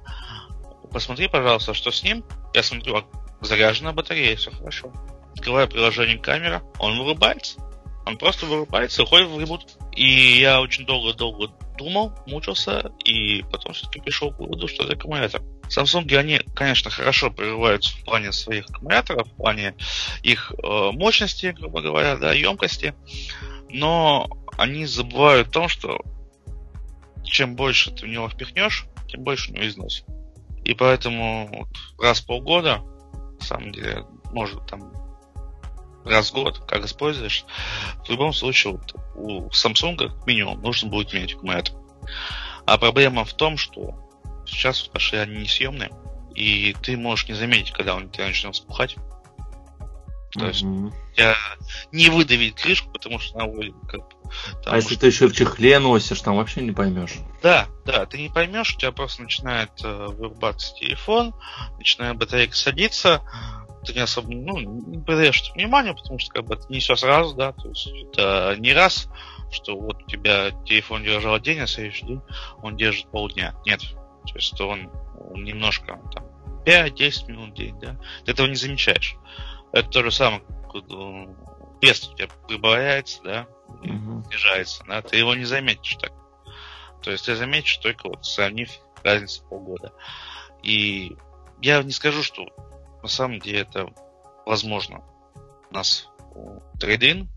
Посмотри, 0.90 1.28
пожалуйста, 1.28 1.74
что 1.74 1.90
с 1.90 2.02
ним. 2.02 2.24
Я 2.54 2.62
смотрю, 2.62 3.04
заряжена 3.42 3.92
батарея, 3.92 4.34
все 4.36 4.50
хорошо 4.50 4.90
открываю 5.34 5.68
приложение 5.68 6.18
камера, 6.18 6.62
он 6.78 6.98
вырубается. 6.98 7.60
Он 8.06 8.16
просто 8.16 8.46
вырубается, 8.46 9.02
уходит 9.02 9.28
в 9.28 9.38
ребут. 9.38 9.66
И 9.94 10.38
я 10.40 10.60
очень 10.62 10.86
долго-долго 10.86 11.48
думал, 11.76 12.12
мучился, 12.26 12.92
и 13.04 13.42
потом 13.42 13.74
все-таки 13.74 14.00
пришел 14.00 14.32
к 14.32 14.38
выводу, 14.38 14.66
что 14.68 14.84
это 14.84 14.94
аккумулятор. 14.94 15.42
Samsung, 15.68 16.14
они, 16.16 16.40
конечно, 16.54 16.90
хорошо 16.90 17.30
прорываются 17.30 17.94
в 17.94 18.04
плане 18.04 18.32
своих 18.32 18.70
аккумуляторов, 18.70 19.28
в 19.28 19.36
плане 19.36 19.74
их 20.22 20.52
э, 20.52 20.90
мощности, 20.92 21.54
грубо 21.58 21.82
говоря, 21.82 22.16
да, 22.16 22.32
емкости, 22.32 22.94
но 23.68 24.28
они 24.58 24.86
забывают 24.86 25.48
о 25.48 25.52
том, 25.52 25.68
что 25.68 26.00
чем 27.24 27.56
больше 27.56 27.90
ты 27.90 28.06
в 28.06 28.08
него 28.08 28.28
впихнешь, 28.28 28.86
тем 29.08 29.22
больше 29.22 29.50
у 29.50 29.54
него 29.54 29.66
износ. 29.66 30.04
И 30.64 30.74
поэтому 30.74 31.48
вот 31.52 31.68
раз 32.00 32.20
в 32.20 32.26
полгода, 32.26 32.82
на 33.40 33.44
самом 33.44 33.72
деле, 33.72 34.04
может 34.32 34.64
там 34.66 34.92
раз 36.04 36.30
в 36.30 36.34
год, 36.34 36.58
как 36.66 36.84
используешь, 36.84 37.44
в 38.04 38.10
любом 38.10 38.32
случае 38.32 38.74
вот, 38.74 38.94
у 39.14 39.48
Samsung 39.48 39.96
как 39.96 40.26
минимум 40.26 40.60
нужно 40.62 40.88
будет 40.88 41.12
менять 41.12 41.34
аккумулятор. 41.34 41.74
А 42.66 42.78
проблема 42.78 43.24
в 43.24 43.34
том, 43.34 43.56
что 43.56 43.94
сейчас 44.46 44.82
пошли 44.82 45.18
они 45.18 45.38
несъемные, 45.38 45.90
и 46.34 46.74
ты 46.82 46.96
можешь 46.96 47.28
не 47.28 47.34
заметить, 47.34 47.72
когда 47.72 47.94
он 47.94 48.10
тебя 48.10 48.26
начнет 48.26 48.54
вспухать. 48.54 48.96
То 50.32 50.46
есть 50.46 50.60
тебя 51.14 51.34
не 51.92 52.08
выдавить 52.08 52.54
крышку, 52.54 52.90
потому 52.90 53.18
что 53.18 53.38
она 53.38 53.46
вроде 53.46 53.74
как 53.88 54.00
а 54.64 54.76
если 54.76 54.96
ты 54.96 55.08
еще 55.08 55.28
в 55.28 55.34
чехле 55.34 55.78
носишь, 55.78 56.22
там 56.22 56.36
вообще 56.36 56.62
не 56.62 56.72
поймешь. 56.72 57.16
Да, 57.42 57.68
да, 57.84 58.06
ты 58.06 58.18
не 58.18 58.30
поймешь, 58.30 58.74
у 58.74 58.78
тебя 58.78 58.92
просто 58.92 59.22
начинает 59.22 59.70
э, 59.84 60.06
вырубаться 60.08 60.74
телефон, 60.74 61.34
начинает 61.76 62.16
батарейка 62.16 62.56
садиться, 62.56 63.20
ты 63.84 63.92
не 63.92 64.00
особо 64.00 64.32
ну, 64.32 64.58
не 64.58 65.02
придаешь 65.02 65.52
внимания, 65.54 65.92
потому 65.92 66.18
что 66.18 66.32
как 66.32 66.44
бы 66.46 66.54
это 66.54 66.64
не 66.70 66.78
все 66.78 66.96
сразу, 66.96 67.34
да, 67.34 67.52
то 67.52 67.68
есть 67.68 67.88
это 67.88 68.56
не 68.58 68.72
раз, 68.72 69.08
что 69.50 69.76
вот 69.76 70.02
у 70.02 70.06
тебя 70.06 70.50
телефон 70.64 71.02
держал 71.02 71.38
день, 71.38 71.60
а 71.60 71.66
следующий 71.66 72.06
день 72.06 72.22
он 72.62 72.76
держит 72.76 73.10
полдня. 73.10 73.54
Нет. 73.66 73.80
То 73.80 74.36
есть 74.36 74.58
он, 74.60 74.90
он 75.32 75.44
немножко 75.44 75.98
там 76.14 76.24
5-10 76.64 77.28
минут 77.28 77.50
в 77.50 77.54
день, 77.54 77.78
да. 77.80 77.96
Ты 78.24 78.32
этого 78.32 78.46
не 78.46 78.54
замечаешь. 78.54 79.16
Это 79.72 79.88
то 79.88 80.02
же 80.02 80.10
самое, 80.10 80.42
вес 81.80 82.08
у 82.08 82.14
тебя 82.14 82.28
прибавляется, 82.46 83.22
да, 83.22 83.46
угу. 83.68 84.24
снижается, 84.28 84.84
да, 84.86 85.02
ты 85.02 85.16
его 85.16 85.34
не 85.34 85.44
заметишь 85.44 85.96
так. 85.96 86.12
То 87.02 87.10
есть 87.10 87.26
ты 87.26 87.34
заметишь 87.34 87.78
только 87.78 88.08
вот 88.08 88.24
сравнив 88.24 88.70
разницу 89.02 89.44
полгода. 89.48 89.92
И 90.62 91.16
я 91.60 91.82
не 91.82 91.90
скажу, 91.90 92.22
что 92.22 92.46
на 93.02 93.08
самом 93.08 93.40
деле 93.40 93.60
это 93.60 93.88
возможно 94.46 95.02
у 95.70 95.74
нас 95.74 96.08
трейдин, 96.78 97.28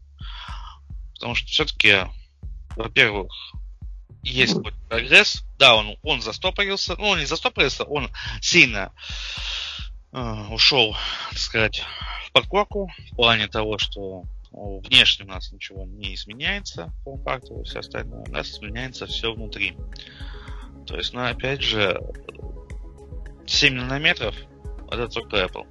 потому 1.13 1.35
что 1.35 1.47
все-таки, 1.47 2.01
во-первых, 2.75 3.31
есть 4.21 4.53
ну. 4.55 4.63
какой-то 4.63 4.87
прогресс. 4.87 5.43
Да, 5.57 5.75
он, 5.75 5.97
он 6.03 6.21
застопорился, 6.21 6.95
ну, 6.97 7.09
он 7.09 7.19
не 7.19 7.25
застопорился, 7.25 7.83
он 7.85 8.09
сильно 8.41 8.91
э, 8.91 9.54
ушел, 10.51 10.95
так 11.29 11.39
сказать, 11.39 11.83
в 12.27 12.31
подкорку 12.31 12.89
в 13.11 13.15
плане 13.15 13.47
того, 13.47 13.77
что 13.77 14.23
внешне 14.51 15.25
у 15.25 15.27
нас 15.27 15.51
ничего 15.51 15.85
не 15.85 16.15
изменяется, 16.15 16.93
форм-фактор 17.03 17.59
и 17.59 17.63
все 17.63 17.79
остальное, 17.79 18.23
у 18.27 18.31
нас 18.31 18.49
изменяется 18.49 19.05
все 19.05 19.33
внутри. 19.33 19.75
То 20.87 20.97
есть, 20.97 21.13
ну, 21.13 21.25
опять 21.25 21.61
же, 21.61 21.99
7 23.45 23.73
нанометров 23.73 24.35
это 24.91 25.07
только 25.07 25.37
Apple. 25.37 25.65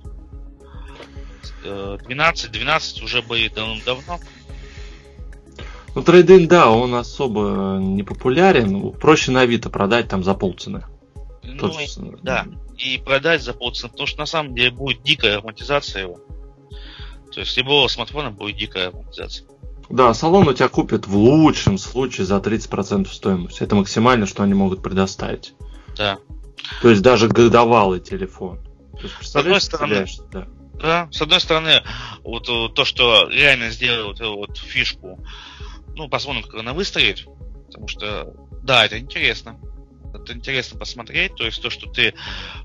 12, 1.62 2.44
э, 2.44 2.52
12 2.52 3.02
уже 3.02 3.22
были 3.22 3.48
давно-давно. 3.48 4.18
Ну, 5.94 6.02
трейдинг, 6.02 6.48
да, 6.48 6.70
он 6.70 6.94
особо 6.94 7.78
не 7.80 8.02
популярен. 8.02 8.92
Проще 8.92 9.30
на 9.30 9.42
Авито 9.42 9.70
продать 9.70 10.08
там 10.08 10.24
за 10.24 10.34
полцены. 10.34 10.84
Ну, 11.46 11.58
Тот... 11.58 11.76
да, 12.22 12.46
и 12.76 12.98
продать 12.98 13.42
за 13.42 13.54
полцены, 13.54 13.90
потому 13.90 14.06
что 14.06 14.18
на 14.18 14.26
самом 14.26 14.54
деле 14.54 14.70
будет 14.70 15.02
дикая 15.02 15.36
автоматизация 15.36 16.02
его. 16.02 16.20
То 17.32 17.40
есть 17.40 17.56
любого 17.56 17.88
смартфона 17.88 18.30
будет 18.30 18.56
дикая 18.56 18.88
автоматизация. 18.88 19.46
Да, 19.90 20.14
салон 20.14 20.48
у 20.48 20.52
тебя 20.52 20.68
купит 20.68 21.06
в 21.06 21.16
лучшем 21.16 21.78
случае 21.78 22.26
за 22.26 22.36
30% 22.36 23.08
стоимости. 23.12 23.62
Это 23.62 23.74
максимально, 23.74 24.26
что 24.26 24.42
они 24.42 24.54
могут 24.54 24.82
предоставить. 24.82 25.54
Да. 25.96 26.18
То 26.80 26.90
есть 26.90 27.02
даже 27.02 27.28
годовалый 27.28 28.00
телефон. 28.00 28.60
С 29.20 29.36
одной 29.36 29.60
стороны, 29.60 30.06
да. 30.32 30.46
да, 30.80 31.08
с 31.10 31.20
одной 31.20 31.40
стороны, 31.40 31.82
вот 32.22 32.48
э, 32.48 32.68
то, 32.74 32.84
что 32.84 33.28
реально 33.28 33.70
сделали 33.70 34.02
вот 34.02 34.20
эту 34.20 34.36
вот 34.36 34.56
фишку, 34.56 35.18
ну, 35.94 36.08
посмотрим, 36.08 36.44
как 36.44 36.60
она 36.60 36.72
выстрелит, 36.72 37.26
потому 37.66 37.88
что, 37.88 38.32
да, 38.62 38.86
это 38.86 38.98
интересно. 38.98 39.58
Это 40.14 40.32
интересно 40.32 40.78
посмотреть, 40.78 41.34
то 41.34 41.44
есть 41.44 41.60
то, 41.60 41.70
что 41.70 41.90
ты 41.90 42.14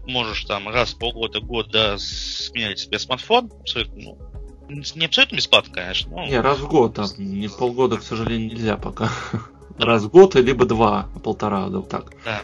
можешь 0.06 0.46
там 0.46 0.70
раз 0.70 0.94
в 0.94 0.98
полгода, 0.98 1.40
год, 1.40 1.72
да, 1.72 1.98
сменять 1.98 2.80
себе 2.80 3.00
смартфон, 3.00 3.52
абсолютно, 3.60 4.16
ну, 4.70 4.84
не 4.96 5.06
абсолютно 5.06 5.36
бесплатно, 5.36 5.74
конечно. 5.74 6.12
Но... 6.12 6.28
Не, 6.28 6.40
раз 6.40 6.60
в 6.60 6.68
год, 6.68 7.00
а 7.00 7.06
не 7.18 7.48
полгода, 7.50 7.98
к 7.98 8.04
сожалению, 8.04 8.52
нельзя 8.52 8.78
пока. 8.78 9.10
Раз 9.78 10.04
в 10.04 10.10
год, 10.10 10.36
либо 10.36 10.66
два, 10.66 11.10
полтора, 11.24 11.70
да, 11.70 11.78
вот 11.80 11.90
так. 11.90 12.12
Да. 12.26 12.42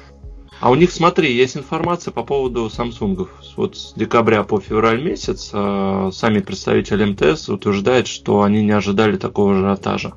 А 0.61 0.71
у 0.71 0.75
них, 0.75 0.91
смотри, 0.91 1.35
есть 1.35 1.57
информация 1.57 2.11
по 2.11 2.23
поводу 2.23 2.67
Samsung. 2.67 3.27
Вот 3.57 3.75
с 3.75 3.93
декабря 3.93 4.43
по 4.43 4.59
февраль 4.59 5.03
месяц 5.03 5.49
э, 5.51 6.09
сами 6.13 6.39
представители 6.39 7.05
МТС 7.05 7.49
утверждают, 7.49 8.07
что 8.07 8.41
они 8.41 8.63
не 8.63 8.71
ожидали 8.71 9.17
такого 9.17 9.57
ажиотажа. 9.57 10.13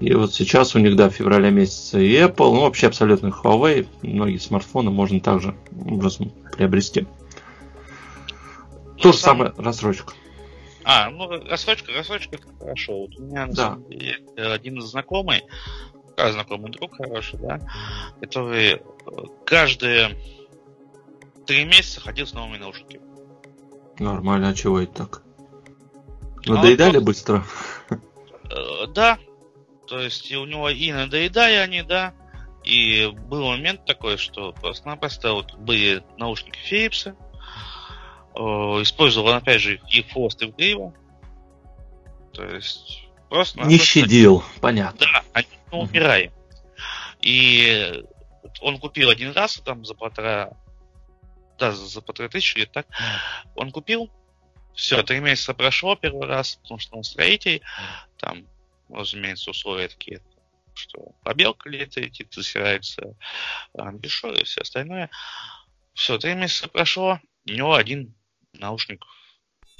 И 0.00 0.12
вот 0.12 0.34
сейчас 0.34 0.74
у 0.74 0.78
них, 0.78 0.94
да, 0.94 1.08
в 1.08 1.14
феврале 1.14 1.50
месяце 1.50 2.04
и 2.04 2.14
Apple, 2.16 2.52
ну 2.52 2.62
вообще 2.62 2.88
абсолютно 2.88 3.28
Huawei, 3.28 3.86
многие 4.02 4.36
смартфоны 4.36 4.90
можно 4.90 5.20
также 5.20 5.54
образом 5.86 6.32
приобрести. 6.52 7.06
То 9.00 9.12
же 9.12 9.18
самое 9.18 9.52
рассрочка. 9.56 10.12
А, 10.84 11.10
ну 11.10 11.28
рассрочка, 11.28 11.92
рассрочка 11.92 12.38
хорошо. 12.58 13.00
Вот 13.00 13.16
у 13.16 13.22
меня 13.22 13.46
да. 13.46 13.78
один 14.36 14.80
знакомый, 14.82 15.42
а, 16.16 16.30
знакомый 16.30 16.70
друг 16.70 16.96
хороший, 16.96 17.38
да, 17.40 17.60
который 18.20 18.74
э, 18.74 18.80
каждые 19.44 20.16
три 21.46 21.64
месяца 21.64 22.00
ходил 22.00 22.26
с 22.26 22.34
новыми 22.34 22.58
наушниками. 22.58 23.00
Нормально, 23.98 24.50
а 24.50 24.54
чего 24.54 24.80
это 24.80 24.92
так? 24.92 25.22
Ну, 26.44 26.54
Надоедали 26.54 26.98
ну, 26.98 27.04
быстро? 27.04 27.44
Э, 27.90 28.86
да. 28.94 29.18
То 29.86 30.00
есть 30.00 30.32
у 30.32 30.44
него 30.44 30.68
и 30.68 30.92
надоедали 30.92 31.54
они, 31.54 31.82
да. 31.82 32.14
И 32.64 33.06
был 33.06 33.46
момент 33.46 33.84
такой, 33.84 34.16
что 34.16 34.52
просто-напросто 34.52 35.32
вот 35.32 35.54
были 35.54 36.02
наушники 36.18 36.58
Philips. 36.68 37.16
Э, 38.34 38.82
использовал, 38.82 39.30
опять 39.30 39.62
же, 39.62 39.80
их 39.88 40.10
хвост 40.10 40.42
и 40.42 40.46
в 40.46 40.92
То 42.32 42.44
есть 42.44 43.08
просто... 43.28 43.62
Не 43.62 43.78
щадил, 43.78 44.44
понятно. 44.60 45.06
Да, 45.06 45.24
они 45.32 45.48
мы 45.70 45.78
умираем. 45.80 46.32
И 47.20 48.04
он 48.60 48.78
купил 48.78 49.10
один 49.10 49.32
раз, 49.32 49.60
там 49.64 49.84
за 49.84 49.94
полтора, 49.94 50.50
да, 51.58 51.72
за 51.72 52.00
полтора 52.00 52.28
тысячи, 52.28 52.58
или 52.58 52.64
так, 52.66 52.86
он 53.54 53.70
купил, 53.70 54.10
все, 54.74 55.02
три 55.02 55.20
месяца 55.20 55.54
прошло 55.54 55.96
первый 55.96 56.26
раз, 56.26 56.56
потому 56.62 56.78
что 56.78 56.96
он 56.96 57.04
строитель, 57.04 57.62
там, 58.18 58.46
разумеется, 58.88 59.50
условия 59.50 59.88
такие, 59.88 60.20
что 60.74 61.12
побелка 61.24 61.68
летает, 61.68 62.14
засирается 62.30 63.16
амбишор 63.76 64.34
и 64.34 64.44
все 64.44 64.60
остальное. 64.60 65.10
Все, 65.94 66.18
три 66.18 66.34
месяца 66.34 66.68
прошло, 66.68 67.20
у 67.46 67.52
него 67.52 67.74
один 67.74 68.14
наушник 68.52 69.04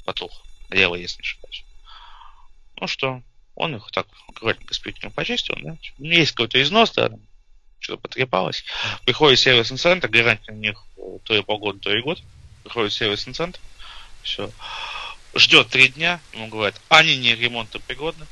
потух, 0.05 0.43
левый, 0.69 1.01
если 1.01 1.21
не 1.21 1.25
ошибаюсь. 1.25 1.65
Ну 2.79 2.87
что, 2.87 3.21
он 3.55 3.75
их 3.75 3.89
так 3.91 4.07
аккуратненько 4.27 4.73
спиртом 4.73 5.11
почистил, 5.11 5.55
да, 5.61 5.77
есть 5.97 6.31
какой-то 6.31 6.61
износ, 6.61 6.91
да, 6.91 7.11
что-то 7.79 8.01
потрепалось. 8.01 8.63
Приходит 9.05 9.39
сервисный 9.39 9.77
центр, 9.77 10.07
гарантия 10.07 10.51
у 10.51 10.55
них 10.55 10.83
то 11.23 11.35
и 11.35 11.41
полгода, 11.41 11.79
то 11.79 11.95
и 11.95 12.01
год. 12.01 12.21
Приходит 12.63 12.93
сервисный 12.93 13.33
центр, 13.33 13.59
все. 14.23 14.51
Ждет 15.35 15.69
три 15.69 15.89
дня, 15.89 16.19
ему 16.33 16.47
говорят, 16.47 16.81
они 16.89 17.17
не 17.17 17.35
ремонтопригодны. 17.35 18.25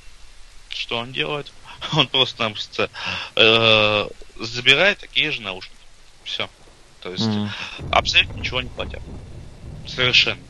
Что 0.75 0.97
он 0.97 1.11
делает? 1.11 1.51
Он 1.93 2.07
просто-напросто 2.07 2.89
э, 3.35 4.07
забирает 4.35 4.99
такие 4.99 5.31
же 5.31 5.41
наушники. 5.41 5.75
Все. 6.23 6.49
То 7.01 7.11
есть 7.11 7.23
mm. 7.23 7.49
абсолютно 7.91 8.37
ничего 8.39 8.61
не 8.61 8.69
платят. 8.69 9.01
Совершенно. 9.85 10.41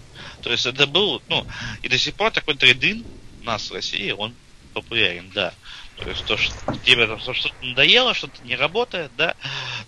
То 0.42 0.52
есть 0.52 0.66
это 0.66 0.88
был, 0.88 1.22
ну, 1.28 1.46
и 1.82 1.90
до 1.90 1.98
сих 1.98 2.16
пор 2.16 2.32
такой 2.32 2.56
трейдин 2.56 3.06
у 3.42 3.44
нас 3.44 3.70
в 3.70 3.74
России, 3.74 4.12
он 4.12 4.34
популярен, 4.74 5.30
да. 5.32 5.54
То 5.98 6.10
есть 6.10 6.26
то, 6.26 6.38
что 6.38 6.56
тебе 6.84 7.08
там 7.08 7.20
что-то 7.20 7.54
надоело, 7.62 8.14
что-то 8.14 8.42
не 8.44 8.56
работает, 8.56 9.12
да, 9.16 9.36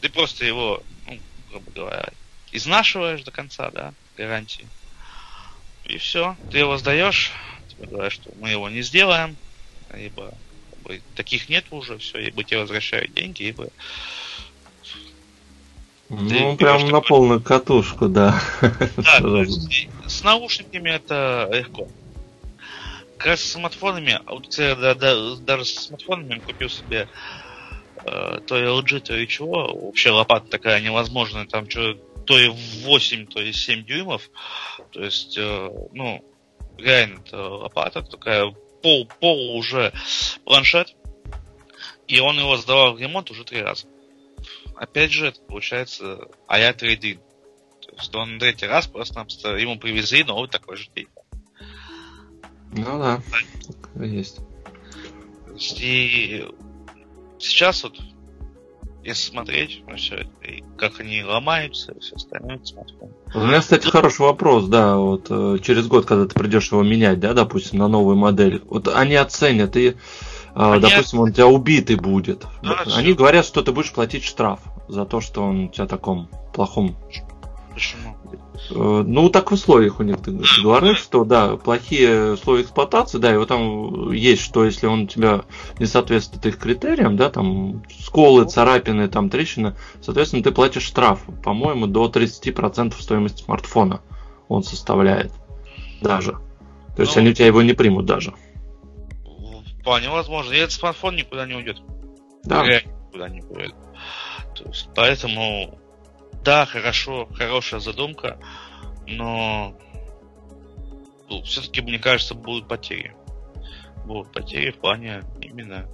ты 0.01 0.09
просто 0.09 0.45
его, 0.45 0.83
ну, 1.05 1.19
грубо 1.49 1.71
говоря, 1.71 2.09
изнашиваешь 2.51 3.23
до 3.23 3.31
конца, 3.31 3.69
да, 3.71 3.93
гарантии. 4.17 4.67
И 5.85 5.97
все, 5.97 6.35
ты 6.49 6.59
его 6.59 6.77
сдаешь, 6.77 7.31
тебе 7.69 7.88
говорят, 7.88 8.13
что 8.13 8.31
мы 8.35 8.49
его 8.49 8.69
не 8.69 8.81
сделаем, 8.81 9.38
либо 9.93 10.33
бы 10.83 11.01
таких 11.15 11.49
нет 11.49 11.65
уже, 11.71 11.97
все, 11.97 12.19
либо 12.19 12.43
тебе 12.43 12.59
возвращают 12.59 13.13
деньги, 13.13 13.43
либо 13.43 13.69
ну, 16.09 16.29
ты 16.29 16.57
прям 16.57 16.88
на 16.88 17.01
полную 17.01 17.41
катушку, 17.41 18.07
да. 18.07 18.41
Да, 18.61 19.43
с 20.07 20.23
наушниками 20.23 20.89
это 20.89 21.49
легко. 21.51 21.88
Как 23.17 23.27
раз 23.27 23.41
с 23.41 23.51
смартфонами, 23.53 24.19
а 24.25 24.33
вот 24.33 24.55
да, 24.57 24.93
да, 24.93 25.35
даже 25.35 25.65
с 25.65 25.88
смартфонами 25.88 26.39
купил 26.39 26.69
себе 26.69 27.09
э, 28.05 28.39
то 28.45 28.57
LG, 28.57 28.99
то 29.01 29.17
и 29.17 29.27
чего. 29.27 29.73
Вообще 29.73 30.11
лопата 30.11 30.47
такая 30.47 30.79
невозможная, 30.79 31.45
там 31.45 31.69
что, 31.69 31.95
то 32.25 32.39
и 32.39 32.49
8, 32.83 33.25
то 33.25 33.41
и 33.41 33.51
7 33.51 33.83
дюймов. 33.83 34.29
То 34.91 35.03
есть, 35.03 35.38
э, 35.38 35.69
ну, 35.91 36.23
реально 36.77 37.19
это 37.25 37.49
лопата 37.49 38.01
такая, 38.01 38.53
пол, 38.88 39.09
пол 39.19 39.57
уже 39.57 39.93
планшет. 40.45 40.95
И 42.07 42.19
он 42.19 42.39
его 42.39 42.55
сдавал 42.55 42.93
в 42.93 42.99
ремонт 42.99 43.29
уже 43.31 43.43
три 43.43 43.61
раза 43.61 43.88
опять 44.77 45.11
же, 45.11 45.27
это 45.27 45.41
получается 45.41 46.27
а-я 46.47 46.73
трейдинг. 46.73 47.21
То 47.81 47.95
есть 47.95 48.15
он 48.15 48.39
третий 48.39 48.65
раз 48.65 48.88
просто 48.88 49.55
ему 49.57 49.77
привезли 49.79 50.23
новый 50.23 50.49
такой 50.49 50.77
же 50.77 50.89
телефон. 50.93 51.23
Ну 52.71 52.99
да, 52.99 53.21
да. 53.95 54.05
есть. 54.05 54.39
И 55.57 56.47
сейчас 57.39 57.83
вот, 57.83 57.97
если 59.08 59.32
смотреть 59.32 59.84
на 59.88 59.95
все 59.95 60.16
это, 60.16 60.30
и 60.43 60.64
как 60.78 60.99
они 60.99 61.24
ломаются, 61.24 61.93
и 61.93 61.99
все 61.99 62.16
остальное, 62.16 62.60
смартфон. 62.64 63.10
У 63.34 63.39
меня, 63.39 63.62
кстати, 63.62 63.88
хороший 63.88 64.22
вопрос, 64.22 64.68
да, 64.68 64.97
вот 64.97 65.28
э, 65.30 65.60
через 65.64 65.88
год, 65.88 66.05
когда 66.05 66.28
ты 66.28 66.38
придешь 66.38 66.72
его 66.72 66.84
менять, 66.84 67.20
да, 67.20 67.34
допустим, 67.34 67.80
на 67.80 67.88
новую 67.88 68.18
модель, 68.18 68.62
вот 68.66 68.89
они 68.89 69.16
оценят 69.16 69.78
и 69.78 69.95
а, 70.53 70.74
Они... 70.74 70.82
допустим, 70.82 71.20
он 71.20 71.30
у 71.30 71.32
тебя 71.32 71.47
убитый 71.47 71.95
будет. 71.95 72.45
Да, 72.64 72.82
Они 72.95 73.10
все. 73.10 73.16
говорят, 73.16 73.45
что 73.45 73.62
ты 73.62 73.72
будешь 73.72 73.93
платить 73.93 74.24
штраф 74.24 74.60
за 74.89 75.05
то, 75.05 75.22
что 75.22 75.43
он 75.43 75.66
у 75.66 75.68
тебя 75.70 75.86
таком 75.86 76.30
плохом. 76.53 76.97
Почему? 77.78 78.17
Э, 78.71 79.03
ну, 79.05 79.30
так 79.30 79.51
в 79.51 79.53
условиях 79.53 79.99
у 79.99 80.03
них 80.03 80.19
ты 80.19 80.32
говоришь, 80.63 80.97
что 80.97 81.23
да, 81.25 81.57
плохие 81.57 82.34
условия 82.34 82.63
эксплуатации, 82.63 83.19
да, 83.19 83.32
и 83.32 83.38
вот 83.38 83.49
там 83.49 84.11
есть, 84.11 84.41
что 84.41 84.65
если 84.65 84.88
он 84.88 85.03
у 85.03 85.05
тебя 85.05 85.41
не 85.78 85.86
соответствует 85.86 86.43
их 86.47 86.57
критериям, 86.57 87.17
да, 87.17 87.30
там 87.30 87.84
сколы, 87.99 88.45
царапины, 88.45 89.07
там 89.09 89.30
трещины, 89.30 89.75
соответственно, 90.01 90.41
ты 90.41 90.51
платишь 90.51 90.86
штраф, 90.86 91.19
по-моему, 91.43 91.86
до 91.86 92.07
30% 92.07 92.99
стоимости 92.99 93.43
смартфона 93.43 94.01
он 94.47 94.63
составляет 94.63 95.32
даже. 96.01 96.32
То 96.95 97.03
есть 97.03 97.15
ну, 97.15 97.21
они 97.21 97.30
у 97.30 97.34
тебя 97.34 97.45
его 97.45 97.61
не 97.61 97.73
примут 97.73 98.07
даже. 98.07 98.34
Вполне 99.82 100.09
возможно. 100.09 100.51
И 100.51 100.57
этот 100.57 100.71
смартфон 100.71 101.15
никуда 101.15 101.45
не 101.45 101.53
уйдет. 101.53 101.78
Да. 102.43 102.63
Реально 102.63 102.89
никуда 103.05 103.30
не 103.30 103.43
уйдет. 103.43 103.75
То 104.55 104.63
есть, 104.63 104.89
поэтому, 104.95 105.78
да, 106.43 106.65
хорошо, 106.65 107.27
хорошая 107.33 107.79
задумка, 107.79 108.39
но 109.05 109.77
ну, 111.29 111.41
все-таки, 111.43 111.81
мне 111.81 111.99
кажется, 111.99 112.35
будут 112.35 112.67
потери. 112.67 113.15
Будут 114.05 114.31
потери 114.31 114.71
в 114.71 114.77
плане 114.77 115.23
именно 115.41 115.89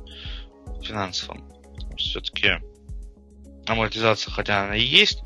финансовом. 0.81 1.51
Все-таки 1.97 2.59
амортизация, 3.65 4.31
хотя 4.31 4.65
она 4.65 4.75
и 4.75 4.83
есть, 4.83 5.23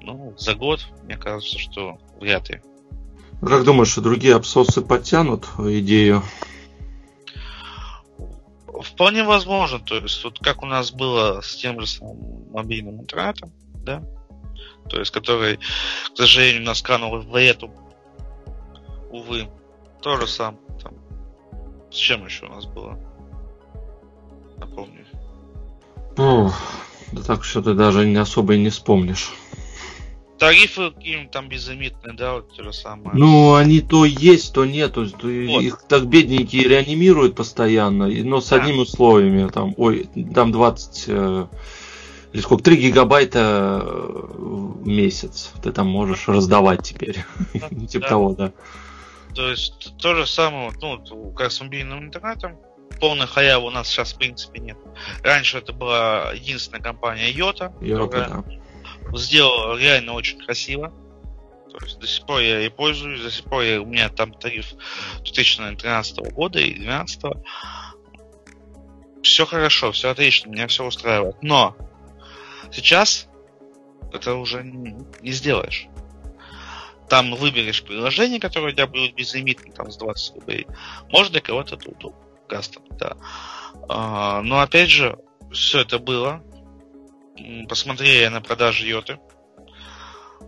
но 0.00 0.34
за 0.36 0.54
год, 0.54 0.86
мне 1.04 1.16
кажется, 1.16 1.58
что 1.58 1.98
вряд 2.18 2.48
ли. 2.50 2.62
Как 3.40 3.64
думаешь, 3.64 3.90
что 3.90 4.00
другие 4.00 4.36
абсосы 4.36 4.82
подтянут 4.82 5.46
идею 5.58 6.22
Вполне 8.82 9.22
возможно, 9.22 9.78
то 9.78 9.96
есть 9.96 10.22
вот 10.24 10.38
как 10.38 10.62
у 10.62 10.66
нас 10.66 10.90
было 10.90 11.40
с 11.40 11.56
тем 11.56 11.80
же 11.80 11.86
самым 11.86 12.50
мобильным 12.50 13.00
интернетом, 13.00 13.52
да, 13.74 14.02
то 14.88 14.98
есть 14.98 15.10
который, 15.10 15.56
к 15.56 16.16
сожалению, 16.16 16.62
нас 16.62 16.82
канул 16.82 17.18
в 17.18 17.36
эту, 17.36 17.70
увы, 19.10 19.48
то 20.00 20.16
же 20.18 20.26
самое, 20.26 20.62
там, 20.82 20.94
с 21.90 21.96
чем 21.96 22.24
еще 22.24 22.46
у 22.46 22.50
нас 22.50 22.66
было, 22.66 22.98
напомню. 24.58 25.06
Ну, 26.16 26.50
да 27.12 27.22
так 27.22 27.44
что 27.44 27.62
ты 27.62 27.74
даже 27.74 28.06
не 28.06 28.16
особо 28.16 28.54
и 28.54 28.58
не 28.58 28.70
вспомнишь 28.70 29.32
тарифы 30.42 30.90
какие 30.90 31.28
там 31.28 31.48
безлимитные, 31.48 32.16
да, 32.16 32.34
вот 32.34 32.52
то 32.56 32.64
же 32.64 32.72
самое. 32.72 33.16
Ну, 33.16 33.54
они 33.54 33.80
то 33.80 34.04
есть, 34.04 34.52
то 34.52 34.64
нет. 34.64 34.94
То 34.94 35.02
есть, 35.02 35.14
вот. 35.22 35.62
Их 35.62 35.82
так 35.88 36.06
бедненькие 36.06 36.64
реанимируют 36.64 37.36
постоянно, 37.36 38.08
но 38.08 38.40
с 38.40 38.48
да. 38.48 38.56
одними 38.56 38.78
условиями. 38.78 39.48
Там, 39.48 39.72
ой, 39.76 40.08
там 40.34 40.50
20 40.50 41.04
э, 41.06 41.46
или 42.32 42.40
сколько, 42.40 42.64
3 42.64 42.76
гигабайта 42.76 43.80
в 43.84 44.86
месяц 44.86 45.52
ты 45.62 45.72
там 45.72 45.88
можешь 45.88 46.28
раздавать 46.28 46.82
теперь. 46.82 47.24
Да, 47.54 47.86
типа 47.86 48.08
того, 48.08 48.34
да. 48.34 48.52
То 49.34 49.48
есть 49.48 49.94
то 49.98 50.14
же 50.14 50.26
самое, 50.26 50.72
ну, 50.80 51.32
как 51.32 51.52
с 51.52 51.60
мобильным 51.60 52.04
интернетом, 52.04 52.58
полной 53.00 53.26
халявы 53.26 53.66
у 53.66 53.70
нас 53.70 53.88
сейчас 53.88 54.12
в 54.12 54.18
принципе 54.18 54.60
нет. 54.60 54.76
Раньше 55.22 55.58
это 55.58 55.72
была 55.72 56.32
единственная 56.32 56.82
компания 56.82 57.30
Йота, 57.30 57.72
которая 57.80 58.28
да 58.28 58.44
сделал 59.14 59.76
реально 59.76 60.14
очень 60.14 60.38
красиво. 60.38 60.92
То 61.70 61.78
есть 61.84 61.98
до 61.98 62.06
сих 62.06 62.26
пор 62.26 62.40
я 62.40 62.60
и 62.60 62.68
пользуюсь, 62.68 63.22
до 63.22 63.30
сих 63.30 63.44
пор 63.44 63.62
я, 63.62 63.80
у 63.80 63.86
меня 63.86 64.08
там 64.10 64.32
тариф 64.32 64.74
2013 65.24 66.32
года 66.32 66.58
и 66.58 66.74
2012. 66.74 67.22
Все 69.22 69.46
хорошо, 69.46 69.92
все 69.92 70.10
отлично, 70.10 70.50
меня 70.50 70.66
все 70.66 70.84
устраивает. 70.84 71.36
Но 71.42 71.76
сейчас 72.72 73.28
это 74.12 74.34
уже 74.34 74.62
не, 74.62 75.32
сделаешь. 75.32 75.86
Там 77.08 77.34
выберешь 77.34 77.82
приложение, 77.82 78.40
которое 78.40 78.68
у 78.68 78.74
тебя 78.74 78.86
будет 78.86 79.14
безлимитно, 79.14 79.72
там 79.72 79.90
с 79.90 79.96
20 79.96 80.36
рублей. 80.36 80.66
Может 81.10 81.32
для 81.32 81.40
кого-то 81.40 81.76
это 81.76 81.90
удобно. 81.90 82.18
Кастом, 82.48 82.84
да. 82.98 83.16
А, 83.88 84.42
но 84.42 84.60
опять 84.60 84.90
же, 84.90 85.18
все 85.52 85.80
это 85.80 85.98
было, 85.98 86.42
посмотрели 87.68 88.26
на 88.28 88.40
продажи 88.40 88.86
Йоты, 88.86 89.18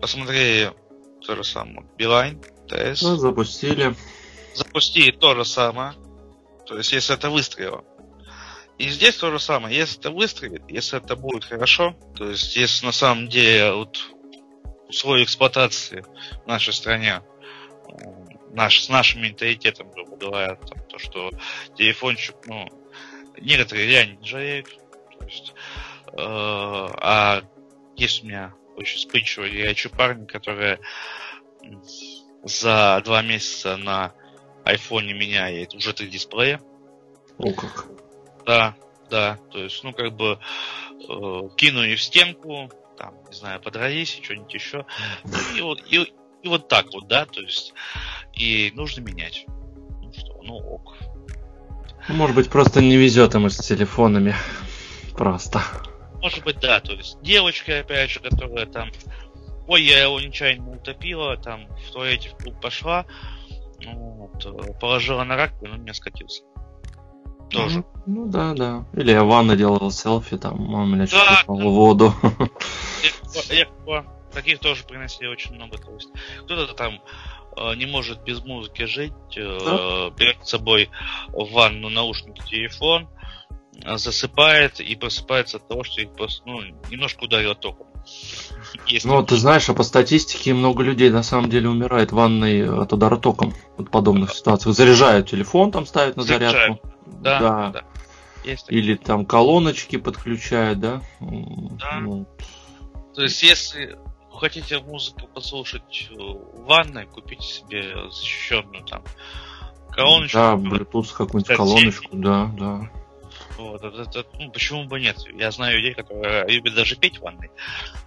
посмотрели 0.00 0.72
то 1.26 1.36
же 1.36 1.44
самое, 1.44 1.86
Билайн, 1.96 2.42
ТС. 2.68 3.02
Ну, 3.02 3.16
запустили. 3.16 3.94
Запустили 4.54 5.10
то 5.10 5.34
же 5.34 5.44
самое. 5.44 5.94
То 6.66 6.76
есть, 6.76 6.92
если 6.92 7.14
это 7.14 7.30
выстрелило. 7.30 7.84
И 8.78 8.88
здесь 8.88 9.16
то 9.16 9.30
же 9.30 9.38
самое. 9.38 9.76
Если 9.76 10.00
это 10.00 10.10
выстрелит, 10.10 10.62
если 10.68 10.98
это 10.98 11.16
будет 11.16 11.44
хорошо, 11.44 11.96
то 12.16 12.30
есть, 12.30 12.56
если 12.56 12.86
на 12.86 12.92
самом 12.92 13.28
деле 13.28 13.72
вот 13.72 13.98
условия 14.88 15.24
эксплуатации 15.24 16.04
в 16.44 16.46
нашей 16.46 16.72
стране 16.72 17.22
наш, 18.50 18.82
с 18.82 18.88
нашим 18.88 19.22
менталитетом, 19.22 19.90
грубо 19.90 20.16
говоря, 20.16 20.56
там, 20.56 20.78
то, 20.88 20.98
что 20.98 21.30
телефончик, 21.76 22.34
ну, 22.46 22.68
некоторые 23.40 23.86
реально 23.86 24.18
не 24.18 24.26
жалеют. 24.26 24.68
То 25.18 25.24
есть, 25.24 25.54
Э, 26.16 26.88
а 27.00 27.42
есть 27.96 28.22
у 28.22 28.26
меня 28.26 28.54
очень 28.76 28.98
вспыльчивые 28.98 29.52
горячие 29.52 29.92
парни, 29.92 30.26
которые 30.26 30.78
за 32.44 33.02
два 33.04 33.22
месяца 33.22 33.76
на 33.76 34.12
айфоне 34.64 35.12
меняет 35.12 35.74
уже 35.74 35.92
три 35.92 36.08
дисплея. 36.08 36.60
О 37.38 37.52
как. 37.52 37.88
Да, 38.46 38.74
да. 39.10 39.38
То 39.50 39.58
есть, 39.58 39.82
ну, 39.84 39.92
как 39.92 40.14
бы 40.14 40.38
э, 41.08 41.40
кинули 41.56 41.94
в 41.94 42.02
стенку, 42.02 42.70
там, 42.96 43.14
не 43.28 43.36
знаю, 43.36 43.60
подрались, 43.60 44.20
что-нибудь 44.22 44.54
еще. 44.54 44.86
И, 45.56 45.60
вот, 45.60 45.82
и, 45.90 46.12
и 46.42 46.48
вот 46.48 46.68
так 46.68 46.86
вот, 46.92 47.08
да, 47.08 47.26
то 47.26 47.40
есть, 47.40 47.74
и 48.32 48.72
нужно 48.74 49.00
менять. 49.00 49.44
Ну 49.46 50.12
что, 50.12 50.42
ну 50.42 50.56
ок. 50.56 50.96
Может 52.08 52.36
быть, 52.36 52.50
просто 52.50 52.82
не 52.82 52.96
везет 52.96 53.34
им 53.34 53.48
с 53.48 53.56
телефонами. 53.58 54.34
Просто 55.16 55.62
может 56.24 56.42
быть, 56.42 56.58
да, 56.58 56.80
то 56.80 56.94
есть 56.94 57.20
девочка, 57.20 57.80
опять 57.80 58.08
же, 58.08 58.18
которая 58.18 58.64
там, 58.64 58.90
ой, 59.66 59.82
я 59.82 60.04
его 60.04 60.18
нечаянно 60.18 60.70
утопила, 60.70 61.36
там 61.36 61.66
в 61.86 61.92
туалете 61.92 62.30
в 62.30 62.42
клуб 62.42 62.58
пошла, 62.62 63.04
ну, 63.80 64.30
вот, 64.32 64.46
э, 64.46 64.72
положила 64.80 65.22
на 65.24 65.36
раковину, 65.36 65.74
он 65.74 65.82
меня 65.82 65.92
скатился. 65.92 66.44
Тоже. 67.54 67.84
Ну, 68.06 68.24
ну 68.24 68.26
да, 68.26 68.54
да. 68.54 68.84
Или 68.92 69.12
я 69.12 69.24
в 69.24 69.28
ванной 69.28 69.56
делал 69.56 69.90
селфи, 69.90 70.36
там, 70.36 70.74
он 70.74 70.90
меня 70.90 71.06
да, 71.06 71.06
чуть 71.06 71.46
да. 71.46 71.52
в 71.52 71.62
воду. 71.62 72.14
Легко. 73.50 74.04
Таких 74.32 74.58
тоже 74.58 74.84
приносили 74.84 75.28
очень 75.28 75.54
много. 75.54 75.78
То 75.78 75.92
есть 75.94 76.08
кто-то 76.44 76.74
там 76.74 77.00
э, 77.56 77.74
не 77.76 77.86
может 77.86 78.22
без 78.24 78.44
музыки 78.44 78.84
жить, 78.84 79.12
э, 79.36 79.58
да? 79.64 80.10
берет 80.16 80.38
с 80.42 80.50
собой 80.50 80.90
в 81.28 81.52
ванну 81.52 81.88
наушники, 81.88 82.42
телефон, 82.44 83.08
засыпает 83.96 84.80
и 84.80 84.94
просыпается 84.96 85.58
от 85.58 85.68
того, 85.68 85.84
что 85.84 86.00
их 86.00 86.10
просто 86.10 86.42
ну, 86.46 86.60
немножко 86.90 87.24
ударило 87.24 87.54
током. 87.54 87.86
Есть 88.86 89.06
ну, 89.06 89.22
ты 89.24 89.36
знаешь, 89.36 89.68
а 89.68 89.74
по 89.74 89.82
статистике 89.82 90.52
много 90.52 90.82
людей 90.82 91.10
на 91.10 91.22
самом 91.22 91.48
деле 91.48 91.68
умирает 91.68 92.12
в 92.12 92.16
ванной 92.16 92.68
от 92.68 92.92
удара 92.92 93.16
током 93.16 93.54
в 93.78 93.84
подобных 93.84 94.34
ситуациях. 94.34 94.74
Заряжают 94.74 95.30
телефон, 95.30 95.70
там 95.70 95.86
ставят 95.86 96.16
на 96.16 96.22
Заряжают. 96.22 96.80
Да, 97.06 97.38
да. 97.40 97.70
да. 97.70 97.84
Есть 98.44 98.70
Или 98.70 98.94
там 98.96 99.24
колоночки 99.24 99.96
подключают, 99.96 100.80
да? 100.80 101.02
Да. 101.20 102.00
Ну. 102.00 102.26
То 103.14 103.22
есть, 103.22 103.42
если 103.42 103.98
хотите 104.30 104.80
музыку 104.80 105.26
послушать 105.26 106.10
в 106.12 106.66
ванной, 106.66 107.06
купите 107.06 107.42
себе 107.42 108.10
защищенную 108.10 108.84
там 108.84 109.02
колоночку. 109.90 110.36
Да, 110.36 110.54
Bluetooth 110.54 111.16
какую-нибудь 111.16 111.56
колоночку, 111.56 112.16
да, 112.16 112.50
да. 112.58 112.90
Вот, 113.56 113.84
это, 113.84 114.02
это, 114.02 114.24
ну, 114.38 114.50
почему 114.50 114.84
бы 114.84 115.00
нет? 115.00 115.16
Я 115.32 115.50
знаю 115.50 115.78
людей, 115.78 115.94
которые 115.94 116.46
любят 116.48 116.74
даже 116.74 116.96
петь 116.96 117.18
в 117.18 117.22
ванной, 117.22 117.50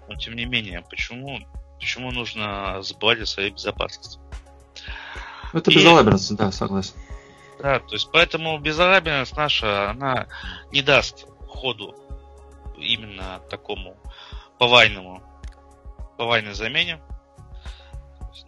но 0.08 0.16
тем 0.16 0.36
не 0.36 0.46
менее, 0.46 0.84
почему, 0.90 1.40
почему 1.80 2.12
нужно 2.12 2.82
забывать 2.82 3.22
о 3.22 3.26
своей 3.26 3.52
безопасности? 3.52 4.20
Это 5.54 5.72
безалаберность, 5.72 6.36
да, 6.36 6.52
согласен. 6.52 6.94
Да, 7.60 7.80
то 7.80 7.94
есть 7.94 8.10
поэтому 8.12 8.58
безалаберность 8.60 9.36
наша, 9.36 9.90
она 9.92 10.28
не 10.72 10.82
даст 10.82 11.28
ходу 11.48 11.96
именно 12.78 13.42
такому 13.50 13.98
повальному, 14.60 15.24
повальной 16.18 16.54
замене. 16.54 17.02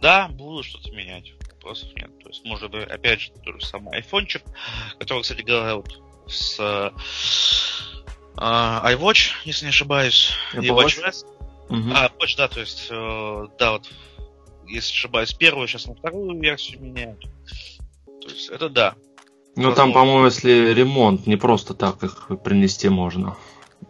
Да, 0.00 0.28
буду 0.28 0.62
что-то 0.62 0.92
менять, 0.92 1.32
вопросов 1.60 1.92
нет. 1.94 2.10
То 2.20 2.28
есть, 2.28 2.44
может 2.44 2.70
быть, 2.70 2.88
опять 2.88 3.20
же, 3.20 3.32
тот 3.44 3.60
же 3.60 3.66
самый 3.66 3.96
айфончик, 3.96 4.42
который, 4.98 5.22
кстати 5.22 5.42
говоря, 5.42 5.76
вот 5.76 6.00
с 6.26 6.58
э, 6.58 6.90
iWatch, 8.36 9.32
если 9.44 9.66
не 9.66 9.70
ошибаюсь, 9.70 10.32
и 10.54 10.58
WatchOS. 10.58 11.26
Угу. 11.68 11.90
А, 11.94 12.10
Watch, 12.18 12.36
да, 12.36 12.48
то 12.48 12.60
есть, 12.60 12.88
э, 12.90 13.46
да, 13.58 13.72
вот, 13.72 13.88
если 14.66 14.92
ошибаюсь, 14.92 15.32
первую, 15.34 15.68
сейчас 15.68 15.86
на 15.86 15.94
вторую 15.94 16.40
версию 16.40 16.80
меняют. 16.80 17.24
То 18.30 18.34
есть, 18.36 18.48
это 18.48 18.68
да. 18.68 18.94
Ну, 19.56 19.74
там, 19.74 19.92
по-моему, 19.92 20.26
если 20.26 20.72
ремонт, 20.72 21.26
не 21.26 21.36
просто 21.36 21.74
так 21.74 22.02
их 22.02 22.28
принести 22.42 22.88
можно 22.88 23.36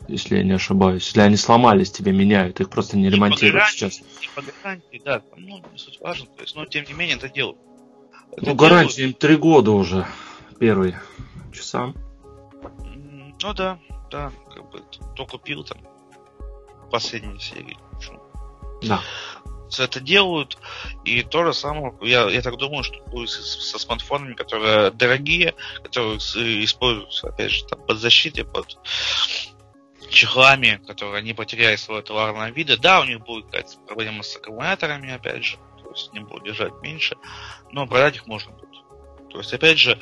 если 0.08 0.36
я 0.36 0.42
не 0.42 0.52
ошибаюсь. 0.52 1.06
Если 1.06 1.20
они 1.20 1.36
сломались, 1.36 1.90
тебе 1.90 2.12
меняют, 2.12 2.60
их 2.60 2.68
просто 2.70 2.96
не 2.96 3.06
и 3.06 3.10
ремонтируют 3.10 3.54
гарантии, 3.54 3.76
сейчас. 3.76 4.00
И 4.00 4.28
по 4.34 4.42
гарантии, 4.42 5.02
да, 5.04 5.22
ну, 5.36 5.62
не 5.72 5.78
суть 5.78 6.00
важно, 6.00 6.26
то 6.26 6.42
есть, 6.42 6.54
но 6.54 6.66
тем 6.66 6.84
не 6.84 6.92
менее 6.92 7.16
это 7.16 7.28
делают. 7.28 7.58
Это 8.32 8.46
ну, 8.46 8.54
гарантия 8.54 9.04
им 9.04 9.14
три 9.14 9.36
года 9.36 9.72
уже, 9.72 10.06
первый 10.58 10.94
часа. 11.52 11.92
Ну 12.84 13.54
да, 13.54 13.78
да, 14.10 14.32
как 14.54 14.70
бы 14.70 14.82
кто 15.12 15.26
купил 15.26 15.64
там 15.64 15.78
последние 16.90 17.40
серии. 17.40 17.76
Да. 18.82 19.00
Это 19.78 20.00
делают, 20.00 20.58
и 21.04 21.22
то 21.22 21.44
же 21.44 21.52
самое, 21.52 21.94
я, 22.02 22.28
я 22.28 22.42
так 22.42 22.56
думаю, 22.56 22.82
что 22.82 23.00
будет 23.04 23.30
со, 23.30 23.42
со 23.42 23.78
смартфонами, 23.78 24.34
которые 24.34 24.90
дорогие, 24.90 25.54
которые 25.82 26.18
используются, 26.18 27.28
опять 27.28 27.50
же, 27.50 27.64
там, 27.66 27.80
под 27.86 27.98
защитой, 27.98 28.44
под 28.44 28.78
чехлами, 30.10 30.80
которые 30.86 31.22
не 31.22 31.34
потеряли 31.34 31.76
свое 31.76 32.02
товарное 32.02 32.50
вида. 32.50 32.76
Да, 32.76 33.00
у 33.00 33.04
них 33.04 33.20
будет 33.20 33.46
какая-то 33.46 33.78
проблема 33.86 34.22
с 34.22 34.36
аккумуляторами, 34.36 35.12
опять 35.12 35.44
же, 35.44 35.56
то 35.82 35.90
есть 35.90 36.12
не 36.12 36.20
будут 36.20 36.44
держать 36.44 36.72
меньше, 36.82 37.16
но 37.70 37.86
продать 37.86 38.16
их 38.16 38.26
можно 38.26 38.52
будет. 38.52 38.70
То 39.30 39.38
есть, 39.38 39.54
опять 39.54 39.78
же, 39.78 39.98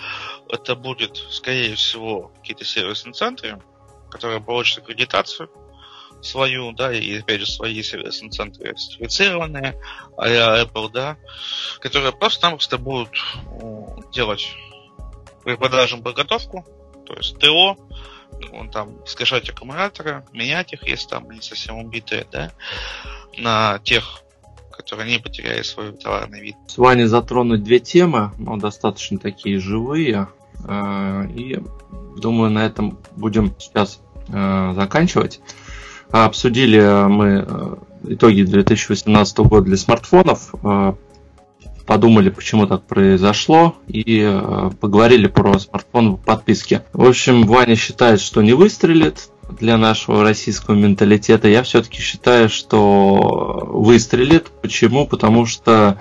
это 0.49 0.75
будет, 0.75 1.17
скорее 1.31 1.75
всего, 1.75 2.33
какие-то 2.39 2.65
сервисные 2.65 3.13
центры, 3.13 3.63
которые 4.11 4.41
получат 4.41 4.79
аккредитацию 4.79 5.51
свою, 6.23 6.73
да, 6.73 6.93
и 6.93 7.19
опять 7.19 7.41
же 7.41 7.47
свои 7.47 7.83
сервисные 7.83 8.31
центры 8.31 8.77
сертифицированные, 8.77 9.81
а 10.17 10.63
Apple, 10.63 10.91
да, 10.93 11.17
которые 11.81 12.13
просто-напросто 12.13 12.79
будут 12.79 13.11
делать 14.13 14.49
при 15.45 15.57
продаже 15.57 15.97
подготовку, 15.99 16.65
то 17.07 17.15
есть 17.15 17.39
ТО, 17.39 17.77
он 18.53 18.71
там 18.71 19.05
скачать 19.07 19.49
аккумуляторы, 19.49 20.25
менять 20.33 20.73
их, 20.73 20.87
если 20.87 21.09
там 21.09 21.31
не 21.31 21.41
совсем 21.41 21.79
убитые, 21.79 22.27
да, 22.31 22.53
на 23.37 23.79
тех, 23.81 24.21
которые 24.71 25.11
не 25.11 25.19
потеряли 25.19 25.63
свой 25.63 25.93
товарный 25.93 26.41
вид. 26.41 26.57
С 26.67 26.79
вами 26.79 27.05
затронуть 27.05 27.63
две 27.63 27.81
темы, 27.81 28.33
но 28.39 28.57
достаточно 28.57 29.19
такие 29.19 29.59
живые. 29.59 30.29
Э, 30.67 31.25
и 31.35 31.59
думаю, 32.17 32.51
на 32.51 32.67
этом 32.67 32.99
будем 33.17 33.55
сейчас 33.59 34.01
э, 34.29 34.73
заканчивать. 36.09 36.27
Обсудили 36.27 37.07
мы 37.09 37.45
э, 37.47 37.77
итоги 38.15 38.43
2018 38.43 39.39
года 39.39 39.67
для 39.67 39.77
смартфонов 39.77 40.53
подумали, 41.89 42.29
почему 42.29 42.67
так 42.67 42.85
произошло, 42.85 43.75
и 43.87 44.21
э, 44.23 44.71
поговорили 44.79 45.27
про 45.27 45.59
смартфон 45.59 46.17
в 46.17 46.21
подписке. 46.21 46.85
В 46.93 47.09
общем, 47.09 47.47
Ваня 47.47 47.77
считает, 47.77 48.21
что 48.21 48.43
не 48.43 48.53
выстрелит 48.53 49.31
для 49.59 49.79
нашего 49.79 50.23
российского 50.23 50.75
менталитета. 50.75 51.49
Я 51.49 51.63
все-таки 51.63 52.03
считаю, 52.03 52.51
что 52.51 53.71
выстрелит. 53.73 54.49
Почему? 54.61 55.07
Потому 55.07 55.47
что 55.47 55.99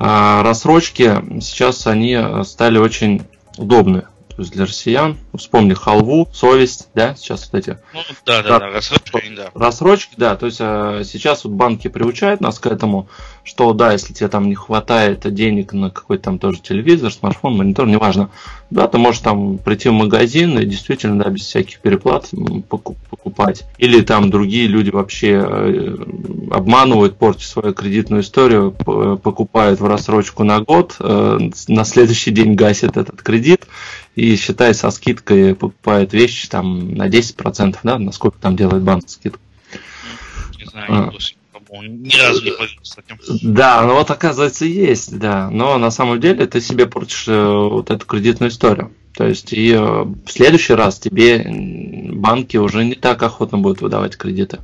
э, 0.00 0.40
рассрочки 0.42 1.40
сейчас 1.42 1.86
они 1.86 2.18
стали 2.42 2.78
очень 2.78 3.20
удобны 3.58 4.04
то 4.36 4.42
есть 4.42 4.52
для 4.52 4.66
россиян. 4.66 5.16
Вспомни 5.34 5.72
халву, 5.72 6.28
совесть, 6.32 6.88
да, 6.94 7.14
сейчас 7.14 7.48
вот 7.50 7.58
эти. 7.58 7.78
Ну, 7.94 8.00
да, 8.26 8.42
да, 8.42 8.58
да, 8.58 8.68
рассрочки, 8.68 9.34
да. 9.34 9.50
Рассрочки, 9.54 10.14
да, 10.18 10.36
то 10.36 10.44
есть 10.44 10.58
а, 10.60 11.02
сейчас 11.04 11.44
вот 11.44 11.54
банки 11.54 11.88
приучают 11.88 12.42
нас 12.42 12.58
к 12.58 12.66
этому, 12.66 13.08
что 13.44 13.72
да, 13.72 13.92
если 13.92 14.12
тебе 14.12 14.28
там 14.28 14.48
не 14.48 14.54
хватает 14.54 15.32
денег 15.32 15.72
на 15.72 15.88
какой-то 15.88 16.24
там 16.24 16.38
тоже 16.38 16.60
телевизор, 16.60 17.10
смартфон, 17.10 17.56
монитор, 17.56 17.86
неважно, 17.86 18.28
да, 18.68 18.88
ты 18.88 18.98
можешь 18.98 19.22
там 19.22 19.56
прийти 19.56 19.88
в 19.88 19.92
магазин 19.92 20.58
и 20.58 20.66
действительно, 20.66 21.24
да, 21.24 21.30
без 21.30 21.42
всяких 21.42 21.80
переплат 21.80 22.28
покупать. 22.68 23.64
Или 23.78 24.02
там 24.02 24.28
другие 24.28 24.66
люди 24.66 24.90
вообще 24.90 25.42
э, 25.42 25.96
обманывают, 26.50 27.16
портят 27.16 27.48
свою 27.48 27.72
кредитную 27.72 28.22
историю, 28.22 28.72
покупают 28.72 29.80
в 29.80 29.86
рассрочку 29.86 30.44
на 30.44 30.60
год, 30.60 30.96
э, 31.00 31.38
на 31.68 31.84
следующий 31.84 32.32
день 32.32 32.54
гасят 32.54 32.98
этот 32.98 33.22
кредит 33.22 33.66
и 34.16 34.34
считай 34.36 34.74
со 34.74 34.90
скидкой 34.90 35.54
покупают 35.54 36.12
вещи 36.12 36.48
там 36.48 36.94
на 36.94 37.08
10%, 37.08 37.78
да, 37.82 37.98
насколько 37.98 38.38
там 38.38 38.56
делает 38.56 38.82
банк 38.82 39.08
скидку. 39.08 39.38
Не 40.58 40.64
знаю, 40.64 41.12
а. 41.70 41.82
ни 41.82 42.16
разу 42.18 42.42
не 42.42 42.50
пользовался 42.52 43.02
этим. 43.06 43.18
Да, 43.54 43.82
ну 43.82 43.94
вот 43.94 44.10
оказывается 44.10 44.64
есть, 44.64 45.18
да. 45.18 45.50
Но 45.50 45.76
на 45.78 45.90
самом 45.90 46.20
деле 46.20 46.46
ты 46.46 46.62
себе 46.62 46.86
портишь 46.86 47.28
э, 47.28 47.44
вот 47.44 47.90
эту 47.90 48.06
кредитную 48.06 48.50
историю. 48.50 48.92
То 49.12 49.26
есть 49.26 49.52
и 49.52 49.72
э, 49.72 49.78
в 49.78 50.28
следующий 50.28 50.72
раз 50.72 50.98
тебе 50.98 51.44
банки 52.12 52.56
уже 52.56 52.84
не 52.84 52.94
так 52.94 53.22
охотно 53.22 53.58
будут 53.58 53.82
выдавать 53.82 54.16
кредиты. 54.16 54.60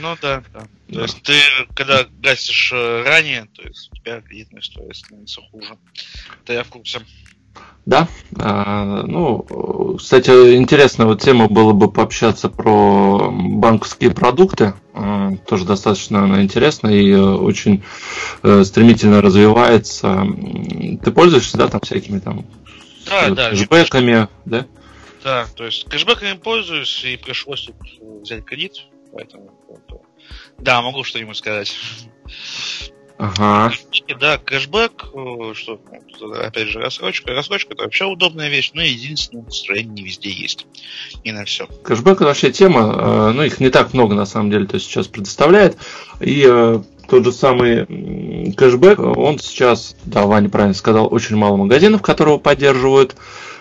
Ну 0.00 0.16
да, 0.22 0.44
да. 0.52 0.60
То 0.60 0.94
да. 0.94 1.02
есть 1.02 1.22
ты, 1.22 1.34
когда 1.74 2.06
гасишь 2.20 2.70
э, 2.72 3.02
ранее, 3.02 3.48
то 3.54 3.62
есть 3.62 3.90
у 3.92 3.96
тебя 3.96 4.20
кредитная 4.20 4.60
история 4.60 4.94
становится 4.94 5.40
хуже. 5.50 5.76
Это 6.44 6.52
я 6.52 6.62
в 6.62 6.68
курсе. 6.68 7.00
Да, 7.86 8.06
а, 8.38 9.02
ну, 9.06 9.96
кстати, 9.98 10.56
интересная 10.56 11.06
вот 11.06 11.22
тема 11.22 11.48
было 11.48 11.72
бы 11.72 11.90
пообщаться 11.90 12.50
про 12.50 13.30
банковские 13.32 14.10
продукты, 14.10 14.74
а, 14.92 15.32
тоже 15.46 15.64
достаточно 15.64 16.24
она 16.24 16.42
интересна 16.42 16.88
и 16.88 17.14
очень 17.14 17.82
э, 18.42 18.64
стремительно 18.64 19.22
развивается. 19.22 20.26
Ты 21.02 21.10
пользуешься, 21.12 21.56
да, 21.56 21.68
там 21.68 21.80
всякими 21.80 22.18
там 22.18 22.44
да, 23.06 23.30
да, 23.30 23.50
кэшбэками, 23.50 24.28
да? 24.44 24.66
Да, 25.24 25.46
то 25.56 25.64
есть 25.64 25.88
кэшбэками 25.88 26.36
пользуюсь 26.36 27.04
и 27.04 27.16
пришлось 27.16 27.70
взять 28.20 28.44
кредит, 28.44 28.84
поэтому 29.14 29.50
да, 30.58 30.82
могу 30.82 31.04
что-нибудь 31.04 31.36
сказать. 31.36 31.74
Ага. 33.18 33.72
Да, 34.20 34.38
кэшбэк, 34.38 35.06
э, 35.12 35.52
что, 35.54 35.80
опять 36.40 36.68
же, 36.68 36.78
рассрочка. 36.78 37.32
Рассрочка 37.32 37.74
это 37.74 37.82
вообще 37.82 38.04
удобная 38.04 38.48
вещь, 38.48 38.70
но 38.74 38.82
единственное, 38.82 39.44
настроение 39.44 39.92
не 39.92 40.02
везде 40.04 40.30
есть. 40.30 40.66
И 41.24 41.32
на 41.32 41.44
все. 41.44 41.66
Кэшбэк 41.66 42.18
это 42.18 42.26
вообще 42.26 42.52
тема, 42.52 42.94
э, 42.96 43.32
ну 43.32 43.42
их 43.42 43.58
не 43.58 43.70
так 43.70 43.92
много 43.92 44.14
на 44.14 44.24
самом 44.24 44.50
деле, 44.52 44.66
то 44.66 44.76
есть 44.76 44.86
сейчас 44.86 45.08
предоставляет. 45.08 45.76
И 46.20 46.46
э, 46.48 46.80
тот 47.08 47.24
же 47.24 47.32
самый 47.32 48.52
кэшбэк, 48.54 49.00
он 49.00 49.40
сейчас, 49.40 49.96
да, 50.04 50.24
Ваня 50.24 50.48
правильно 50.48 50.74
сказал, 50.74 51.12
очень 51.12 51.36
мало 51.36 51.56
магазинов, 51.56 52.02
которые 52.02 52.38
поддерживают. 52.38 53.16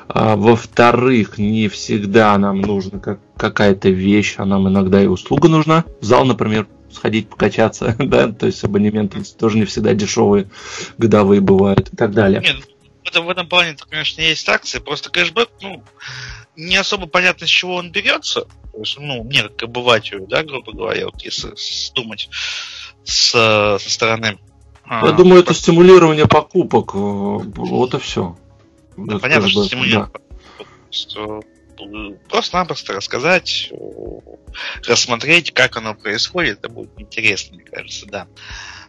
А, 0.10 0.36
во-вторых, 0.36 1.38
не 1.38 1.68
всегда 1.68 2.38
нам 2.38 2.62
нужна 2.62 2.99
как, 2.99 3.20
какая-то 3.36 3.89
вещь, 3.89 4.36
а 4.38 4.45
нам 4.45 4.68
иногда 4.70 5.01
и 5.01 5.08
услуга 5.08 5.49
нужна. 5.49 5.84
Зал, 5.99 6.26
например, 6.26 6.68
сходить 6.92 7.30
покачаться, 7.30 7.96
да, 8.00 8.32
то 8.32 8.46
есть 8.46 8.64
абонементы 8.64 9.24
тоже 9.24 9.58
не 9.58 9.66
всегда 9.66 9.94
дешевые, 9.94 10.50
годовые 10.98 11.42
бывают 11.42 11.94
и 11.94 11.96
так 11.96 12.14
далее. 12.14 12.42
Нет, 12.42 12.58
в 13.04 13.08
этом, 13.08 13.26
в 13.26 13.30
этом 13.30 13.48
плане, 13.48 13.76
конечно, 13.90 14.22
есть 14.22 14.48
акции, 14.50 14.80
просто 14.80 15.10
кэшбэк, 15.10 15.50
ну, 15.62 15.84
не 16.56 16.76
особо 16.76 17.08
понятно, 17.08 17.48
с 17.48 17.50
чего 17.50 17.76
он 17.76 17.92
берется. 17.92 18.48
То 18.74 18.80
есть, 18.80 18.98
ну, 19.00 19.24
мне 19.24 19.44
как 19.44 19.64
обывателю, 19.64 20.28
да, 20.28 20.44
грубо 20.44 20.72
говоря, 20.72 21.06
вот 21.06 21.22
если 21.24 21.54
думать 21.96 22.30
с, 23.04 23.32
со 23.32 23.90
стороны. 23.90 24.38
А, 24.84 25.06
Я 25.06 25.14
а, 25.14 25.16
думаю, 25.16 25.42
это 25.42 25.54
стимулирование 25.54 26.28
покупок. 26.28 26.94
Э, 26.94 26.98
вот 26.98 27.94
и 27.94 28.00
все. 28.00 28.38
Да, 28.96 29.20
понятно, 29.20 29.50
что 29.50 29.64
стимулирование 29.66 30.12
да. 30.12 30.20
покупок. 30.20 31.46
Просто-напросто 32.30 32.93
рассказать, 32.93 33.71
рассмотреть, 34.86 35.51
как 35.51 35.78
оно 35.78 35.93
происходит, 35.95 36.59
это 36.59 36.69
будет 36.69 36.91
интересно, 36.97 37.57
мне 37.57 37.65
кажется, 37.65 38.05
да. 38.07 38.28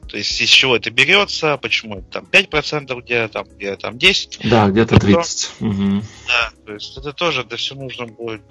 То 0.09 0.16
есть 0.16 0.41
из 0.41 0.49
чего 0.49 0.76
это 0.76 0.91
берется, 0.91 1.59
почему 1.59 1.99
это 1.99 2.22
там 2.22 2.24
5%, 2.30 3.03
где 3.03 3.28
там, 3.28 3.47
где 3.55 3.76
там 3.76 3.97
10%. 3.97 4.49
Да, 4.49 4.68
где-то 4.68 4.97
30%. 4.97 5.49
Угу. 5.61 6.03
Да, 6.26 6.51
то 6.64 6.72
есть 6.72 6.97
это 6.97 7.12
тоже 7.12 7.45
до 7.45 7.57
всего 7.57 7.82
нужно 7.82 8.07
будет 8.07 8.43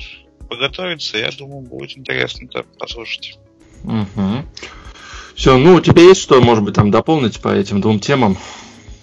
подготовиться, 0.48 1.18
я 1.18 1.32
думаю, 1.32 1.62
будет 1.62 1.98
интересно 1.98 2.46
это 2.46 2.64
послушать. 2.78 3.40
Угу. 3.84 4.46
Все, 5.36 5.58
ну 5.58 5.76
у 5.76 5.82
тебя 5.82 6.04
есть 6.04 6.22
что, 6.22 6.42
может 6.42 6.64
быть, 6.64 6.76
там 6.76 6.92
дополнить 6.92 7.40
по 7.40 7.50
этим 7.50 7.82
двум 7.82 8.00
темам? 8.00 8.38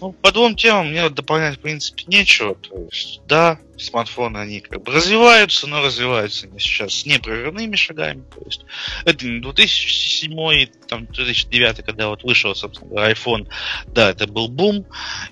Ну, 0.05 0.13
по 0.13 0.33
двум 0.33 0.55
темам 0.55 0.91
мне 0.91 1.09
дополнять, 1.09 1.57
в 1.57 1.61
принципе, 1.61 2.05
нечего. 2.09 2.57
То 2.57 2.77
есть, 2.93 3.23
да, 3.27 3.59
смартфоны, 3.79 4.37
они 4.37 4.61
как 4.61 4.83
бы 4.83 4.93
развиваются, 4.93 5.67
но 5.67 5.81
развиваются 5.81 6.47
они 6.47 6.59
сейчас 6.59 6.93
с 6.93 7.07
непрерывными 7.07 7.75
шагами. 7.75 8.23
То 8.35 8.43
есть, 8.45 8.67
это 9.07 9.25
не 9.25 9.41
2007, 9.41 10.67
там, 10.89 11.07
2009, 11.07 11.87
когда 11.87 12.09
вот 12.09 12.23
вышел, 12.23 12.55
собственно 12.55 12.91
говоря, 12.91 13.15
iPhone, 13.15 13.49
да, 13.87 14.11
это 14.11 14.27
был 14.27 14.49
бум, 14.49 14.85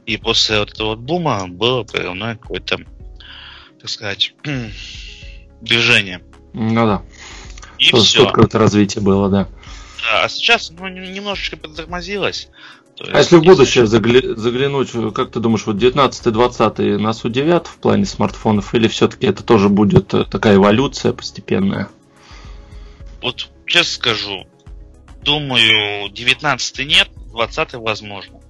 и 0.07 0.17
после 0.17 0.61
вот 0.61 0.73
этого 0.73 0.89
вот 0.89 1.01
бума 1.01 1.49
было 1.49 1.85
прерывное 1.85 2.37
какое-то, 2.37 2.79
так 3.79 3.91
сказать, 3.91 4.35
движение. 5.61 6.23
Ну 6.55 6.87
да. 6.87 7.03
И 7.77 7.91
Тут 7.91 8.05
все. 8.05 8.25
какое-то 8.25 8.59
развитие 8.59 9.05
было, 9.05 9.29
да. 9.29 9.49
Да, 10.03 10.25
а 10.25 10.29
сейчас 10.31 10.71
ну, 10.71 10.89
немножечко 10.89 11.59
подтормозилось. 11.59 12.49
А 13.01 13.19
если 13.19 13.37
в 13.37 13.43
будущее 13.43 13.87
загля... 13.87 14.35
заглянуть, 14.37 14.91
как 15.15 15.31
ты 15.31 15.41
думаешь, 15.41 15.67
вот 15.67 15.77
19-20 15.77 16.99
нас 16.99 17.25
удивят 17.25 17.67
в 17.67 17.79
плане 17.79 18.05
смартфонов, 18.05 18.75
или 18.75 18.87
все-таки 18.89 19.27
это 19.27 19.43
тоже 19.43 19.69
будет 19.69 20.13
э, 20.15 20.25
такая 20.25 20.57
эволюция 20.57 21.13
постепенная? 21.13 21.89
Вот 23.23 23.49
честно 23.67 23.95
скажу, 23.95 24.47
думаю, 25.23 26.11
19 26.11 26.87
нет, 26.87 27.09
20 27.33 27.75
возможно. 27.75 28.41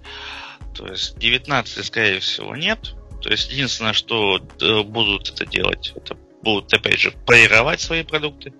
То 0.74 0.86
есть 0.88 1.18
19 1.18 1.84
скорее 1.84 2.20
всего 2.20 2.56
нет. 2.56 2.94
То 3.22 3.30
есть 3.30 3.52
единственное, 3.52 3.92
что 3.92 4.40
э, 4.60 4.82
будут 4.82 5.30
это 5.30 5.46
делать, 5.46 5.92
это 5.94 6.16
будут 6.42 6.72
опять 6.74 6.98
же 6.98 7.12
полировать 7.26 7.80
свои 7.80 8.02
продукты. 8.02 8.52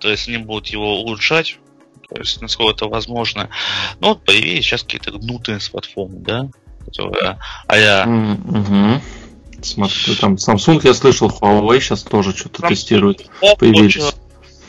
То 0.00 0.08
есть 0.10 0.28
они 0.28 0.38
будут 0.38 0.66
его 0.68 1.00
улучшать, 1.00 1.58
то 2.08 2.20
есть 2.20 2.40
насколько 2.40 2.72
это 2.72 2.86
возможно. 2.86 3.48
Ну 4.00 4.08
вот 4.08 4.24
появились 4.24 4.64
сейчас 4.64 4.82
какие-то 4.82 5.12
гнутые 5.12 5.60
смартфоны, 5.60 6.18
да, 6.20 6.48
которые 6.84 7.38
а-я... 7.66 8.04
Mm-hmm. 8.04 9.00
Смотри, 9.62 10.14
там 10.16 10.34
Samsung 10.34 10.80
я 10.84 10.94
слышал, 10.94 11.28
Huawei 11.28 11.80
сейчас 11.80 12.02
тоже 12.02 12.36
что-то 12.36 12.62
Samsung, 12.62 12.68
тестирует. 12.68 13.30
Oppo, 13.40 13.56
появились. 13.58 14.14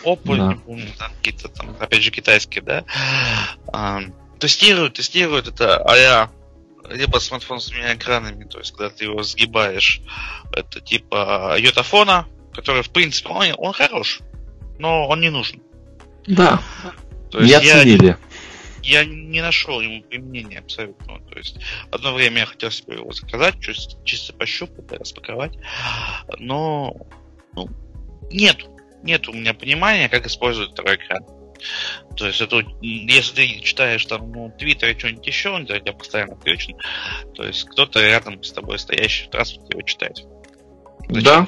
Oppo, 0.04 0.38
да. 0.38 0.48
не 0.48 0.56
помню, 0.56 0.88
там 0.98 1.12
какие-то 1.18 1.50
там, 1.50 1.76
опять 1.80 2.02
же, 2.02 2.10
китайские, 2.10 2.64
да. 2.64 2.84
А, 3.72 4.00
тестируют, 4.40 4.94
тестируют 4.94 5.48
это, 5.48 5.78
а 5.78 5.96
я 5.96 6.32
либо 6.90 7.18
смартфон 7.20 7.60
с 7.60 7.68
двумя 7.68 7.94
экранами, 7.96 8.46
то 8.46 8.60
есть 8.60 8.72
когда 8.72 8.90
ты 8.90 9.06
его 9.06 9.24
сгибаешь, 9.24 10.02
это 10.54 10.80
типа 10.80 11.56
йотафона, 11.60 12.26
который 12.54 12.82
в 12.82 12.90
принципе 12.90 13.30
он, 13.30 13.46
он 13.58 13.74
хорош, 13.74 14.22
но 14.80 15.08
он 15.08 15.22
не 15.22 15.30
нужен. 15.30 15.62
Да. 16.28 16.62
То 17.32 17.42
не 17.42 17.54
оценили. 17.54 18.18
Я, 18.84 19.02
я 19.02 19.06
не 19.06 19.42
нашел 19.42 19.82
ему 19.82 20.02
применения 20.04 20.60
абсолютно. 20.60 21.20
То 21.30 21.38
есть 21.38 21.58
одно 21.92 22.14
время 22.14 22.42
я 22.42 22.46
хотел 22.46 22.72
себе 22.72 22.96
его 22.96 23.12
заказать, 23.12 23.60
чисто, 23.60 24.04
чисто 24.04 24.34
пощупать, 24.34 24.92
распаковать, 24.92 25.58
но 26.38 26.96
ну, 27.54 27.70
нет, 28.32 28.66
нет 29.04 29.28
у 29.28 29.34
меня 29.34 29.54
понимания, 29.54 30.10
как 30.10 30.26
использовать 30.26 30.72
второй 30.72 30.96
экран. 30.96 31.24
То 32.16 32.28
есть 32.28 32.40
это, 32.40 32.64
если 32.82 33.36
ты 33.36 33.60
читаешь 33.62 34.06
там, 34.06 34.32
ну, 34.32 34.54
Твиттер 34.58 34.90
и 34.90 34.98
что-нибудь 34.98 35.26
еще, 35.26 35.50
он 35.50 35.66
тебя 35.66 35.94
постоянно 35.94 36.36
включен. 36.36 36.76
То 37.36 37.44
есть 37.44 37.64
кто-то 37.66 38.00
рядом 38.00 38.44
с 38.44 38.52
тобой 38.52 38.80
стоящий 38.80 39.26
в 39.26 39.30
транспорте 39.32 39.70
его 39.72 39.82
читает. 39.82 40.26
Зачем 41.10 41.24
да. 41.24 41.48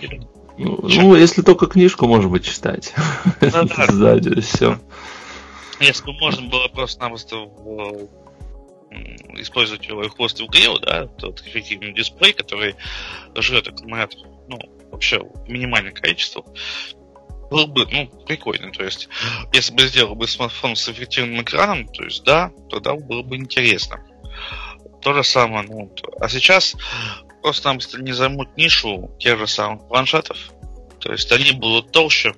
Ну, 0.57 0.77
ну, 0.83 1.15
если 1.15 1.41
только 1.41 1.67
книжку, 1.67 2.05
может 2.05 2.29
быть, 2.29 2.45
читать. 2.45 2.93
Да, 3.39 3.63
да. 3.63 3.87
Сзади, 3.89 4.41
все. 4.41 4.77
Если 5.79 6.03
бы 6.05 6.13
можно 6.13 6.47
было 6.47 6.67
просто-напросто 6.67 7.47
использовать 9.37 9.87
его 9.87 10.07
хвост 10.09 10.39
в 10.39 10.47
грил, 10.47 10.79
да, 10.79 11.05
тот 11.07 11.41
эффективный 11.41 11.93
дисплей, 11.93 12.33
который 12.33 12.75
жрет 13.35 13.67
аккумулятор, 13.67 14.19
ну, 14.47 14.59
вообще 14.91 15.21
минимальное 15.47 15.91
количество, 15.91 16.43
был 17.49 17.67
бы, 17.67 17.87
ну, 17.91 18.07
прикольно. 18.25 18.71
То 18.71 18.83
есть, 18.83 19.07
если 19.53 19.73
бы 19.73 19.83
сделал 19.83 20.15
бы 20.15 20.27
смартфон 20.27 20.75
с 20.75 20.89
эффективным 20.89 21.41
экраном, 21.43 21.87
то 21.87 22.03
есть, 22.03 22.23
да, 22.23 22.51
тогда 22.69 22.95
было 22.95 23.21
бы 23.21 23.37
интересно. 23.37 24.05
То 25.01 25.13
же 25.13 25.23
самое, 25.23 25.67
ну, 25.67 25.93
а 26.19 26.27
сейчас 26.27 26.75
просто-напросто 27.41 28.01
не 28.01 28.11
займут 28.11 28.57
нишу 28.57 29.15
тех 29.19 29.39
же 29.39 29.47
самых 29.47 29.87
планшетов. 29.87 30.51
То 30.99 31.11
есть 31.13 31.31
они 31.31 31.51
будут 31.53 31.91
толще, 31.91 32.33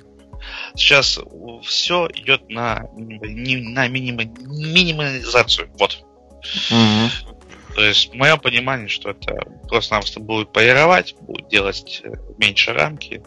Сейчас 0.76 1.20
все 1.64 2.08
идет 2.14 2.50
на, 2.50 2.86
на 2.96 3.88
минима, 3.88 4.24
минимализацию. 4.24 5.70
Вот. 5.78 6.04
Угу. 6.70 7.32
То 7.76 7.84
есть, 7.84 8.14
мое 8.14 8.38
понимание, 8.38 8.90
что 8.90 9.12
это 9.12 9.40
просто-напросто 9.70 10.20
будет 10.20 10.52
полировать, 10.52 11.16
будет 11.22 11.48
делать 11.48 12.02
э, 12.04 12.12
меньше 12.38 12.74
рамки, 12.74 13.24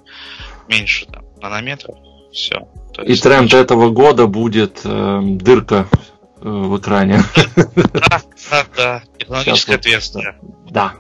меньше 0.69 1.07
там, 1.07 1.25
нанометров, 1.41 1.97
все. 2.33 2.69
И 3.03 3.15
тренд 3.17 3.43
меньше... 3.43 3.57
этого 3.57 3.91
года 3.91 4.27
будет 4.27 4.81
э, 4.85 5.21
дырка 5.23 5.89
э, 6.41 6.49
в 6.49 6.79
экране. 6.79 7.23
Да, 7.75 8.23
да, 8.51 8.67
да. 8.77 9.03
Технологическое 9.19 9.77
ответственное. 9.77 10.37
Да. 10.69 10.95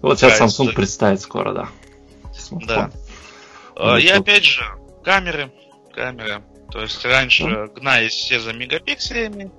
Вот, 0.00 0.18
сейчас 0.18 0.40
Samsung 0.40 0.72
представит 0.72 1.20
скоро, 1.20 1.52
да. 1.52 1.68
Да. 2.50 2.90
И 3.98 4.06
опять 4.08 4.44
же, 4.44 4.62
камеры, 5.06 5.52
камеры. 5.94 6.42
То 6.72 6.82
есть 6.82 7.04
раньше 7.04 7.68
гнались 7.76 8.12
все 8.12 8.40
за 8.40 8.52
мегапикселями. 8.52 9.52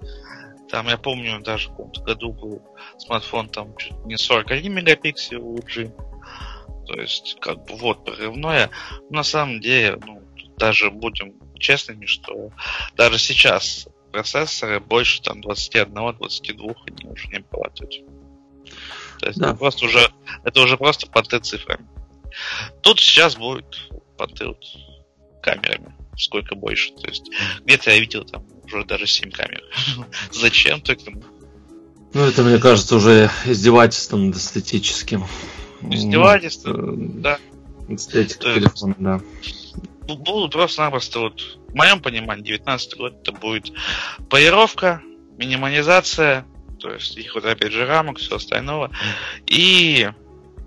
Там, 0.70 0.90
я 0.90 0.98
помню, 0.98 1.40
даже 1.40 1.70
в 1.70 1.72
каком-то 1.72 2.02
году 2.02 2.34
был 2.34 2.62
смартфон 2.98 3.48
там 3.48 3.76
чуть 3.78 3.96
не 4.06 4.18
41 4.18 4.74
мегапиксель 4.74 5.38
LG. 5.38 6.86
То 6.86 7.00
есть, 7.00 7.38
как 7.40 7.64
бы 7.64 7.76
вот 7.76 8.04
прорывное. 8.04 8.70
На 9.10 9.24
самом 9.24 9.62
деле, 9.62 9.98
ну, 10.06 10.22
даже 10.58 10.92
будем 10.92 11.34
честными, 11.58 12.06
что 12.06 12.52
даже 12.98 13.18
сейчас 13.18 13.88
процессоры 14.12 14.82
больше 14.82 15.22
там 15.22 15.40
21-22 15.40 16.76
они 16.88 17.10
уже 17.10 17.28
не 17.30 17.40
прорабатывают. 17.40 18.04
То 19.20 19.28
есть 19.28 19.40
да. 19.40 19.50
это 19.50 19.58
просто 19.58 19.86
уже 19.86 20.12
это 20.44 20.62
уже 20.62 20.76
просто 20.76 21.08
понты 21.08 21.40
цифрами. 21.40 21.88
Тут 22.82 23.00
сейчас 23.00 23.38
будет 23.38 23.90
понты 24.18 24.48
вот 24.48 24.62
камерами 25.48 25.94
сколько 26.18 26.56
больше. 26.56 26.92
То 26.94 27.08
есть 27.08 27.30
где-то 27.66 27.92
я 27.92 28.00
видел 28.00 28.26
там 28.26 28.44
уже 28.66 28.84
даже 28.86 29.08
7 29.08 29.32
камер. 29.32 29.64
Зачем 30.32 30.82
только? 30.82 31.12
Ну, 32.14 32.22
это, 32.22 32.44
мне 32.44 32.58
кажется, 32.58 32.96
уже 32.96 33.30
издевательством 33.46 34.32
эстетическим. 34.32 35.26
Издевательством, 35.82 37.22
да. 37.22 37.40
Эстетика 37.88 38.54
телефона, 38.54 38.96
да. 38.98 39.22
Будут 40.08 40.54
просто-напросто 40.54 41.20
вот, 41.20 41.42
в 41.68 41.76
моем 41.76 42.02
понимании, 42.02 42.44
19 42.44 42.98
год 42.98 43.16
это 43.22 43.34
будет 43.34 43.74
полировка, 44.30 45.02
минимализация, 45.38 46.46
то 46.80 46.92
есть 46.92 47.18
их 47.18 47.36
вот 47.36 47.46
опять 47.46 47.74
же 47.74 47.86
рамок, 47.86 48.18
все 48.18 48.38
остального, 48.38 48.90
и 49.46 50.10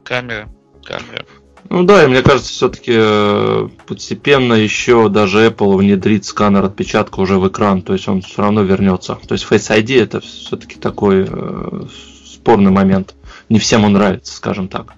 камеры, 0.05 0.49
камеры. 0.85 1.26
Ну 1.68 1.84
да, 1.84 2.04
и 2.04 2.06
мне 2.06 2.22
кажется, 2.22 2.52
все-таки 2.52 2.92
э, 2.94 3.68
постепенно 3.86 4.54
еще 4.54 5.08
даже 5.08 5.46
Apple 5.46 5.76
внедрит 5.76 6.24
сканер 6.24 6.64
отпечатка 6.64 7.20
уже 7.20 7.38
в 7.38 7.48
экран, 7.48 7.82
то 7.82 7.92
есть 7.92 8.08
он 8.08 8.22
все 8.22 8.42
равно 8.42 8.62
вернется. 8.62 9.16
То 9.16 9.34
есть 9.34 9.44
Face 9.44 9.76
ID 9.76 10.02
это 10.02 10.20
все-таки 10.20 10.76
такой 10.76 11.26
э, 11.28 11.86
спорный 12.26 12.70
момент. 12.70 13.14
Не 13.48 13.58
всем 13.58 13.84
он 13.84 13.92
нравится, 13.92 14.34
скажем 14.34 14.68
так. 14.68 14.94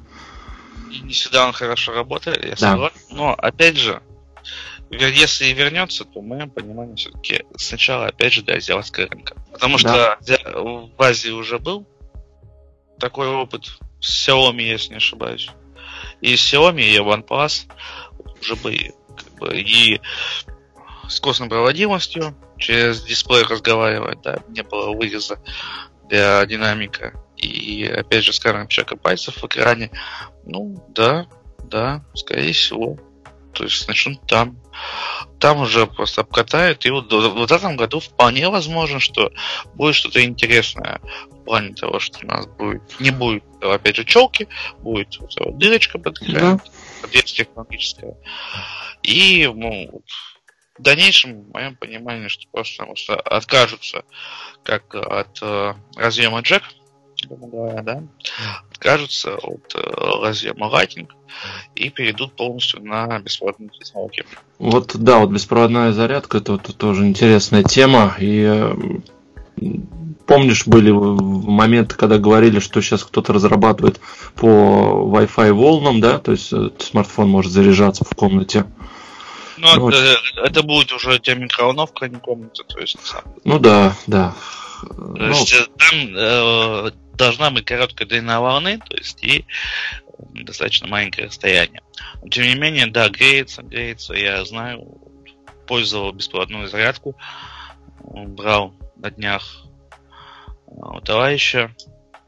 Не 1.02 1.12
всегда 1.12 1.46
он 1.46 1.52
хорошо 1.52 1.92
работает, 1.92 2.44
я 2.44 2.50
да. 2.50 2.56
согласен. 2.56 2.96
Но 3.10 3.34
опять 3.34 3.76
же, 3.76 4.00
если 4.90 5.46
и 5.46 5.54
вернется, 5.54 6.04
то 6.04 6.20
в 6.20 6.24
моем 6.24 6.50
понимании 6.50 6.94
все-таки 6.96 7.44
сначала 7.56 8.06
опять 8.06 8.32
же 8.32 8.42
для 8.42 8.56
азиатского 8.56 9.08
рынка. 9.08 9.34
Потому 9.52 9.78
что 9.78 10.18
да. 10.26 10.38
в 10.54 10.90
Азии 10.98 11.30
уже 11.30 11.58
был 11.58 11.86
такой 12.98 13.28
опыт 13.28 13.78
с 14.00 14.28
Xiaomi, 14.28 14.62
если 14.62 14.90
не 14.90 14.96
ошибаюсь 14.96 15.50
и 16.22 16.34
Xiaomi, 16.34 16.82
и 16.82 16.98
OnePlus 16.98 17.66
уже 18.40 18.56
были 18.56 18.94
как 19.16 19.34
бы, 19.34 19.60
и 19.60 20.00
с 21.08 21.20
костной 21.20 21.48
проводимостью, 21.48 22.34
через 22.56 23.02
дисплей 23.02 23.42
разговаривать, 23.42 24.22
да, 24.22 24.38
не 24.48 24.62
было 24.62 24.92
выреза 24.96 25.38
для 26.08 26.46
динамика. 26.46 27.12
И 27.36 27.84
опять 27.84 28.24
же, 28.24 28.32
скажем, 28.32 28.68
человека 28.68 28.96
пальцев 28.96 29.42
в 29.42 29.46
экране. 29.46 29.90
Ну, 30.44 30.82
да, 30.90 31.26
да, 31.64 32.04
скорее 32.14 32.52
всего. 32.52 32.98
То 33.52 33.64
есть 33.64 33.86
начнут 33.88 34.20
там. 34.26 34.58
Там 35.38 35.60
уже 35.60 35.86
просто 35.86 36.22
обкатают. 36.22 36.86
И 36.86 36.90
вот 36.90 37.12
в 37.12 37.52
этом 37.52 37.76
году 37.76 38.00
вполне 38.00 38.48
возможно, 38.48 39.00
что 39.00 39.32
будет 39.74 39.94
что-то 39.94 40.24
интересное 40.24 41.00
в 41.30 41.44
плане 41.44 41.74
того, 41.74 41.98
что 41.98 42.18
у 42.22 42.26
нас 42.26 42.46
будет 42.46 42.82
не 43.00 43.10
будет, 43.10 43.44
опять 43.60 43.96
же, 43.96 44.04
челки, 44.04 44.48
будет 44.78 45.18
вот 45.18 45.58
дырочка 45.58 45.98
под 45.98 46.18
да. 46.20 46.58
технологическая. 47.24 48.16
И 49.02 49.50
ну, 49.52 50.02
в 50.78 50.82
дальнейшем, 50.82 51.42
в 51.42 51.52
моем 51.52 51.76
понимании, 51.76 52.28
что 52.28 52.48
просто, 52.50 52.84
просто 52.84 53.14
откажутся 53.14 54.04
как 54.62 54.94
от 54.94 55.38
э, 55.42 55.74
разъема 55.96 56.40
джек, 56.40 56.62
грубо 57.26 57.46
говоря, 57.46 57.82
да, 57.82 58.02
откажутся 58.70 59.36
от 59.36 59.74
э, 59.74 59.80
разъема 60.22 60.66
Lightning 60.66 61.08
и 61.74 61.88
перейдут 61.90 62.32
полностью 62.32 62.82
на 62.82 63.18
беспроводную 63.18 63.70
технологию. 63.70 64.24
Вот, 64.58 64.96
да, 64.96 65.18
вот 65.18 65.30
беспроводная 65.30 65.92
зарядка, 65.92 66.38
это 66.38 66.52
вот 66.52 66.76
тоже 66.76 67.06
интересная 67.06 67.62
тема, 67.62 68.14
и 68.18 68.42
э, 68.44 68.74
помнишь, 70.26 70.66
были 70.66 70.90
моменты, 70.90 71.94
когда 71.96 72.18
говорили, 72.18 72.58
что 72.58 72.80
сейчас 72.80 73.04
кто-то 73.04 73.32
разрабатывает 73.32 74.00
по 74.34 74.46
Wi-Fi 74.46 75.52
волнам, 75.52 76.00
да, 76.00 76.18
то 76.18 76.32
есть 76.32 76.52
э, 76.52 76.70
смартфон 76.78 77.28
может 77.28 77.52
заряжаться 77.52 78.04
в 78.04 78.10
комнате. 78.10 78.64
Ну, 79.58 79.76
ну 79.76 79.88
это, 79.90 80.16
это 80.36 80.62
будет 80.62 80.92
уже 80.92 81.18
тебя 81.18 81.36
микроволновка, 81.36 82.06
а 82.06 82.08
не 82.08 82.16
комната, 82.16 82.64
то 82.64 82.80
есть. 82.80 83.14
Ну 83.44 83.58
да, 83.58 83.94
да. 84.06 84.34
То 84.80 84.94
ну, 84.96 85.28
есть 85.28 85.54
там 85.78 86.16
э, 86.16 86.90
должна 87.16 87.50
быть 87.50 87.64
короткая 87.64 88.08
длина 88.08 88.40
волны, 88.40 88.78
то 88.78 88.96
есть 88.96 89.22
и 89.22 89.44
достаточно 90.18 90.88
маленькое 90.88 91.26
расстояние. 91.26 91.82
Но, 92.22 92.28
тем 92.28 92.44
не 92.44 92.54
менее, 92.54 92.86
да, 92.86 93.08
греется, 93.08 93.62
греется, 93.62 94.14
я 94.14 94.44
знаю, 94.44 94.98
пользовал 95.66 96.12
беспроводную 96.12 96.68
зарядку, 96.68 97.16
брал 98.00 98.74
на 98.96 99.10
днях 99.10 99.64
у 100.66 101.00
товарища, 101.00 101.74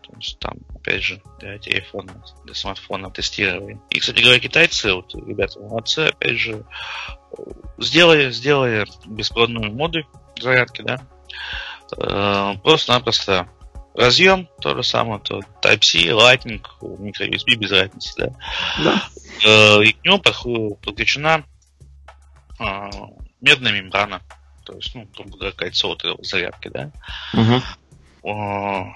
то 0.03 0.13
есть 0.17 0.39
там, 0.39 0.59
опять 0.75 1.03
же, 1.03 1.23
для 1.41 1.59
телефона, 1.59 2.23
для 2.45 2.55
смартфона 2.55 3.11
тестировали. 3.11 3.81
И, 3.91 4.01
кстати 4.01 4.23
говоря, 4.23 4.39
китайцы, 4.39 4.93
вот, 4.93 5.15
ребята 5.15 5.61
молодцы, 5.61 6.01
опять 6.01 6.39
же, 6.39 6.65
сделали, 7.79 8.31
сделали 8.31 8.87
беспроводную 9.07 9.73
моду 9.73 10.07
зарядки, 10.39 10.83
да, 10.83 11.01
э, 11.97 12.59
просто-напросто 12.63 13.49
разъем, 13.95 14.49
то 14.61 14.75
же 14.75 14.83
самое, 14.83 15.21
то 15.21 15.41
Type-C, 15.63 16.11
Lightning, 16.11 16.63
micro-USB 16.81 17.55
без 17.57 17.71
разницы, 17.71 18.15
да. 18.19 18.33
да. 18.83 19.09
Э, 19.47 19.83
и 19.85 19.93
к 19.93 20.05
нему 20.05 20.19
подключена 20.77 21.45
э, 22.59 22.91
медная 23.41 23.73
мембрана, 23.73 24.21
то 24.65 24.75
есть, 24.75 24.95
ну, 24.95 25.07
грубо 25.15 25.37
говоря, 25.37 25.53
кольцо 25.53 25.89
вот 25.89 26.05
этой 26.05 26.23
зарядки, 26.25 26.69
да. 26.69 26.91
Угу. 27.35 28.93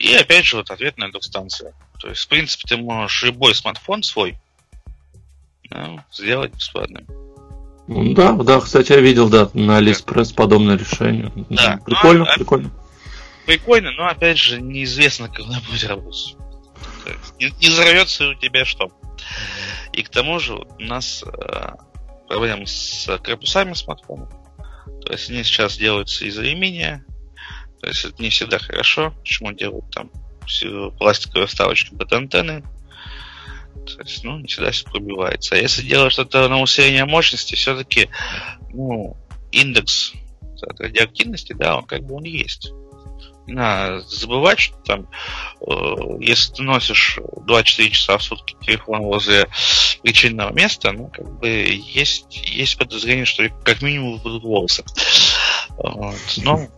И 0.00 0.14
опять 0.14 0.46
же, 0.46 0.56
вот 0.56 0.70
ответная 0.70 1.10
двухстанция. 1.10 1.74
То 2.00 2.08
есть, 2.08 2.22
в 2.22 2.28
принципе, 2.28 2.66
ты 2.66 2.76
можешь 2.78 3.22
любой 3.22 3.54
смартфон 3.54 4.02
свой 4.02 4.38
да, 5.70 6.04
сделать 6.10 6.54
бесплатным. 6.54 7.06
Да, 7.86 8.32
да, 8.32 8.60
кстати, 8.60 8.92
я 8.92 9.00
видел, 9.00 9.28
да, 9.28 9.50
на 9.52 9.76
Алиэкспресс 9.76 10.32
подобное 10.32 10.78
решение. 10.78 11.30
Да. 11.50 11.78
Прикольно, 11.84 12.24
ну, 12.24 12.30
а, 12.30 12.34
прикольно 12.34 12.70
прикольно, 13.46 13.92
но 13.92 14.06
опять 14.06 14.38
же 14.38 14.60
неизвестно, 14.60 15.28
когда 15.28 15.60
будет 15.60 15.84
работать. 15.84 16.36
Не, 17.38 17.50
не 17.60 17.68
взорвется 17.68 18.28
у 18.28 18.34
тебя 18.34 18.64
что. 18.64 18.90
И 19.92 20.02
к 20.02 20.08
тому 20.08 20.38
же 20.38 20.54
у 20.54 20.82
нас 20.82 21.24
э, 21.24 21.68
проблемы 22.28 22.66
с 22.66 23.18
корпусами 23.22 23.74
смартфонов. 23.74 24.30
То 25.04 25.12
есть 25.12 25.30
они 25.30 25.42
сейчас 25.42 25.76
делаются 25.76 26.24
из 26.24 26.38
алюминия. 26.38 27.04
То 27.80 27.88
есть 27.88 28.04
это 28.04 28.22
не 28.22 28.30
всегда 28.30 28.58
хорошо. 28.58 29.14
Почему 29.20 29.52
делают 29.52 29.90
там 29.90 30.10
пластиковые 30.98 31.46
вставочки 31.46 31.94
под 31.94 32.12
антенны. 32.12 32.62
То 33.86 34.02
есть, 34.02 34.24
ну, 34.24 34.38
не 34.38 34.46
всегда 34.46 34.70
все 34.72 34.84
пробивается. 34.84 35.54
А 35.54 35.58
если 35.58 35.82
делать 35.82 36.12
что-то 36.12 36.48
на 36.48 36.60
усиление 36.60 37.04
мощности, 37.04 37.54
все-таки, 37.54 38.10
ну, 38.72 39.16
индекс 39.52 40.12
радиоактивности, 40.78 41.54
да, 41.54 41.78
он 41.78 41.84
как 41.84 42.02
бы 42.02 42.16
он 42.16 42.24
есть 42.24 42.70
надо 43.52 44.00
забывать, 44.00 44.58
что 44.58 44.76
там, 44.78 45.08
э, 45.66 45.94
если 46.20 46.52
ты 46.54 46.62
носишь 46.62 47.18
24 47.46 47.90
часа 47.90 48.18
в 48.18 48.22
сутки 48.22 48.56
телефон 48.60 49.02
возле 49.02 49.48
причинного 50.02 50.52
места, 50.52 50.92
ну, 50.92 51.08
как 51.08 51.30
бы 51.38 51.48
есть, 51.48 52.42
есть 52.48 52.78
подозрение, 52.78 53.24
что 53.24 53.48
как 53.64 53.82
минимум 53.82 54.18
будут 54.18 54.42
волосы. 54.42 54.84
Вот. 55.76 56.16
Ну, 56.38 56.70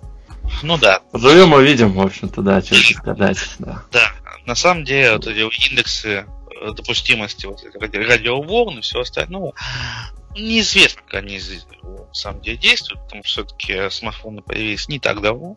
ну 0.63 0.79
да. 0.79 1.01
Живем 1.13 1.53
увидим, 1.53 1.93
в 1.93 2.01
общем-то, 2.01 2.43
да, 2.43 2.63
что 2.63 2.75
сказать. 2.75 3.39
Да. 3.59 3.83
да, 3.91 4.13
на 4.47 4.55
самом 4.55 4.85
деле, 4.85 5.13
вот 5.13 5.27
эти 5.27 5.71
индексы 5.71 6.27
э, 6.61 6.73
допустимости 6.73 7.47
вот 7.47 7.63
радиоволн 7.75 8.79
и 8.79 8.83
все 8.83 9.01
остальное, 9.01 9.53
неизвестно, 10.35 11.03
как 11.03 11.23
они 11.23 11.41
на 11.83 12.15
самом 12.15 12.41
деле 12.41 12.57
действуют, 12.57 13.03
потому 13.05 13.23
что 13.25 13.45
все-таки 13.45 13.91
смартфоны 13.91 14.43
появились 14.43 14.89
не 14.89 14.99
так 14.99 15.21
давно. 15.21 15.57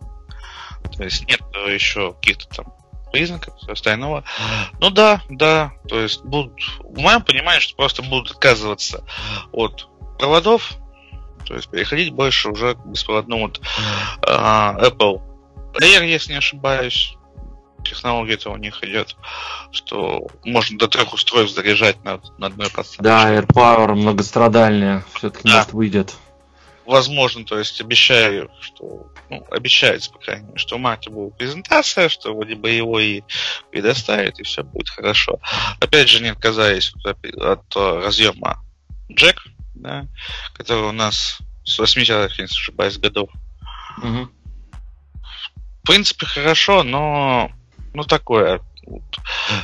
То 0.88 1.04
есть 1.04 1.28
нет 1.28 1.42
еще 1.68 2.14
каких-то 2.14 2.48
там 2.48 2.74
признаков 3.12 3.54
остального. 3.68 4.24
Ну 4.80 4.90
да, 4.90 5.22
да, 5.30 5.72
то 5.88 6.00
есть 6.00 6.24
будут, 6.24 6.54
в 6.80 7.00
моем 7.00 7.22
понимании, 7.22 7.62
что 7.62 7.76
просто 7.76 8.02
будут 8.02 8.32
отказываться 8.32 9.06
от 9.54 9.88
проводов, 10.20 10.74
то 11.46 11.56
есть 11.56 11.70
переходить 11.70 12.12
больше 12.12 12.50
уже 12.50 12.76
к 12.76 12.86
беспроводному 12.86 13.44
вот, 13.44 13.62
uh, 14.22 14.92
Apple 14.92 15.22
Air, 15.80 16.06
если 16.06 16.34
не 16.34 16.40
ошибаюсь. 16.40 17.16
Технология 17.86 18.34
это 18.34 18.50
у 18.50 18.58
них 18.58 18.84
идет, 18.84 19.16
что 19.72 20.28
можно 20.44 20.78
до 20.80 20.88
трех 20.88 21.14
устройств 21.14 21.56
заряжать 21.56 22.04
на, 22.04 22.20
на 22.40 22.48
одной 22.48 22.70
подстанции. 22.72 23.04
Да, 23.04 23.32
AirPower 23.32 23.94
многострадальная, 23.94 25.06
все-таки 25.14 25.48
да. 25.48 25.58
может 25.58 25.74
выйдет 25.74 26.16
возможно, 26.86 27.46
то 27.46 27.58
есть 27.58 27.82
обещаю, 27.82 28.50
что, 28.62 29.12
ну, 29.30 29.46
обещается, 29.52 30.12
по 30.12 30.20
крайней 30.20 30.46
мере, 30.46 30.58
что 30.58 30.78
в 30.78 30.80
марте 30.80 31.10
будет 31.10 31.38
презентация, 31.38 32.10
что 32.10 32.34
вроде 32.34 32.56
бы 32.56 32.70
его 32.70 33.00
и 33.00 33.22
предоставят, 33.72 34.40
и 34.40 34.44
все 34.44 34.64
будет 34.64 34.90
хорошо. 34.90 35.40
Опять 35.80 36.10
же, 36.10 36.22
не 36.22 36.30
отказаясь 36.30 36.94
от, 37.04 37.76
разъема 37.76 38.64
Джек, 39.12 39.44
да, 39.76 40.08
который 40.54 40.90
у 40.90 40.92
нас 40.92 41.40
с 41.64 41.80
80-х, 41.80 42.24
если 42.24 42.42
не 42.42 42.46
ошибаюсь, 42.46 42.98
годов. 42.98 43.30
Угу. 43.98 44.30
В 45.84 45.88
принципе, 45.88 46.26
хорошо, 46.26 46.84
но 46.84 47.52
ну 47.94 48.04
такое. 48.04 48.62
Вот. 48.86 49.04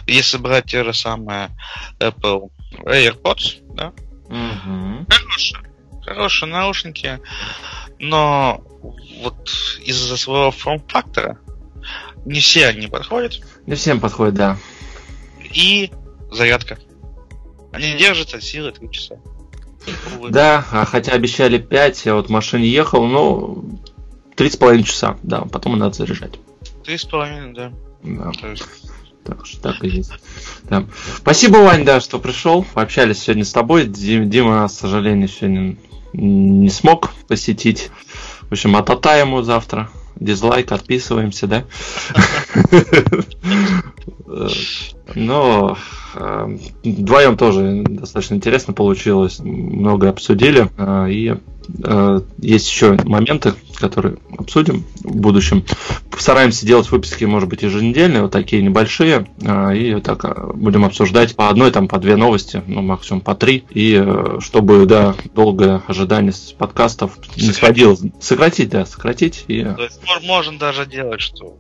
Если 0.08 0.38
брать 0.38 0.66
те 0.66 0.84
же 0.84 0.94
самые 0.94 1.50
Apple 2.00 2.50
AirPods, 2.86 3.76
да, 3.76 3.94
угу. 4.26 5.06
хорошие 5.10 5.72
хорошие 6.04 6.50
наушники, 6.50 7.20
но 8.00 8.64
вот 9.22 9.50
из-за 9.84 10.18
своего 10.18 10.52
форм-фактора 10.52 11.40
не 12.26 12.40
все 12.40 12.68
они 12.68 12.88
подходят. 12.88 13.42
Не 13.66 13.76
всем 13.76 14.00
подходят, 14.00 14.36
да. 14.36 14.58
И 15.54 15.92
зарядка. 16.32 16.78
Они 17.72 17.94
держатся 17.96 18.38
от 18.38 18.44
силы 18.44 18.72
3 18.72 18.92
часа. 18.92 19.16
Да, 20.30 20.66
а 20.72 20.86
хотя 20.86 21.14
обещали 21.14 21.58
5, 21.58 22.06
я 22.06 22.16
вот 22.16 22.28
в 22.28 22.30
машине 22.30 22.68
ехал, 22.68 23.06
ну, 23.06 23.80
3,5 24.36 24.84
часа, 24.84 25.18
да, 25.24 25.42
потом 25.42 25.78
надо 25.80 25.96
заряжать. 25.96 26.40
3,5, 26.84 27.54
да. 27.54 27.72
Да. 28.04 28.32
Так 29.24 29.46
что 29.46 29.62
так 29.62 29.84
и 29.84 29.90
есть. 29.90 30.12
Да. 30.64 30.86
Спасибо, 31.18 31.58
Вань, 31.58 31.86
да, 31.86 32.00
что 32.02 32.20
пришел. 32.20 32.64
Пообщались 32.74 33.20
сегодня 33.20 33.46
с 33.46 33.52
тобой. 33.52 33.86
Дима, 33.86 34.68
к 34.68 34.72
сожалению, 34.72 35.28
сегодня 35.28 35.78
не 36.14 36.70
смог 36.70 37.12
посетить. 37.28 37.90
В 38.50 38.52
общем, 38.54 38.76
атата 38.76 39.18
ему 39.18 39.42
завтра. 39.42 39.90
Дизлайк, 40.16 40.72
отписываемся, 40.72 41.48
да? 41.48 41.66
Но 45.16 45.78
э, 46.16 46.58
вдвоем 46.84 47.38
тоже 47.38 47.84
достаточно 47.88 48.36
интересно 48.36 48.74
получилось. 48.74 49.40
Много 49.40 50.10
обсудили. 50.10 50.70
Э, 50.78 51.10
и 51.10 51.36
э, 51.84 52.22
есть 52.38 52.70
еще 52.70 52.98
моменты, 53.04 53.54
которые 53.78 54.18
обсудим 54.38 54.86
в 55.04 55.18
будущем. 55.18 55.66
Стараемся 56.18 56.66
делать 56.66 56.90
выпуски, 56.92 57.26
может 57.26 57.50
быть, 57.50 57.64
еженедельные, 57.64 58.22
вот 58.22 58.32
такие 58.32 58.62
небольшие, 58.62 59.28
и 59.42 60.00
так 60.04 60.56
будем 60.56 60.86
обсуждать 60.86 61.36
по 61.36 61.50
одной, 61.50 61.72
там, 61.72 61.88
по 61.88 61.98
две 61.98 62.16
новости, 62.16 62.62
ну, 62.68 62.82
максимум 62.82 63.22
по 63.22 63.34
три, 63.34 63.64
и 63.72 64.00
э, 64.00 64.38
чтобы, 64.40 64.86
да, 64.86 65.16
долгое 65.34 65.82
ожидание 65.88 66.32
с 66.32 66.54
подкастов 66.56 67.18
не 67.36 67.52
сводилось. 67.52 68.02
Сократить, 68.20 68.70
да, 68.70 68.86
сократить. 68.86 69.46
И... 69.48 69.64
То 69.64 69.84
есть 69.84 70.00
можно 70.24 70.58
даже 70.60 70.86
делать, 70.86 71.22
что 71.22 71.58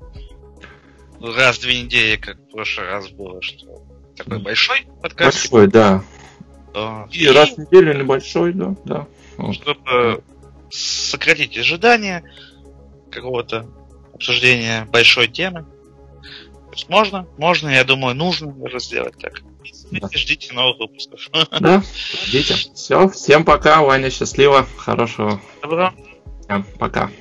раз 1.21 1.57
в 1.57 1.61
две 1.61 1.81
недели, 1.81 2.15
как 2.15 2.37
в 2.37 2.51
прошлый 2.51 2.87
раз 2.87 3.09
было, 3.09 3.41
что 3.41 3.83
такой 4.15 4.39
большой 4.39 4.85
подкаст. 5.01 5.51
Большой, 5.51 5.67
да. 5.67 6.03
И, 7.11 7.23
и 7.23 7.27
раз 7.27 7.51
в 7.51 7.57
неделю 7.57 7.97
небольшой, 7.97 8.53
да, 8.53 8.75
да. 8.85 9.07
Чтобы 9.51 10.23
сократить 10.69 11.57
ожидания 11.57 12.23
какого-то 13.11 13.67
обсуждения 14.13 14.87
большой 14.91 15.27
темы. 15.27 15.65
То 16.21 16.73
есть 16.73 16.87
можно, 16.87 17.27
можно, 17.37 17.67
я 17.69 17.83
думаю, 17.83 18.15
нужно 18.15 18.53
даже 18.53 18.79
сделать 18.79 19.17
так. 19.19 19.41
Да. 19.91 20.07
Ждите 20.13 20.53
новых 20.53 20.79
выпусков. 20.79 21.29
Да, 21.59 21.83
ждите. 22.25 22.53
Все, 22.53 23.09
всем 23.09 23.43
пока, 23.43 23.81
Ваня, 23.81 24.09
счастливо, 24.09 24.65
хорошего. 24.77 25.41
Добро. 25.61 25.93
Пока. 26.79 27.11